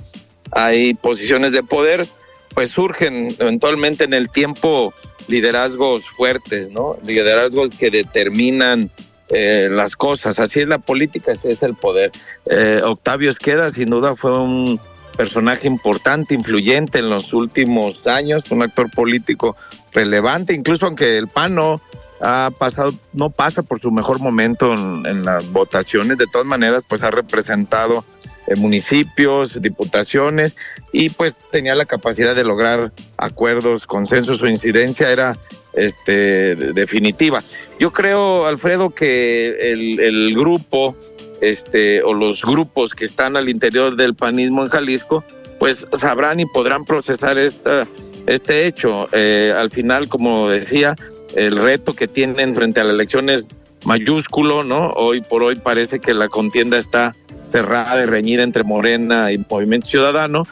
hay 0.52 0.94
posiciones 0.94 1.52
de 1.52 1.64
poder, 1.64 2.08
pues 2.54 2.72
surgen 2.72 3.36
eventualmente 3.38 4.06
en 4.06 4.14
el 4.14 4.30
tiempo 4.30 4.94
liderazgos 5.28 6.04
fuertes, 6.16 6.70
¿no? 6.70 6.98
Liderazgos 7.06 7.72
que 7.72 7.90
determinan 7.90 8.90
eh, 9.34 9.70
las 9.72 9.96
cosas. 9.96 10.40
Así 10.40 10.60
es 10.60 10.68
la 10.68 10.80
política, 10.80 11.32
ese 11.32 11.52
es 11.52 11.64
el 11.64 11.76
poder. 11.76 12.12
Eh, 12.50 12.82
Octavio 12.84 13.30
Esqueda, 13.30 13.72
sin 13.72 13.90
duda, 13.90 14.16
fue 14.16 14.38
un 14.38 14.80
personaje 15.16 15.68
importante, 15.68 16.34
influyente 16.34 17.00
en 17.00 17.10
los 17.10 17.34
últimos 17.34 18.08
años, 18.08 18.50
un 18.52 18.64
actor 18.64 18.90
político 18.90 19.56
relevante, 19.92 20.54
incluso 20.54 20.86
aunque 20.86 21.18
el 21.18 21.28
PAN 21.28 21.56
no 21.56 21.82
ha 22.22 22.52
pasado, 22.58 22.94
no 23.14 23.30
pasa 23.30 23.62
por 23.62 23.82
su 23.82 23.92
mejor 23.92 24.20
momento 24.20 24.74
en, 24.74 25.06
en 25.06 25.26
las 25.26 25.46
votaciones, 25.52 26.18
de 26.18 26.28
todas 26.28 26.48
maneras, 26.48 26.84
pues 26.88 27.02
ha 27.04 27.12
representado 27.12 28.06
eh, 28.48 28.56
municipios, 28.56 29.62
diputaciones 29.62 30.56
y 30.92 31.10
pues 31.10 31.36
tenía 31.52 31.76
la 31.76 31.86
capacidad 31.86 32.36
de 32.36 32.44
lograr 32.44 32.92
acuerdos, 33.16 33.86
consensos, 33.86 34.40
su 34.40 34.48
incidencia 34.48 35.12
era 35.12 35.38
este, 35.74 36.56
definitiva. 36.56 37.44
Yo 37.80 37.92
creo, 37.92 38.46
Alfredo, 38.46 38.90
que 38.92 39.72
el, 39.72 40.36
grupo 40.36 40.96
este, 41.42 42.04
o 42.04 42.14
los 42.14 42.42
grupos 42.42 42.92
que 42.92 43.06
están 43.06 43.38
al 43.38 43.50
interior 43.50 43.96
del 43.96 44.16
panismo 44.16 44.64
en 44.64 44.70
Jalisco, 44.70 45.24
pues 45.60 45.78
sabrán 46.00 46.40
y 46.40 46.46
podrán 46.46 46.86
procesar 46.86 47.38
esta, 47.38 47.88
este 48.28 48.68
hecho. 48.68 49.08
Eh, 49.12 49.54
al 49.56 49.72
final, 49.72 50.08
como 50.08 50.50
decía, 50.50 50.96
el 51.36 51.58
reto 51.58 51.94
que 51.94 52.08
tienen 52.08 52.56
frente 52.56 52.80
a 52.80 52.84
la 52.84 52.92
elección 52.92 53.30
es 53.30 53.46
mayúsculo, 53.86 54.64
¿no? 54.64 54.92
Hoy 54.92 55.22
por 55.22 55.44
hoy 55.44 55.56
parece 55.56 56.00
que 56.00 56.14
la 56.14 56.28
contienda 56.28 56.78
está 56.78 57.16
cerrada 57.52 58.02
y 58.04 58.06
reñida 58.06 58.44
entre 58.44 58.64
Morena 58.64 59.32
y 59.32 59.44
Movimiento 59.50 59.90
Ciudadano. 59.90 60.48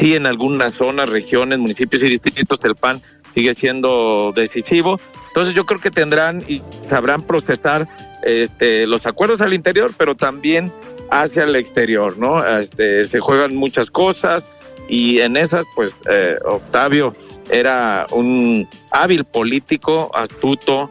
Sí, 0.00 0.14
en 0.14 0.26
algunas 0.26 0.74
zonas, 0.74 1.08
regiones, 1.08 1.58
municipios 1.58 2.02
y 2.02 2.08
distritos 2.08 2.58
el 2.62 2.76
PAN 2.76 3.02
sigue 3.34 3.54
siendo 3.54 4.32
decisivo. 4.34 5.00
Entonces 5.28 5.54
yo 5.54 5.64
creo 5.64 5.80
que 5.80 5.90
tendrán 5.90 6.44
y 6.46 6.62
sabrán 6.88 7.22
procesar 7.22 7.88
este, 8.22 8.86
los 8.86 9.06
acuerdos 9.06 9.40
al 9.40 9.54
interior, 9.54 9.92
pero 9.96 10.14
también 10.14 10.72
hacia 11.10 11.44
el 11.44 11.56
exterior, 11.56 12.18
¿no? 12.18 12.46
Este, 12.46 13.04
se 13.04 13.20
juegan 13.20 13.54
muchas 13.54 13.90
cosas 13.90 14.44
y 14.88 15.20
en 15.20 15.36
esas, 15.36 15.64
pues, 15.74 15.92
eh, 16.10 16.36
Octavio 16.44 17.14
era 17.50 18.06
un 18.10 18.68
hábil 18.90 19.24
político, 19.24 20.10
astuto, 20.14 20.90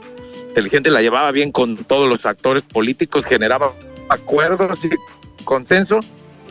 inteligente, 0.50 0.92
la 0.92 1.02
llevaba 1.02 1.32
bien 1.32 1.52
con 1.52 1.78
todos 1.78 2.10
los 2.10 2.26
actores 2.26 2.64
políticos, 2.64 3.26
generaba 3.26 3.74
acuerdos 4.10 4.78
y 4.84 4.90
consenso. 5.44 6.00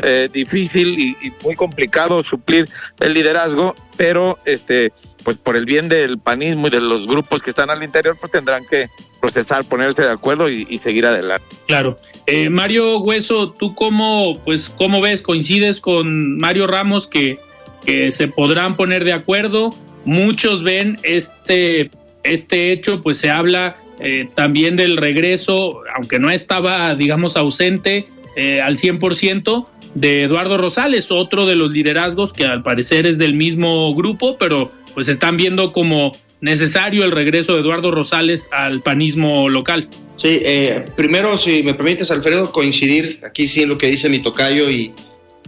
Eh, 0.03 0.31
difícil 0.33 0.99
y, 0.99 1.17
y 1.21 1.33
muy 1.45 1.57
complicado 1.57 2.25
suplir 2.25 2.67
el 3.01 3.13
liderazgo, 3.13 3.75
pero 3.99 4.39
este, 4.47 4.93
pues 5.25 5.37
por 5.39 5.57
el 5.57 5.65
bien 5.65 5.89
del 5.89 6.19
panismo 6.19 6.69
y 6.69 6.71
de 6.71 6.81
los 6.81 7.07
grupos 7.07 7.41
que 7.41 7.51
están 7.51 7.71
al 7.71 7.83
interior, 7.83 8.17
pues 8.19 8.33
tendrán 8.33 8.65
que 8.67 8.89
procesar, 9.21 9.65
ponerse 9.65 10.03
de 10.03 10.11
acuerdo 10.11 10.49
y, 10.49 10.81
seguir 10.83 11.07
adelante. 11.07 11.45
Claro. 11.67 11.99
Eh, 12.27 12.49
Mario 12.49 13.01
Hueso, 13.01 13.51
¿tú 13.51 13.75
cómo, 13.75 14.41
pues, 14.45 14.69
cómo 14.69 15.01
ves? 15.01 15.23
¿Coincides 15.23 15.81
con 15.81 16.39
Mario 16.39 16.67
Ramos 16.67 17.07
que, 17.07 17.39
que 17.85 18.13
se 18.13 18.29
podrán 18.29 18.77
poner 18.77 19.05
de 19.05 19.13
acuerdo? 19.13 19.75
Muchos 20.05 20.63
ven 20.63 20.99
este, 21.03 21.91
este 22.23 22.73
hecho, 22.73 23.03
pues 23.03 23.19
se 23.19 23.31
habla 23.31 23.77
eh, 23.99 24.29
también 24.35 24.77
del 24.77 24.97
regreso, 24.97 25.83
aunque 25.95 26.19
no 26.19 26.31
estaba, 26.31 26.95
digamos, 26.95 27.37
ausente 27.37 28.09
eh, 28.37 28.63
al 28.63 28.79
100%, 28.79 29.67
de 29.95 30.23
Eduardo 30.23 30.57
Rosales, 30.57 31.11
otro 31.11 31.47
de 31.47 31.57
los 31.57 31.71
liderazgos 31.71 32.33
que 32.33 32.45
al 32.45 32.63
parecer 32.63 33.07
es 33.07 33.19
del 33.19 33.35
mismo 33.35 33.95
grupo, 33.95 34.37
pero 34.39 34.71
pues 34.95 35.09
están 35.09 35.37
viendo 35.37 35.73
como 35.73 36.13
necesario 36.41 37.05
el 37.05 37.13
regreso 37.13 37.55
de 37.55 37.61
Eduardo 37.61 37.91
Rosales 37.91 38.49
al 38.53 38.81
panismo 38.81 39.49
local. 39.49 39.89
Sí, 40.17 40.41
eh, 40.43 40.85
primero, 40.97 41.39
si 41.39 41.63
me 41.63 41.75
permites, 41.75 42.11
Alfredo, 42.11 42.53
coincidir 42.53 43.21
aquí 43.25 43.49
sí 43.49 43.63
en 43.63 43.69
lo 43.69 43.79
que 43.79 43.87
dice 43.87 44.09
mi 44.09 44.21
tocayo 44.21 44.71
y, 44.71 44.93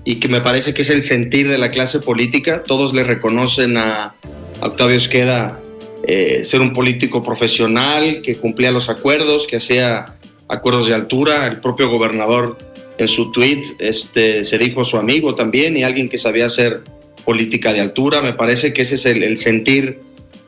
que 0.04 0.28
me 0.28 0.40
parece 0.40 0.74
que 0.74 0.82
es 0.82 0.90
el 0.90 1.02
sentir 1.02 1.48
de 1.48 1.58
la 1.58 1.70
clase 1.70 2.00
política. 2.00 2.62
Todos 2.62 2.92
le 2.92 3.04
reconocen 3.04 3.76
a, 3.76 4.14
a 4.60 4.66
Octavio 4.66 4.96
Esqueda 4.96 5.60
eh, 6.04 6.42
ser 6.44 6.60
un 6.60 6.72
político 6.72 7.22
profesional, 7.22 8.22
que 8.22 8.34
cumplía 8.34 8.72
los 8.72 8.88
acuerdos, 8.88 9.46
que 9.46 9.56
hacía 9.56 10.16
acuerdos 10.48 10.88
de 10.88 10.94
altura. 10.94 11.46
El 11.46 11.60
propio 11.60 11.88
gobernador 11.88 12.58
en 12.98 13.08
su 13.08 13.30
tweet 13.30 13.62
este, 13.78 14.44
se 14.44 14.58
dijo 14.58 14.84
su 14.84 14.96
amigo 14.96 15.34
también 15.34 15.76
y 15.76 15.84
alguien 15.84 16.08
que 16.08 16.18
sabía 16.18 16.46
hacer 16.46 16.82
política 17.24 17.72
de 17.72 17.80
altura. 17.80 18.20
Me 18.20 18.32
parece 18.32 18.72
que 18.72 18.82
ese 18.82 18.96
es 18.96 19.06
el, 19.06 19.22
el 19.22 19.36
sentir 19.36 20.00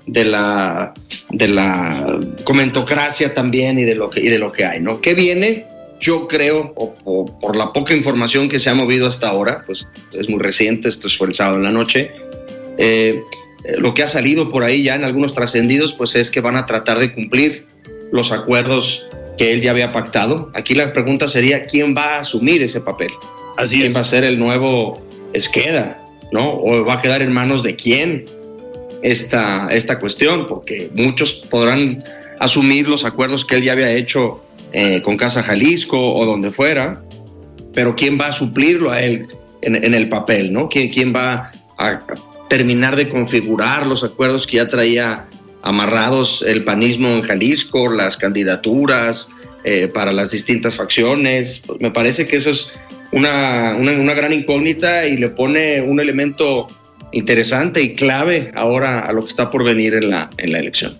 de 0.07 0.25
la, 0.25 0.93
de 1.31 1.49
la 1.49 2.21
comentocracia 2.45 3.35
también 3.35 3.79
y 3.79 3.85
de 3.85 3.95
lo 3.95 4.11
que, 4.11 4.21
y 4.21 4.29
de 4.29 4.39
lo 4.39 4.53
que 4.53 4.65
hay, 4.65 4.81
¿no? 4.81 5.01
¿Qué 5.01 5.15
viene? 5.15 5.67
Yo 6.01 6.29
creo, 6.29 6.75
o, 6.77 6.95
o, 7.05 7.41
por 7.41 7.57
la 7.57 7.73
poca 7.73 7.95
información 7.95 8.49
que 8.49 8.61
se 8.61 8.69
ha 8.69 8.75
movido 8.75 9.07
hasta 9.07 9.29
ahora, 9.29 9.63
pues 9.65 9.87
es 10.13 10.29
muy 10.29 10.41
reciente, 10.41 10.89
esto 10.89 11.09
fue 11.09 11.29
el 11.29 11.35
sábado 11.35 11.57
en 11.57 11.63
la 11.63 11.71
noche, 11.71 12.11
eh, 12.77 13.23
lo 13.79 13.95
que 13.95 14.03
ha 14.03 14.09
salido 14.09 14.51
por 14.51 14.65
ahí 14.65 14.83
ya 14.83 14.95
en 14.95 15.05
algunos 15.05 15.33
trascendidos, 15.33 15.95
pues 15.95 16.15
es 16.17 16.31
que 16.31 16.43
van 16.43 16.57
a 16.57 16.67
tratar 16.67 16.99
de 16.99 17.15
cumplir 17.15 17.65
los 18.13 18.33
acuerdos 18.33 19.07
que 19.39 19.55
él 19.55 19.63
ya 19.63 19.71
había 19.71 19.93
pactado. 19.93 20.51
Aquí 20.55 20.75
la 20.75 20.93
pregunta 20.93 21.29
sería, 21.29 21.63
¿quién 21.63 21.95
va 21.97 22.17
a 22.17 22.21
asumir 22.21 22.63
ese 22.63 22.83
papel? 22.83 23.11
Así 23.57 23.77
¿Quién 23.77 23.89
es. 23.89 23.97
va 23.97 24.01
a 24.01 24.05
ser 24.05 24.25
el 24.25 24.39
nuevo 24.39 25.03
Esqueda? 25.33 26.04
¿No? 26.33 26.53
¿O 26.53 26.85
va 26.85 26.95
a 26.95 26.99
quedar 26.99 27.23
en 27.23 27.33
manos 27.33 27.63
de 27.63 27.77
quién 27.77 28.25
esta, 29.03 29.69
esta 29.71 29.99
cuestión? 29.99 30.47
Porque 30.47 30.91
muchos 30.95 31.35
podrán 31.51 32.03
asumir 32.41 32.89
los 32.89 33.05
acuerdos 33.05 33.45
que 33.45 33.57
él 33.57 33.63
ya 33.63 33.73
había 33.73 33.93
hecho 33.93 34.45
eh, 34.73 35.03
con 35.03 35.17
Casa 35.17 35.43
Jalisco 35.43 36.15
o 36.15 36.27
donde 36.27 36.51
fuera, 36.51 37.03
pero 37.73 37.95
¿quién 37.95 38.19
va 38.21 38.29
a 38.29 38.33
suplirlo 38.33 38.91
a 38.91 39.01
él 39.01 39.29
en, 39.63 39.95
el 39.95 40.09
papel? 40.09 40.53
¿no? 40.53 40.69
¿Quién, 40.69 40.91
¿Quién 40.91 41.15
va 41.15 41.53
a 41.79 42.01
terminar 42.49 42.97
de 42.97 43.09
configurar 43.09 43.87
los 43.87 44.03
acuerdos 44.05 44.47
que 44.47 44.57
ya 44.57 44.67
traía 44.67 45.27
amarrados 45.63 46.45
el 46.47 46.63
panismo 46.63 47.09
en 47.09 47.23
Jalisco, 47.23 47.91
las 47.91 48.17
candidaturas 48.17 49.29
eh, 49.65 49.89
para 49.89 50.13
las 50.13 50.31
distintas 50.31 50.77
facciones. 50.77 51.63
Me 51.81 51.91
parece 51.91 52.27
que 52.27 52.37
eso 52.37 52.51
es 52.51 52.71
una, 53.15 53.77
una, 53.79 53.93
una, 53.93 54.13
gran 54.13 54.33
incógnita 54.33 55.07
y 55.07 55.17
le 55.17 55.29
pone 55.29 55.81
un 55.81 56.01
elemento 56.01 56.67
interesante 57.13 57.81
y 57.81 57.95
clave 57.95 58.51
ahora 58.57 59.01
a 59.01 59.13
lo 59.13 59.23
que 59.23 59.29
está 59.29 59.51
por 59.51 59.65
venir 59.65 59.95
en 59.95 60.11
la, 60.11 60.31
en 60.37 60.53
la 60.53 60.59
elección. 60.59 60.99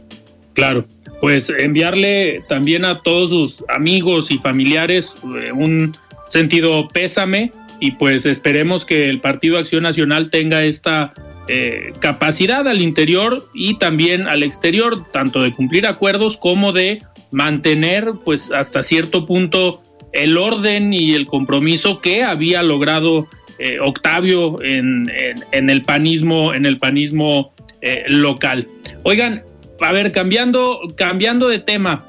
Claro, 0.53 0.85
pues 1.21 1.51
enviarle 1.51 2.43
también 2.49 2.85
a 2.85 3.01
todos 3.01 3.31
sus 3.31 3.65
amigos 3.69 4.31
y 4.31 4.39
familiares 4.39 5.13
eh, 5.43 5.51
un 5.53 5.97
sentido 6.29 6.87
pésame 6.89 7.51
y 7.81 7.93
pues 7.93 8.27
esperemos 8.27 8.85
que 8.85 9.11
el 9.11 9.21
Partido 9.21 9.59
Acción 9.59 9.83
Nacional 9.83 10.31
tenga 10.31 10.65
esta 10.65 11.13
eh, 11.49 11.93
capacidad 11.99 12.67
al 12.69 12.81
interior 12.81 13.45
y 13.53 13.79
también 13.79 14.29
al 14.29 14.45
exterior, 14.45 15.05
tanto 15.13 15.43
de 15.43 15.53
cumplir 15.53 15.87
acuerdos 15.87 16.37
como 16.37 16.73
de 16.73 17.03
mantener 17.33 18.13
pues 18.25 18.53
hasta 18.53 18.85
cierto 18.85 19.27
punto 19.27 19.83
el 20.15 20.39
orden 20.39 20.93
y 20.93 21.15
el 21.15 21.27
compromiso 21.27 22.01
que 22.01 22.23
había 22.23 22.63
logrado 22.63 23.29
eh, 23.59 23.79
Octavio 23.81 24.63
en, 24.65 25.11
en, 25.53 25.71
el 25.71 25.83
panismo, 25.83 26.55
en 26.55 26.67
el 26.67 26.79
panismo 26.79 27.53
eh, 27.83 28.05
local. 28.09 28.67
Oigan, 29.05 29.45
a 29.81 29.93
ver, 29.93 30.11
cambiando, 30.11 30.81
cambiando 30.97 31.49
de 31.49 31.61
tema. 31.61 32.05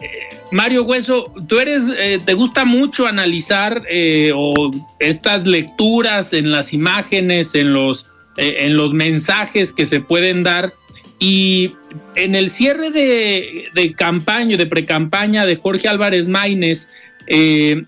Eh, 0.00 0.08
Mario 0.50 0.82
Hueso, 0.84 1.32
tú 1.48 1.60
eres, 1.60 1.84
te 2.24 2.34
gusta 2.34 2.64
mucho 2.64 3.06
analizar 3.06 3.84
estas 4.98 5.46
lecturas 5.46 6.32
en 6.32 6.50
las 6.50 6.72
imágenes, 6.72 7.54
en 7.54 7.72
los 7.72 8.06
en 8.36 8.76
los 8.76 8.92
mensajes 8.92 9.72
que 9.72 9.86
se 9.86 10.00
pueden 10.00 10.42
dar. 10.42 10.72
Y 11.20 11.74
en 12.16 12.34
el 12.34 12.50
cierre 12.50 12.90
de, 12.90 13.68
de 13.74 13.92
campaña, 13.92 14.56
de 14.56 14.66
precampaña 14.66 15.46
de 15.46 15.54
Jorge 15.54 15.86
Álvarez 15.86 16.26
Maínez, 16.26 16.88
eh, 17.30 17.84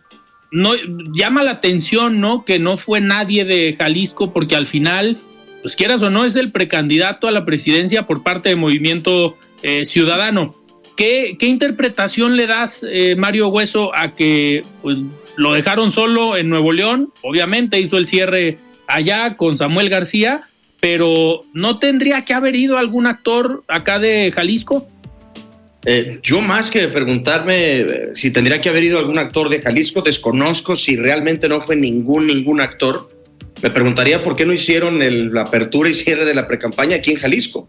no, 0.52 0.74
llama 1.12 1.42
la 1.42 1.50
atención, 1.50 2.20
¿no? 2.20 2.44
Que 2.44 2.60
no 2.60 2.76
fue 2.76 3.00
nadie 3.00 3.44
de 3.44 3.74
Jalisco, 3.76 4.32
porque 4.32 4.54
al 4.54 4.68
final, 4.68 5.18
pues 5.62 5.74
quieras 5.74 6.00
o 6.02 6.10
no, 6.10 6.24
es 6.24 6.36
el 6.36 6.52
precandidato 6.52 7.26
a 7.26 7.32
la 7.32 7.44
presidencia 7.44 8.06
por 8.06 8.22
parte 8.22 8.50
de 8.50 8.56
Movimiento 8.56 9.36
eh, 9.62 9.84
Ciudadano. 9.84 10.54
¿Qué, 10.96 11.36
¿Qué, 11.38 11.46
interpretación 11.46 12.36
le 12.36 12.46
das, 12.46 12.86
eh, 12.88 13.16
Mario 13.18 13.48
Hueso, 13.48 13.96
a 13.96 14.14
que 14.14 14.64
pues, 14.80 14.98
lo 15.36 15.54
dejaron 15.54 15.90
solo 15.90 16.36
en 16.36 16.48
Nuevo 16.48 16.70
León? 16.72 17.12
Obviamente 17.22 17.80
hizo 17.80 17.98
el 17.98 18.06
cierre 18.06 18.58
allá 18.86 19.36
con 19.36 19.58
Samuel 19.58 19.88
García, 19.88 20.42
pero 20.80 21.44
¿no 21.52 21.78
tendría 21.78 22.24
que 22.24 22.34
haber 22.34 22.54
ido 22.54 22.78
algún 22.78 23.06
actor 23.06 23.64
acá 23.66 23.98
de 23.98 24.30
Jalisco? 24.32 24.86
Eh, 25.84 26.20
yo 26.22 26.40
más 26.40 26.70
que 26.70 26.86
preguntarme 26.88 27.80
eh, 27.80 28.10
si 28.14 28.30
tendría 28.30 28.60
que 28.60 28.68
haber 28.68 28.84
ido 28.84 28.98
algún 28.98 29.18
actor 29.18 29.48
de 29.48 29.60
Jalisco, 29.60 30.02
desconozco 30.02 30.76
si 30.76 30.96
realmente 30.96 31.48
no 31.48 31.60
fue 31.60 31.76
ningún, 31.76 32.26
ningún 32.26 32.60
actor. 32.60 33.08
Me 33.62 33.70
preguntaría 33.70 34.20
por 34.20 34.36
qué 34.36 34.46
no 34.46 34.52
hicieron 34.52 35.00
la 35.32 35.42
apertura 35.42 35.88
y 35.88 35.94
cierre 35.94 36.24
de 36.24 36.34
la 36.34 36.46
precampaña 36.46 36.96
aquí 36.96 37.12
en 37.12 37.16
Jalisco. 37.16 37.68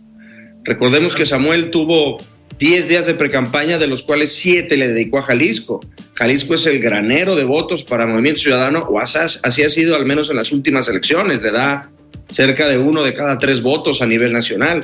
Recordemos 0.64 1.16
que 1.16 1.26
Samuel 1.26 1.72
tuvo 1.72 2.18
10 2.60 2.88
días 2.88 3.06
de 3.06 3.14
precampaña, 3.14 3.78
de 3.78 3.88
los 3.88 4.04
cuales 4.04 4.34
7 4.34 4.76
le 4.78 4.88
dedicó 4.88 5.20
a 5.20 5.24
Jalisco. 5.24 5.82
Jalisco 6.14 6.56
es 6.56 6.66
el 6.66 6.80
granero 6.80 7.36
de 7.36 7.44
votos 7.44 7.84
para 7.84 8.06
Movimiento 8.06 8.42
Ciudadano, 8.42 8.80
o 8.80 9.00
así 9.00 9.64
ha 9.64 9.70
sido 9.70 9.96
al 9.96 10.06
menos 10.06 10.30
en 10.30 10.38
las 10.38 10.52
últimas 10.52 10.88
elecciones, 10.88 11.42
le 11.42 11.52
da 11.52 11.90
cerca 12.30 12.68
de 12.68 12.78
uno 12.78 13.04
de 13.04 13.14
cada 13.14 13.38
tres 13.38 13.62
votos 13.62 14.02
a 14.02 14.08
nivel 14.08 14.32
nacional. 14.32 14.84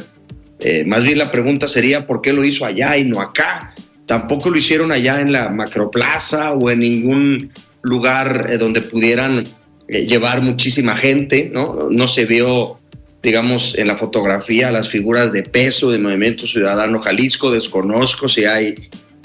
Eh, 0.60 0.84
más 0.86 1.04
bien 1.04 1.18
la 1.18 1.32
pregunta 1.32 1.68
sería 1.68 2.06
por 2.06 2.22
qué 2.22 2.34
lo 2.34 2.44
hizo 2.44 2.66
allá 2.66 2.98
y 2.98 3.06
no 3.06 3.22
acá. 3.22 3.74
Tampoco 4.06 4.50
lo 4.50 4.58
hicieron 4.58 4.92
allá 4.92 5.22
en 5.22 5.32
la 5.32 5.50
macroplaza 5.50 6.54
o 6.54 6.70
en 6.70 6.80
ningún 6.80 7.52
lugar 7.82 8.48
eh, 8.50 8.58
donde 8.58 8.82
pudieran 8.82 9.44
eh, 9.88 10.06
llevar 10.06 10.42
muchísima 10.42 10.98
gente, 10.98 11.50
¿no? 11.54 11.88
No 11.90 12.08
se 12.08 12.26
vio, 12.26 12.80
digamos, 13.24 13.76
en 13.78 13.88
la 13.88 13.96
fotografía 13.96 14.72
las 14.72 14.90
figuras 14.90 15.32
de 15.32 15.44
peso 15.44 15.92
del 15.92 16.02
Movimiento 16.02 16.48
Ciudadano 16.48 17.00
Jalisco. 17.00 17.52
Desconozco 17.52 18.28
si 18.28 18.46
hay 18.46 18.76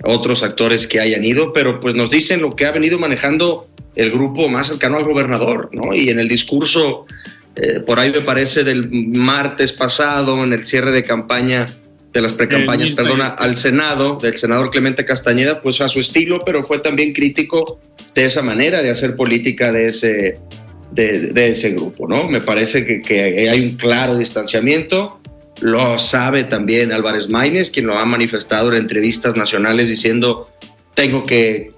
otros 0.04 0.42
actores 0.42 0.86
que 0.86 1.00
hayan 1.00 1.24
ido, 1.24 1.52
pero 1.52 1.80
pues 1.80 1.94
nos 1.94 2.10
dicen 2.10 2.42
lo 2.42 2.54
que 2.54 2.66
ha 2.66 2.72
venido 2.72 2.98
manejando 2.98 3.66
el 3.96 4.10
grupo 4.10 4.48
más 4.48 4.68
cercano 4.68 4.98
al 4.98 5.04
gobernador, 5.04 5.70
¿no? 5.72 5.94
Y 5.94 6.10
en 6.10 6.18
el 6.18 6.28
discurso 6.28 7.06
eh, 7.56 7.80
por 7.80 8.00
ahí 8.00 8.10
me 8.10 8.22
parece 8.22 8.64
del 8.64 8.88
martes 8.90 9.72
pasado, 9.72 10.42
en 10.42 10.52
el 10.52 10.64
cierre 10.64 10.92
de 10.92 11.02
campaña 11.02 11.66
de 12.14 12.22
las 12.22 12.32
precampañas, 12.32 12.92
perdona, 12.92 13.26
al 13.26 13.56
Senado, 13.56 14.18
del 14.22 14.36
senador 14.38 14.70
Clemente 14.70 15.04
Castañeda, 15.04 15.60
pues 15.60 15.80
a 15.80 15.88
su 15.88 15.98
estilo, 15.98 16.38
pero 16.46 16.62
fue 16.62 16.78
también 16.78 17.12
crítico 17.12 17.80
de 18.14 18.26
esa 18.26 18.40
manera 18.40 18.82
de 18.82 18.90
hacer 18.90 19.16
política 19.16 19.72
de 19.72 19.86
ese, 19.86 20.38
de, 20.92 21.32
de 21.32 21.48
ese 21.48 21.70
grupo, 21.70 22.06
¿no? 22.06 22.24
Me 22.24 22.40
parece 22.40 22.86
que, 22.86 23.02
que, 23.02 23.50
hay 23.50 23.60
un 23.60 23.76
claro 23.76 24.16
distanciamiento, 24.16 25.20
lo 25.60 25.98
sabe 25.98 26.44
también 26.44 26.92
Álvarez 26.92 27.28
Maínez, 27.28 27.70
quien 27.70 27.88
lo 27.88 27.98
ha 27.98 28.04
manifestado 28.04 28.72
en 28.72 28.78
entrevistas 28.78 29.36
nacionales 29.36 29.88
diciendo, 29.88 30.48
tengo 30.94 31.24
que 31.24 31.72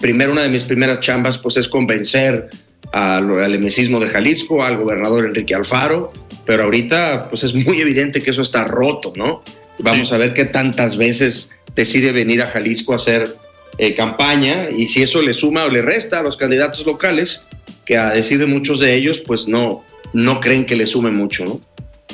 primero 0.00 0.32
una 0.32 0.42
de 0.42 0.48
mis 0.48 0.64
primeras 0.64 0.98
chambas 0.98 1.38
pues 1.38 1.56
es 1.56 1.68
convencer 1.68 2.50
al, 2.92 3.42
al 3.42 3.60
de 3.60 4.08
Jalisco, 4.10 4.62
al 4.62 4.76
gobernador 4.76 5.26
Enrique 5.26 5.54
Alfaro, 5.54 6.12
pero 6.44 6.64
ahorita 6.64 7.28
pues 7.28 7.44
es 7.44 7.54
muy 7.54 7.80
evidente 7.80 8.22
que 8.22 8.30
eso 8.30 8.42
está 8.42 8.64
roto, 8.64 9.12
¿no? 9.16 9.42
Vamos 9.78 10.12
a 10.12 10.18
ver 10.18 10.34
qué 10.34 10.44
tantas 10.44 10.96
veces 10.96 11.50
decide 11.74 12.12
venir 12.12 12.42
a 12.42 12.46
Jalisco 12.46 12.92
a 12.92 12.96
hacer 12.96 13.36
eh, 13.78 13.94
campaña 13.94 14.68
y 14.70 14.86
si 14.88 15.02
eso 15.02 15.22
le 15.22 15.32
suma 15.32 15.64
o 15.64 15.68
le 15.68 15.82
resta 15.82 16.18
a 16.18 16.22
los 16.22 16.36
candidatos 16.36 16.84
locales, 16.84 17.42
que 17.86 17.96
a 17.96 18.10
decir 18.10 18.38
de 18.38 18.46
muchos 18.46 18.78
de 18.78 18.94
ellos, 18.94 19.20
pues 19.20 19.48
no, 19.48 19.82
no 20.12 20.40
creen 20.40 20.66
que 20.66 20.76
le 20.76 20.86
sume 20.86 21.10
mucho, 21.10 21.44
¿no? 21.44 21.60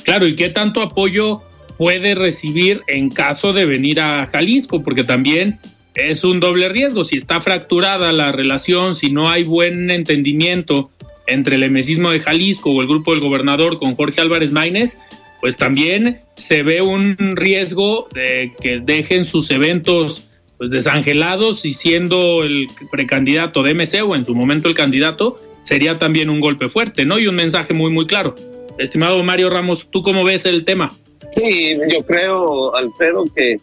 Claro, 0.04 0.26
¿y 0.26 0.36
qué 0.36 0.48
tanto 0.48 0.80
apoyo 0.80 1.42
puede 1.76 2.14
recibir 2.14 2.80
en 2.86 3.10
caso 3.10 3.52
de 3.52 3.66
venir 3.66 4.00
a 4.00 4.28
Jalisco? 4.32 4.82
Porque 4.82 5.04
también 5.04 5.58
es 5.98 6.24
un 6.24 6.40
doble 6.40 6.68
riesgo. 6.68 7.04
Si 7.04 7.16
está 7.16 7.40
fracturada 7.40 8.12
la 8.12 8.32
relación, 8.32 8.94
si 8.94 9.10
no 9.10 9.28
hay 9.28 9.42
buen 9.42 9.90
entendimiento 9.90 10.90
entre 11.26 11.56
el 11.56 11.64
emesismo 11.64 12.10
de 12.10 12.20
Jalisco 12.20 12.70
o 12.70 12.80
el 12.80 12.88
grupo 12.88 13.12
del 13.12 13.20
gobernador 13.20 13.78
con 13.78 13.96
Jorge 13.96 14.20
Álvarez 14.20 14.52
Maínez, 14.52 14.98
pues 15.40 15.56
también 15.56 16.20
se 16.36 16.62
ve 16.62 16.82
un 16.82 17.16
riesgo 17.36 18.08
de 18.14 18.52
que 18.60 18.80
dejen 18.80 19.26
sus 19.26 19.50
eventos 19.50 20.24
pues 20.56 20.70
desangelados 20.70 21.64
y 21.64 21.72
siendo 21.72 22.42
el 22.42 22.66
precandidato 22.90 23.62
de 23.62 23.74
MC 23.74 24.02
o 24.02 24.16
en 24.16 24.24
su 24.24 24.34
momento 24.34 24.68
el 24.68 24.74
candidato, 24.74 25.40
sería 25.62 25.98
también 25.98 26.30
un 26.30 26.40
golpe 26.40 26.68
fuerte, 26.68 27.04
¿no? 27.04 27.18
Y 27.18 27.28
un 27.28 27.36
mensaje 27.36 27.74
muy, 27.74 27.90
muy 27.90 28.06
claro. 28.06 28.34
Estimado 28.78 29.22
Mario 29.22 29.50
Ramos, 29.50 29.88
¿tú 29.90 30.02
cómo 30.02 30.24
ves 30.24 30.46
el 30.46 30.64
tema? 30.64 30.92
Sí, 31.36 31.76
yo 31.92 32.04
creo, 32.04 32.74
Alfredo, 32.74 33.24
que 33.34 33.58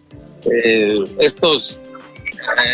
eh, 0.51 1.03
estos 1.19 1.81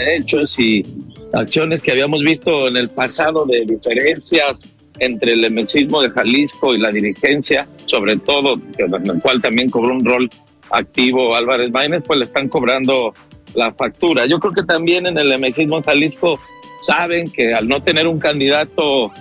hechos 0.07 0.57
y 0.59 0.85
acciones 1.33 1.81
que 1.81 1.91
habíamos 1.91 2.21
visto 2.21 2.67
en 2.67 2.77
el 2.77 2.89
pasado 2.89 3.45
de 3.45 3.65
diferencias 3.65 4.61
entre 4.99 5.33
el 5.33 5.43
emesismo 5.43 6.01
de 6.01 6.09
Jalisco 6.09 6.75
y 6.75 6.79
la 6.79 6.91
dirigencia, 6.91 7.67
sobre 7.85 8.17
todo, 8.17 8.55
en 8.77 9.09
el 9.09 9.21
cual 9.21 9.41
también 9.41 9.69
cobró 9.69 9.93
un 9.93 10.05
rol 10.05 10.29
activo 10.69 11.35
Álvarez 11.35 11.71
Maínez, 11.71 12.03
pues 12.05 12.19
le 12.19 12.25
están 12.25 12.47
cobrando 12.49 13.13
la 13.53 13.73
factura. 13.73 14.25
Yo 14.25 14.39
creo 14.39 14.53
que 14.53 14.63
también 14.63 15.05
en 15.07 15.17
el 15.17 15.31
emesismo 15.31 15.77
de 15.77 15.83
Jalisco 15.83 16.39
saben 16.81 17.29
que 17.29 17.53
al 17.53 17.67
no 17.67 17.81
tener 17.81 18.07
un 18.07 18.19
candidato 18.19 19.11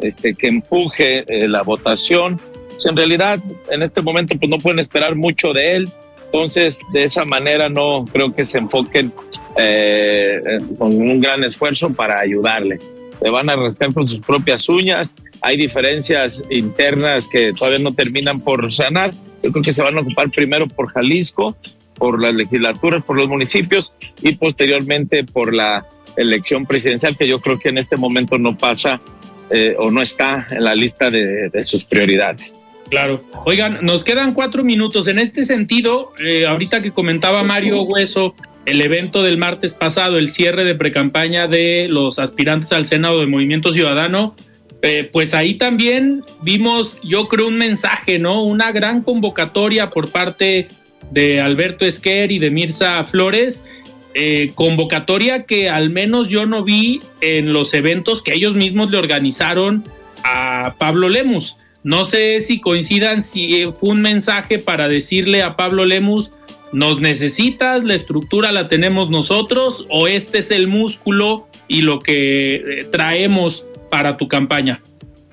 este, 0.00 0.34
que 0.34 0.48
empuje 0.48 1.24
eh, 1.26 1.48
la 1.48 1.62
votación, 1.62 2.40
pues 2.70 2.86
en 2.86 2.96
realidad 2.96 3.40
en 3.70 3.82
este 3.82 4.00
momento 4.02 4.36
pues 4.38 4.50
no 4.50 4.58
pueden 4.58 4.78
esperar 4.78 5.14
mucho 5.16 5.52
de 5.52 5.76
él. 5.76 5.88
Entonces, 6.32 6.78
de 6.92 7.04
esa 7.04 7.24
manera 7.24 7.68
no 7.68 8.04
creo 8.12 8.32
que 8.32 8.46
se 8.46 8.58
enfoquen 8.58 9.12
eh, 9.56 10.40
con 10.78 10.94
un 10.94 11.20
gran 11.20 11.42
esfuerzo 11.42 11.92
para 11.92 12.20
ayudarle. 12.20 12.78
Le 13.20 13.30
van 13.30 13.50
a 13.50 13.54
arrastrar 13.54 13.92
con 13.92 14.06
sus 14.06 14.20
propias 14.20 14.68
uñas. 14.68 15.12
Hay 15.42 15.56
diferencias 15.56 16.40
internas 16.48 17.26
que 17.26 17.52
todavía 17.52 17.80
no 17.80 17.92
terminan 17.92 18.40
por 18.40 18.72
sanar. 18.72 19.10
Yo 19.42 19.50
creo 19.50 19.62
que 19.64 19.72
se 19.72 19.82
van 19.82 19.98
a 19.98 20.02
ocupar 20.02 20.30
primero 20.30 20.68
por 20.68 20.92
Jalisco, 20.92 21.56
por 21.96 22.22
las 22.22 22.32
legislaturas, 22.32 23.02
por 23.02 23.16
los 23.16 23.28
municipios 23.28 23.92
y 24.22 24.36
posteriormente 24.36 25.24
por 25.24 25.52
la 25.52 25.84
elección 26.16 26.64
presidencial, 26.64 27.16
que 27.16 27.26
yo 27.26 27.40
creo 27.40 27.58
que 27.58 27.70
en 27.70 27.78
este 27.78 27.96
momento 27.96 28.38
no 28.38 28.56
pasa 28.56 29.00
eh, 29.50 29.74
o 29.78 29.90
no 29.90 30.00
está 30.00 30.46
en 30.50 30.62
la 30.62 30.76
lista 30.76 31.10
de, 31.10 31.50
sus 31.64 31.84
prioridades. 31.84 32.54
Claro. 32.90 33.22
Oigan, 33.46 33.78
nos 33.82 34.04
quedan 34.04 34.34
cuatro 34.34 34.64
minutos. 34.64 35.06
En 35.08 35.18
este 35.18 35.44
sentido, 35.44 36.12
eh, 36.24 36.46
ahorita 36.46 36.82
que 36.82 36.90
comentaba 36.90 37.42
Mario 37.42 37.82
Hueso 37.82 38.34
el 38.66 38.80
evento 38.82 39.22
del 39.22 39.38
martes 39.38 39.74
pasado, 39.74 40.18
el 40.18 40.28
cierre 40.28 40.64
de 40.64 40.74
precampaña 40.74 41.46
de 41.46 41.86
los 41.88 42.18
aspirantes 42.18 42.72
al 42.72 42.86
Senado 42.86 43.20
de 43.20 43.26
Movimiento 43.26 43.72
Ciudadano, 43.72 44.34
eh, 44.82 45.08
pues 45.10 45.34
ahí 45.34 45.54
también 45.54 46.22
vimos, 46.42 46.98
yo 47.02 47.28
creo, 47.28 47.48
un 47.48 47.56
mensaje, 47.56 48.18
¿no? 48.18 48.42
Una 48.42 48.72
gran 48.72 49.02
convocatoria 49.02 49.90
por 49.90 50.10
parte 50.10 50.68
de 51.10 51.40
Alberto 51.40 51.84
Esquer 51.84 52.32
y 52.32 52.38
de 52.38 52.50
Mirza 52.50 53.02
Flores 53.04 53.64
eh, 54.12 54.50
convocatoria 54.56 55.44
que 55.44 55.68
al 55.68 55.90
menos 55.90 56.28
yo 56.28 56.44
no 56.44 56.64
vi 56.64 57.00
en 57.20 57.52
los 57.52 57.72
eventos 57.74 58.22
que 58.22 58.34
ellos 58.34 58.54
mismos 58.54 58.90
le 58.90 58.98
organizaron 58.98 59.84
a 60.24 60.74
Pablo 60.78 61.08
Lemus. 61.08 61.56
No 61.82 62.04
sé 62.04 62.40
si 62.40 62.60
coincidan, 62.60 63.22
si 63.22 63.64
fue 63.78 63.90
un 63.90 64.02
mensaje 64.02 64.58
para 64.58 64.88
decirle 64.88 65.42
a 65.42 65.54
Pablo 65.54 65.84
Lemus, 65.84 66.30
nos 66.72 67.00
necesitas, 67.00 67.82
la 67.84 67.94
estructura 67.94 68.52
la 68.52 68.68
tenemos 68.68 69.10
nosotros 69.10 69.86
o 69.88 70.06
este 70.06 70.38
es 70.38 70.50
el 70.50 70.68
músculo 70.68 71.48
y 71.66 71.82
lo 71.82 71.98
que 71.98 72.54
eh, 72.54 72.86
traemos 72.90 73.64
para 73.90 74.16
tu 74.16 74.28
campaña. 74.28 74.80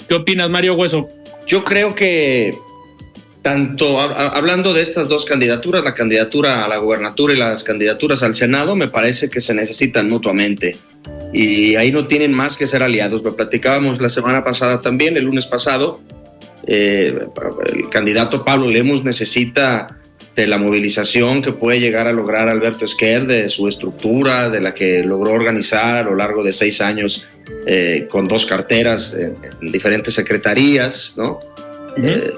¿Qué 0.08 0.16
opinas, 0.16 0.50
Mario 0.50 0.76
Hueso? 0.76 1.10
Yo 1.48 1.64
creo 1.64 1.93
que 1.93 2.56
tanto 3.41 4.02
hablando 4.02 4.74
de 4.74 4.82
estas 4.82 5.08
dos 5.08 5.24
candidaturas, 5.24 5.84
la 5.84 5.93
candidatura 5.95 6.66
a 6.66 6.68
la 6.68 6.78
gubernatura 6.78 7.34
y 7.34 7.38
las 7.38 7.64
candidaturas 7.64 8.22
al 8.24 8.36
Senado, 8.36 8.76
me 8.76 8.89
parece 8.89 9.30
que 9.30 9.39
se 9.39 9.54
necesitan 9.54 10.08
mutuamente. 10.08 10.76
Y 11.32 11.76
ahí 11.76 11.91
no 11.91 12.08
tienen 12.08 12.34
más 12.34 12.58
que 12.58 12.68
ser 12.68 12.84
aliados. 12.84 13.24
Lo 13.24 13.36
platicábamos 13.36 14.02
la 14.02 14.10
semana 14.10 14.43
pasada 14.43 14.82
también, 14.82 15.16
el 15.16 15.26
lunes 15.26 15.45
pasado. 15.45 16.02
Eh, 16.68 17.18
el 17.74 17.89
candidato 17.89 18.43
Pablo 18.43 18.68
Lemos 18.68 19.03
necesita 19.03 19.88
de 20.36 20.45
la 20.45 20.57
movilización 20.59 21.41
que 21.41 21.51
puede 21.51 21.80
llegar 21.80 22.07
a 22.07 22.11
lograr 22.11 22.47
Alberto 22.47 22.86
Esquer, 22.86 23.26
de 23.26 23.49
su 23.49 23.68
estructura, 23.68 24.49
de 24.51 24.61
la 24.61 24.76
que 24.76 25.03
logró 25.03 25.32
organizar 25.32 25.97
a 25.97 26.03
lo 26.03 26.15
largo 26.15 26.43
de 26.43 26.53
seis 26.53 26.80
años 26.80 27.26
eh, 27.65 28.05
con 28.09 28.28
dos 28.28 28.45
carteras 28.45 29.15
en, 29.18 29.34
en 29.61 29.72
diferentes 29.72 30.13
secretarías, 30.13 31.15
¿no? 31.18 31.39
Uh 31.97 32.01
-huh. 32.01 32.34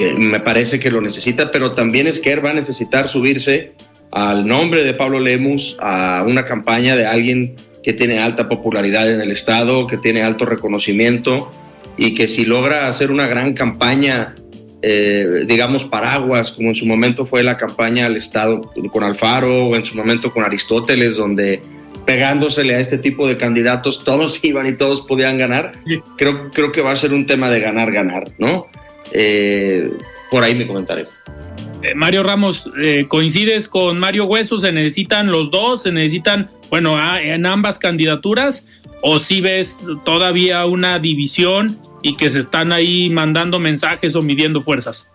eh, 0.00 0.14
me 0.18 0.40
parece 0.40 0.80
que 0.80 0.90
lo 0.90 1.00
necesita, 1.00 1.52
pero 1.52 1.70
también 1.70 2.08
Esquer 2.08 2.44
va 2.44 2.50
a 2.50 2.54
necesitar 2.54 3.08
subirse 3.08 3.72
al 4.10 4.46
nombre 4.48 4.82
de 4.82 4.94
Pablo 4.94 5.20
Lemus 5.20 5.76
a 5.78 6.24
una 6.26 6.44
campaña 6.44 6.96
de 6.96 7.06
alguien 7.06 7.54
que 7.84 7.92
tiene 7.92 8.18
alta 8.18 8.48
popularidad 8.48 9.08
en 9.08 9.20
el 9.20 9.30
Estado, 9.30 9.86
que 9.86 9.98
tiene 9.98 10.22
alto 10.22 10.44
reconocimiento 10.44 11.52
y 11.96 12.14
que 12.14 12.28
si 12.28 12.44
logra 12.44 12.88
hacer 12.88 13.10
una 13.10 13.26
gran 13.26 13.54
campaña, 13.54 14.34
eh, 14.82 15.44
digamos, 15.46 15.84
paraguas, 15.84 16.52
como 16.52 16.68
en 16.68 16.74
su 16.74 16.86
momento 16.86 17.26
fue 17.26 17.42
la 17.42 17.56
campaña 17.56 18.06
al 18.06 18.16
Estado 18.16 18.60
con 18.92 19.04
Alfaro 19.04 19.66
o 19.66 19.76
en 19.76 19.84
su 19.84 19.96
momento 19.96 20.32
con 20.32 20.44
Aristóteles, 20.44 21.16
donde 21.16 21.62
pegándosele 22.04 22.74
a 22.74 22.80
este 22.80 22.98
tipo 22.98 23.26
de 23.26 23.36
candidatos 23.36 24.04
todos 24.04 24.44
iban 24.44 24.68
y 24.68 24.74
todos 24.74 25.02
podían 25.02 25.38
ganar, 25.38 25.72
creo, 26.16 26.50
creo 26.50 26.72
que 26.72 26.82
va 26.82 26.92
a 26.92 26.96
ser 26.96 27.12
un 27.12 27.26
tema 27.26 27.50
de 27.50 27.60
ganar, 27.60 27.92
ganar, 27.92 28.24
¿no? 28.38 28.66
Eh, 29.12 29.90
por 30.30 30.42
ahí 30.42 30.54
mi 30.54 30.66
comentario. 30.66 31.06
Eh, 31.82 31.94
Mario 31.94 32.22
Ramos, 32.22 32.70
eh, 32.82 33.04
¿coincides 33.08 33.68
con 33.68 33.98
Mario 33.98 34.24
Hueso? 34.24 34.58
¿Se 34.58 34.72
necesitan 34.72 35.30
los 35.30 35.50
dos? 35.50 35.82
¿Se 35.82 35.92
necesitan, 35.92 36.50
bueno, 36.70 36.98
a, 36.98 37.20
en 37.22 37.44
ambas 37.44 37.78
candidaturas? 37.78 38.66
¿O 39.06 39.18
si 39.18 39.42
ves 39.42 39.84
todavía 40.02 40.64
una 40.64 40.98
división 40.98 41.78
y 42.00 42.16
que 42.16 42.30
se 42.30 42.38
están 42.38 42.72
ahí 42.72 43.10
mandando 43.10 43.58
mensajes 43.58 44.16
o 44.16 44.22
midiendo 44.22 44.62
fuerzas? 44.62 45.06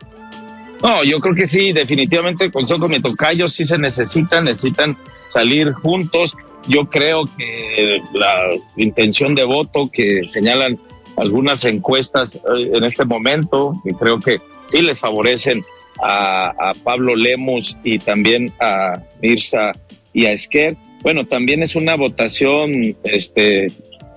No, 0.83 1.03
yo 1.03 1.19
creo 1.19 1.33
que 1.33 1.47
sí, 1.47 1.73
definitivamente 1.73 2.51
con 2.51 2.67
Soco 2.67 2.87
Tocayo 3.01 3.47
sí 3.47 3.65
se 3.65 3.79
necesitan, 3.79 4.43
necesitan 4.43 4.95
salir 5.27 5.71
juntos. 5.71 6.37
Yo 6.67 6.87
creo 6.87 7.23
que 7.35 7.99
la 8.13 8.51
intención 8.77 9.33
de 9.33 9.43
voto 9.45 9.89
que 9.91 10.21
señalan 10.27 10.79
algunas 11.17 11.65
encuestas 11.65 12.35
eh, 12.35 12.39
en 12.71 12.83
este 12.83 13.05
momento 13.05 13.73
y 13.85 13.95
creo 13.95 14.19
que 14.19 14.39
sí 14.65 14.83
les 14.83 14.99
favorecen 14.99 15.63
a, 16.03 16.53
a, 16.59 16.73
Pablo 16.83 17.15
Lemus 17.15 17.75
y 17.83 17.97
también 17.97 18.53
a 18.61 19.01
Mirza 19.19 19.71
y 20.13 20.27
a 20.27 20.31
Esquer. 20.33 20.77
Bueno, 21.01 21.25
también 21.25 21.63
es 21.63 21.75
una 21.75 21.95
votación 21.95 22.95
este, 23.03 23.67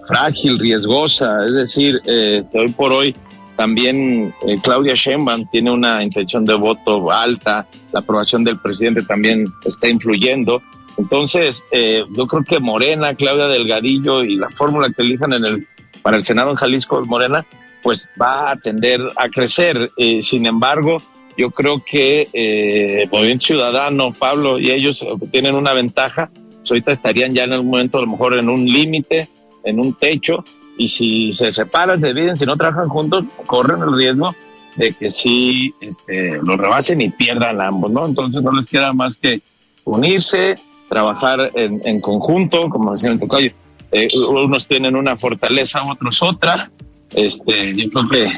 frágil, 0.06 0.58
riesgosa, 0.58 1.38
es 1.46 1.52
decir, 1.52 2.00
eh, 2.06 2.42
hoy 2.52 2.68
por 2.72 2.92
hoy 2.92 3.14
también 3.56 4.34
eh, 4.46 4.56
Claudia 4.62 4.94
Sheinbaum 4.94 5.48
tiene 5.52 5.70
una 5.70 6.02
intención 6.02 6.44
de 6.44 6.54
voto 6.54 7.10
alta, 7.10 7.66
la 7.92 8.00
aprobación 8.00 8.44
del 8.44 8.58
presidente 8.58 9.02
también 9.02 9.46
está 9.64 9.88
influyendo. 9.88 10.60
Entonces, 10.98 11.64
eh, 11.70 12.04
yo 12.16 12.26
creo 12.26 12.44
que 12.44 12.60
Morena, 12.60 13.14
Claudia 13.14 13.48
Delgadillo 13.48 14.24
y 14.24 14.36
la 14.36 14.50
fórmula 14.50 14.88
que 14.90 15.02
elijan 15.02 15.32
el 15.32 15.66
para 16.02 16.16
el 16.16 16.24
Senado 16.24 16.50
en 16.50 16.56
Jalisco 16.56 17.04
Morena, 17.06 17.46
pues 17.82 18.08
va 18.20 18.50
a 18.50 18.56
tender 18.56 19.00
a 19.16 19.28
crecer. 19.28 19.90
Eh, 19.96 20.20
sin 20.20 20.46
embargo, 20.46 21.02
yo 21.36 21.50
creo 21.50 21.82
que 21.84 22.28
eh, 22.32 23.08
Movimiento 23.10 23.46
Ciudadano, 23.46 24.12
Pablo 24.12 24.58
y 24.58 24.70
ellos 24.70 25.04
tienen 25.30 25.54
una 25.54 25.72
ventaja. 25.72 26.30
Pues 26.62 26.70
ahorita 26.70 26.92
estarían 26.92 27.34
ya 27.34 27.44
en 27.44 27.54
un 27.54 27.66
momento, 27.66 27.98
a 27.98 28.02
lo 28.02 28.06
mejor, 28.06 28.34
en 28.38 28.48
un 28.48 28.64
límite, 28.64 29.28
en 29.64 29.80
un 29.80 29.94
techo, 29.94 30.44
y 30.78 30.88
si 30.88 31.32
se 31.32 31.52
separan, 31.52 32.00
se 32.00 32.14
dividen, 32.14 32.38
si 32.38 32.46
no 32.46 32.56
trabajan 32.56 32.88
juntos, 32.88 33.24
corren 33.46 33.82
el 33.82 33.96
riesgo 33.96 34.34
de 34.76 34.92
que 34.92 35.10
sí 35.10 35.74
este, 35.80 36.38
lo 36.42 36.56
rebasen 36.56 37.00
y 37.00 37.10
pierdan 37.10 37.60
ambos, 37.60 37.90
¿no? 37.90 38.06
Entonces 38.06 38.42
no 38.42 38.52
les 38.52 38.66
queda 38.66 38.92
más 38.92 39.16
que 39.16 39.42
unirse, 39.84 40.56
trabajar 40.88 41.50
en, 41.54 41.82
en 41.84 42.00
conjunto, 42.00 42.68
como 42.68 42.92
decía 42.92 43.10
el 43.10 43.20
tocayo, 43.20 43.52
eh, 43.92 44.08
unos 44.14 44.66
tienen 44.66 44.96
una 44.96 45.16
fortaleza, 45.16 45.82
otros 45.82 46.22
otra. 46.22 46.70
Este, 47.14 47.74
yo 47.74 47.90
creo 47.90 48.08
que 48.08 48.32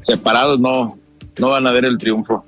separados 0.00 0.60
no, 0.60 0.98
no 1.38 1.48
van 1.48 1.66
a 1.66 1.72
ver 1.72 1.84
el 1.84 1.98
triunfo. 1.98 2.44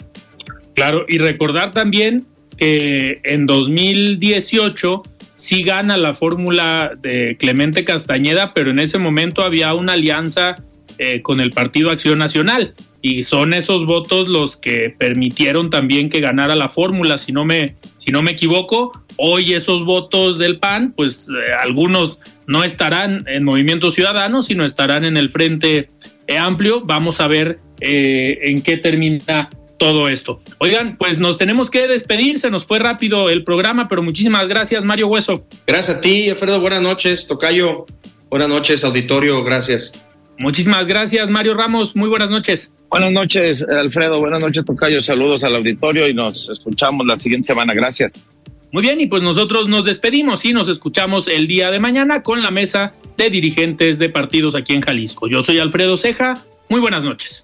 Claro, 0.74 1.04
y 1.08 1.18
recordar 1.18 1.72
también 1.72 2.26
que 2.56 3.20
en 3.24 3.46
2018 3.46 5.02
sí 5.44 5.62
gana 5.62 5.98
la 5.98 6.14
fórmula 6.14 6.92
de 6.98 7.36
Clemente 7.36 7.84
Castañeda, 7.84 8.54
pero 8.54 8.70
en 8.70 8.78
ese 8.78 8.98
momento 8.98 9.42
había 9.42 9.74
una 9.74 9.92
alianza 9.92 10.56
eh, 10.96 11.20
con 11.20 11.40
el 11.40 11.50
Partido 11.50 11.90
Acción 11.90 12.18
Nacional 12.18 12.74
y 13.02 13.24
son 13.24 13.52
esos 13.52 13.84
votos 13.84 14.26
los 14.26 14.56
que 14.56 14.94
permitieron 14.98 15.68
también 15.68 16.08
que 16.08 16.20
ganara 16.20 16.54
la 16.54 16.70
fórmula, 16.70 17.18
si 17.18 17.32
no 17.32 17.44
me, 17.44 17.74
si 17.98 18.10
no 18.10 18.22
me 18.22 18.30
equivoco. 18.30 18.92
Hoy 19.16 19.52
esos 19.52 19.84
votos 19.84 20.38
del 20.38 20.58
PAN, 20.58 20.94
pues 20.96 21.28
eh, 21.28 21.52
algunos 21.60 22.18
no 22.46 22.64
estarán 22.64 23.24
en 23.26 23.44
Movimiento 23.44 23.92
Ciudadano, 23.92 24.42
sino 24.42 24.64
estarán 24.64 25.04
en 25.04 25.18
el 25.18 25.28
Frente 25.28 25.90
Amplio. 26.40 26.80
Vamos 26.80 27.20
a 27.20 27.28
ver 27.28 27.58
eh, 27.80 28.38
en 28.44 28.62
qué 28.62 28.78
termina 28.78 29.50
todo 29.84 30.08
esto. 30.08 30.40
Oigan, 30.60 30.96
pues 30.96 31.18
nos 31.18 31.36
tenemos 31.36 31.70
que 31.70 31.86
despedir, 31.86 32.38
se 32.38 32.50
nos 32.50 32.64
fue 32.64 32.78
rápido 32.78 33.28
el 33.28 33.44
programa, 33.44 33.86
pero 33.86 34.02
muchísimas 34.02 34.48
gracias, 34.48 34.82
Mario 34.82 35.08
Hueso. 35.08 35.44
Gracias 35.66 35.98
a 35.98 36.00
ti, 36.00 36.30
Alfredo, 36.30 36.58
buenas 36.58 36.80
noches, 36.80 37.26
Tocayo, 37.26 37.84
buenas 38.30 38.48
noches, 38.48 38.82
auditorio, 38.82 39.44
gracias. 39.44 39.92
Muchísimas 40.38 40.86
gracias, 40.86 41.28
Mario 41.28 41.52
Ramos, 41.52 41.94
muy 41.94 42.08
buenas 42.08 42.30
noches. 42.30 42.72
Buenas 42.88 43.12
noches, 43.12 43.62
Alfredo, 43.62 44.18
buenas 44.20 44.40
noches, 44.40 44.64
Tocayo, 44.64 45.02
saludos 45.02 45.44
al 45.44 45.54
auditorio 45.54 46.08
y 46.08 46.14
nos 46.14 46.48
escuchamos 46.48 47.06
la 47.06 47.18
siguiente 47.18 47.48
semana, 47.48 47.74
gracias. 47.74 48.12
Muy 48.72 48.80
bien, 48.80 49.02
y 49.02 49.06
pues 49.06 49.20
nosotros 49.20 49.68
nos 49.68 49.84
despedimos 49.84 50.46
y 50.46 50.54
nos 50.54 50.70
escuchamos 50.70 51.28
el 51.28 51.46
día 51.46 51.70
de 51.70 51.78
mañana 51.78 52.22
con 52.22 52.42
la 52.42 52.50
mesa 52.50 52.94
de 53.18 53.28
dirigentes 53.28 53.98
de 53.98 54.08
partidos 54.08 54.54
aquí 54.54 54.72
en 54.72 54.80
Jalisco. 54.80 55.28
Yo 55.28 55.44
soy 55.44 55.58
Alfredo 55.58 55.98
Ceja, 55.98 56.42
muy 56.70 56.80
buenas 56.80 57.04
noches. 57.04 57.43